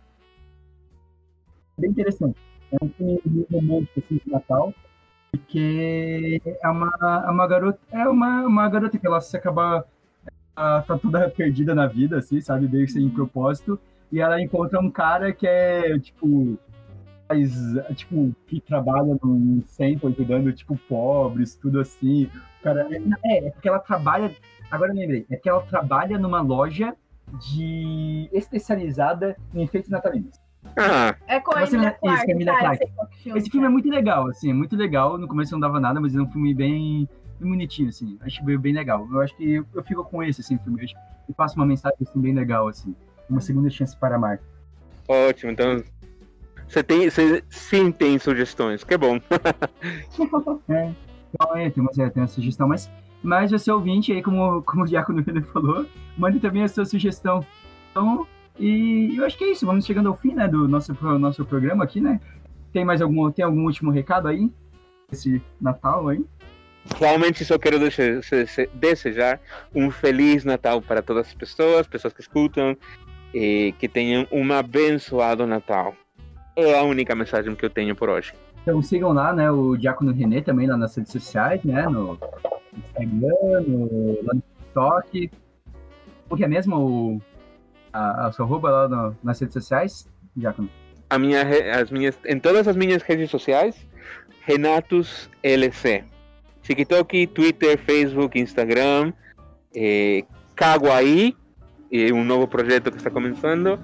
Bem 1.80 1.90
interessante. 1.90 2.38
É 2.72 2.86
um 2.86 2.90
filme 2.90 3.48
romântico 3.52 4.00
assim, 4.00 4.22
de 4.24 4.32
Natal, 4.32 4.74
porque 5.32 6.42
é 6.62 6.70
uma, 6.70 7.24
é 7.26 7.32
uma 7.32 7.48
garota, 7.48 7.80
é 7.92 8.08
uma, 8.08 8.46
uma 8.46 8.70
garota 8.70 9.00
que 9.00 9.08
ela 9.08 9.20
se 9.22 9.36
acaba 9.36 9.86
ela 10.56 10.82
tá 10.82 10.98
toda 10.98 11.30
perdida 11.30 11.74
na 11.74 11.88
vida, 11.88 12.18
assim, 12.18 12.42
sabe, 12.42 12.68
meio 12.68 12.88
sem 12.88 13.10
propósito, 13.10 13.80
e 14.12 14.20
ela 14.20 14.42
encontra 14.42 14.80
um 14.80 14.92
cara 14.92 15.32
que 15.32 15.48
é, 15.48 15.98
tipo, 16.00 16.58
faz, 17.32 17.52
tipo, 17.96 18.36
que 18.48 18.60
trabalha 18.60 19.18
num 19.24 19.64
centro 19.68 20.10
ajudando, 20.10 20.52
tipo, 20.52 20.78
pobres, 20.90 21.56
tudo 21.56 21.80
assim. 21.80 22.30
Cara, 22.62 22.88
é, 23.26 23.48
é 23.48 23.52
porque 23.52 23.70
ela 23.70 23.80
trabalha, 23.80 24.36
agora 24.70 24.92
eu 24.92 24.96
lembrei, 24.96 25.26
é 25.30 25.38
que 25.38 25.50
ela 25.50 25.62
trabalha 25.62 26.18
numa 26.18 26.42
loja 26.42 26.94
de 27.50 28.30
especializada 28.34 29.38
em 29.54 29.64
efeitos 29.64 29.90
natalinos. 29.90 30.40
Ah. 30.78 31.16
É 31.28 31.40
com 31.40 31.56
a 31.56 31.64
Emilia 31.64 31.92
Clarke. 31.92 32.22
Isso, 32.22 32.32
Emilia 32.32 32.60
Clarke. 32.60 32.92
Esse 33.26 33.50
filme 33.50 33.66
é 33.66 33.70
muito 33.70 33.90
legal, 33.90 34.28
assim, 34.28 34.52
é 34.52 34.54
muito 34.54 34.76
legal. 34.76 35.18
No 35.18 35.28
começo 35.28 35.54
não 35.54 35.60
dava 35.60 35.80
nada, 35.80 36.00
mas 36.00 36.14
é 36.14 36.20
um 36.20 36.28
filme 36.28 36.54
bem, 36.54 37.08
bem 37.40 37.50
bonitinho, 37.50 37.90
assim. 37.90 38.18
Acho 38.22 38.44
bem, 38.44 38.58
bem 38.58 38.74
legal. 38.74 39.08
Eu 39.12 39.22
acho 39.22 39.36
que 39.38 39.54
eu, 39.54 39.66
eu 39.74 39.84
fico 39.84 40.04
com 40.04 40.22
esse, 40.22 40.42
assim, 40.42 40.58
filme. 40.60 40.86
E 41.28 41.34
passo 41.34 41.56
uma 41.56 41.66
mensagem, 41.66 41.98
assim, 42.02 42.20
bem 42.20 42.34
legal, 42.34 42.68
assim. 42.68 42.94
Uma 43.30 43.42
segunda 43.42 43.70
chance 43.70 43.96
para 43.96 44.18
amar. 44.18 44.40
Ótimo, 45.08 45.52
então 45.52 45.82
você 46.72 46.84
tem, 46.84 47.10
você 47.10 47.44
sim 47.50 47.92
tem 47.92 48.18
sugestões, 48.18 48.84
que 48.84 48.94
é 48.96 48.98
bom. 48.98 49.20
é, 50.70 50.92
então, 51.34 51.56
é, 51.56 51.70
tem 51.70 51.84
uma, 51.84 51.92
é, 51.98 52.10
tem 52.10 52.24
uma 52.24 52.28
sugestão, 52.28 52.68
mas, 52.68 52.90
mas 53.22 53.52
você 53.52 53.70
ouvinte 53.72 54.12
aí, 54.12 54.22
como, 54.22 54.62
como 54.64 54.84
o 54.84 54.88
Diácono 54.88 55.24
falou, 55.52 55.86
mande 56.18 56.40
também 56.40 56.64
a 56.64 56.68
sua 56.68 56.86
sugestão. 56.86 57.46
Então, 57.92 58.26
e 58.58 59.16
eu 59.18 59.26
acho 59.26 59.38
que 59.38 59.44
é 59.44 59.52
isso, 59.52 59.66
vamos 59.66 59.86
chegando 59.86 60.08
ao 60.08 60.16
fim, 60.16 60.34
né, 60.34 60.48
do 60.48 60.68
nosso, 60.68 60.94
nosso 61.20 61.44
programa 61.46 61.84
aqui, 61.84 62.00
né? 62.00 62.22
Tem 62.72 62.86
mais 62.86 63.02
algum, 63.02 63.30
tem 63.32 63.44
algum 63.44 63.66
último 63.66 63.92
recado 63.92 64.28
aí? 64.28 64.50
Esse 65.12 65.42
Natal 65.60 66.08
aí? 66.08 66.24
Realmente 66.98 67.44
só 67.44 67.60
quero 67.60 67.78
desejar 68.74 69.40
um 69.76 69.92
feliz 69.92 70.46
Natal 70.46 70.82
para 70.82 71.02
todas 71.02 71.28
as 71.28 71.34
pessoas, 71.34 71.86
pessoas 71.86 72.14
que 72.14 72.22
escutam, 72.22 72.78
e 73.34 73.74
que 73.78 73.88
tenham 73.88 74.28
um 74.32 74.52
abençoado 74.52 75.46
Natal. 75.46 75.96
É 76.56 76.78
a 76.78 76.84
única 76.84 77.16
mensagem 77.16 77.56
que 77.56 77.66
eu 77.66 77.70
tenho 77.70 77.96
por 77.96 78.10
hoje. 78.10 78.34
Então 78.62 78.82
sigam 78.82 79.12
lá, 79.12 79.34
né, 79.34 79.50
o 79.50 79.76
Diácono 79.76 80.12
René 80.12 80.42
também 80.42 80.68
lá 80.68 80.78
nas 80.78 80.96
redes 80.96 81.12
sociais, 81.12 81.64
né, 81.64 81.84
no 81.88 82.18
Instagram, 82.78 83.62
no, 83.68 84.20
no 84.22 84.42
TikTok. 84.42 85.32
O 86.30 86.36
que 86.36 86.44
é 86.44 86.48
mesmo 86.48 86.76
o, 86.78 87.22
a, 87.92 88.28
a 88.28 88.32
sua 88.32 88.46
arroba 88.46 88.70
lá 88.70 88.88
no, 88.88 89.18
nas 89.24 89.40
redes 89.40 89.54
sociais, 89.54 90.08
Diácono? 90.36 90.70
A 91.10 91.18
minha, 91.20 91.42
as 91.76 91.92
minhas, 91.92 92.18
em 92.26 92.40
todas 92.40 92.68
as 92.68 92.76
minhas 92.76 93.02
redes 93.02 93.30
sociais, 93.30 93.76
Renatus 94.42 95.30
LC. 95.44 96.04
TikTok, 96.62 97.28
Twitter, 97.28 97.78
Facebook, 97.78 98.40
Instagram, 98.40 99.12
eh, 99.76 100.24
Kawaii, 100.56 101.36
eh, 101.92 102.14
um 102.14 102.24
novo 102.24 102.48
projeto 102.48 102.92
que 102.92 102.98
está 102.98 103.10
começando, 103.10 103.80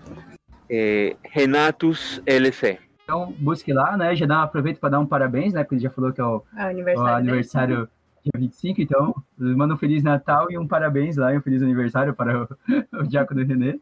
é, 0.69 1.15
Renatus 1.23 2.21
LC. 2.25 2.79
Então, 3.03 3.33
busque 3.39 3.71
lá, 3.71 3.95
né? 3.95 4.15
Já 4.15 4.25
dá, 4.25 4.43
aproveito 4.43 4.79
para 4.79 4.89
dar 4.89 4.99
um 4.99 5.05
parabéns, 5.05 5.53
né? 5.53 5.63
Porque 5.63 5.75
ele 5.75 5.81
já 5.81 5.89
falou 5.89 6.11
que 6.11 6.19
é 6.19 6.25
o, 6.25 6.43
é 6.57 6.63
aniversário, 6.63 7.13
o 7.13 7.17
aniversário 7.17 7.89
dia 8.23 8.41
25, 8.41 8.81
então 8.81 9.15
manda 9.37 9.73
um 9.73 9.77
Feliz 9.77 10.03
Natal 10.03 10.51
e 10.51 10.57
um 10.57 10.67
parabéns 10.67 11.15
lá 11.15 11.33
e 11.33 11.37
um 11.37 11.41
Feliz 11.41 11.61
Aniversário 11.61 12.13
para 12.13 12.43
o, 12.43 12.47
o 12.99 13.03
Diácono 13.07 13.45
Renê. 13.45 13.79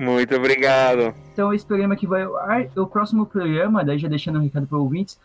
Muito 0.00 0.34
obrigado. 0.36 1.12
Então, 1.32 1.52
esse 1.52 1.66
programa 1.66 1.94
aqui 1.94 2.06
vai 2.06 2.22
ao 2.22 2.36
ar. 2.36 2.68
O 2.76 2.86
próximo 2.86 3.26
programa, 3.26 3.84
daí 3.84 3.98
já 3.98 4.08
deixando 4.08 4.38
um 4.38 4.42
recado 4.42 4.66
para 4.66 4.78
ouvintes, 4.78 5.20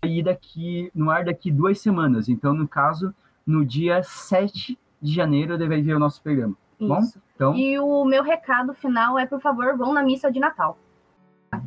vai 0.00 0.12
ir 0.12 0.22
daqui, 0.22 0.90
no 0.94 1.10
ar 1.10 1.24
daqui 1.24 1.50
duas 1.50 1.80
semanas. 1.80 2.28
Então, 2.28 2.54
no 2.54 2.68
caso, 2.68 3.12
no 3.44 3.64
dia 3.64 4.02
7 4.02 4.78
de 5.02 5.12
janeiro, 5.12 5.58
deve 5.58 5.82
ver 5.82 5.94
o 5.94 5.98
nosso 5.98 6.22
programa. 6.22 6.56
Isso. 6.84 7.18
Bom? 7.18 7.20
Então... 7.34 7.56
E 7.56 7.78
o 7.78 8.04
meu 8.04 8.22
recado 8.22 8.74
final 8.74 9.18
é, 9.18 9.26
por 9.26 9.40
favor, 9.40 9.76
vão 9.76 9.92
na 9.92 10.02
missa 10.02 10.30
de 10.30 10.38
Natal. 10.38 10.78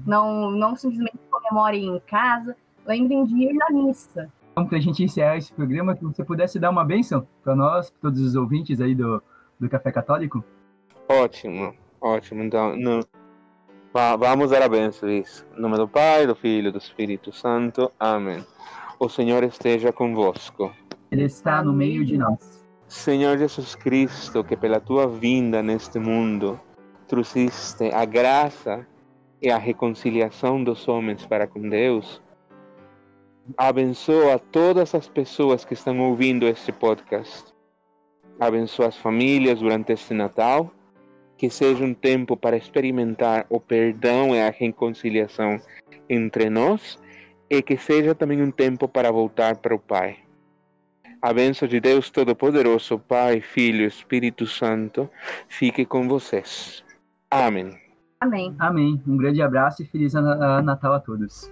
Não, 0.05 0.51
não 0.51 0.75
simplesmente 0.75 1.17
comemorem 1.29 1.87
em 1.87 1.99
casa, 2.01 2.55
lembrem 2.85 3.25
de 3.25 3.35
ir 3.35 3.53
na 3.53 3.69
missa. 3.69 4.31
Então, 4.51 4.65
para 4.65 4.77
a 4.77 4.81
gente 4.81 5.03
encerrar 5.03 5.37
esse 5.37 5.53
programa, 5.53 5.95
que 5.95 6.03
você 6.03 6.23
pudesse 6.23 6.59
dar 6.59 6.69
uma 6.69 6.83
bênção 6.83 7.27
para 7.43 7.55
nós, 7.55 7.89
para 7.89 8.09
todos 8.09 8.21
os 8.21 8.35
ouvintes 8.35 8.81
aí 8.81 8.95
do, 8.95 9.21
do 9.59 9.69
Café 9.69 9.91
Católico? 9.91 10.43
Ótimo, 11.07 11.73
ótimo. 12.01 12.43
Então, 12.43 12.75
não... 12.75 13.01
vamos 14.17 14.49
dar 14.49 14.63
a 14.63 14.69
bênção, 14.69 15.09
isso. 15.09 15.45
Em 15.55 15.61
nome 15.61 15.77
do 15.77 15.87
Pai, 15.87 16.25
do 16.25 16.35
Filho 16.35 16.69
e 16.69 16.71
do 16.71 16.79
Espírito 16.79 17.31
Santo. 17.31 17.91
Amém. 17.99 18.43
O 18.99 19.07
Senhor 19.07 19.43
esteja 19.43 19.93
convosco. 19.93 20.73
Ele 21.11 21.23
está 21.23 21.63
no 21.63 21.71
meio 21.71 22.03
de 22.03 22.17
nós 22.17 22.56
Senhor 22.87 23.37
Jesus 23.37 23.75
Cristo, 23.75 24.43
que 24.45 24.55
pela 24.55 24.79
tua 24.79 25.07
vinda 25.07 25.61
neste 25.61 25.99
mundo 25.99 26.59
trouxeste 27.05 27.91
a 27.93 28.05
graça 28.05 28.87
e 29.41 29.49
a 29.49 29.57
reconciliação 29.57 30.63
dos 30.63 30.87
homens 30.87 31.25
para 31.25 31.45
com 31.47 31.67
Deus, 31.67 32.21
abençoa 33.57 34.39
todas 34.39 34.95
as 34.95 35.07
pessoas 35.09 35.65
que 35.65 35.73
estão 35.73 35.99
ouvindo 35.99 36.47
este 36.47 36.71
podcast. 36.71 37.53
Abençoa 38.39 38.87
as 38.87 38.97
famílias 38.97 39.59
durante 39.59 39.91
este 39.91 40.13
Natal, 40.13 40.71
que 41.37 41.49
seja 41.49 41.83
um 41.83 41.93
tempo 41.93 42.37
para 42.37 42.55
experimentar 42.55 43.45
o 43.49 43.59
perdão 43.59 44.33
e 44.33 44.39
a 44.39 44.49
reconciliação 44.49 45.59
entre 46.09 46.49
nós, 46.49 46.97
e 47.49 47.61
que 47.61 47.77
seja 47.77 48.15
também 48.15 48.41
um 48.41 48.51
tempo 48.51 48.87
para 48.87 49.11
voltar 49.11 49.57
para 49.57 49.75
o 49.75 49.79
Pai. 49.79 50.26
A 51.27 51.33
bênção 51.33 51.67
de 51.67 51.81
Deus 51.81 52.09
Todo-Poderoso, 52.09 52.97
Pai, 52.97 53.41
Filho 53.41 53.81
e 53.81 53.87
Espírito 53.87 54.47
Santo, 54.47 55.09
fique 55.49 55.85
com 55.85 56.07
vocês. 56.07 56.81
Amém. 57.29 57.77
Amém. 58.21 58.55
Amém. 58.57 59.03
Um 59.05 59.17
grande 59.17 59.41
abraço 59.41 59.83
e 59.83 59.85
feliz 59.85 60.13
Natal 60.13 60.93
a 60.93 61.01
todos. 61.01 61.51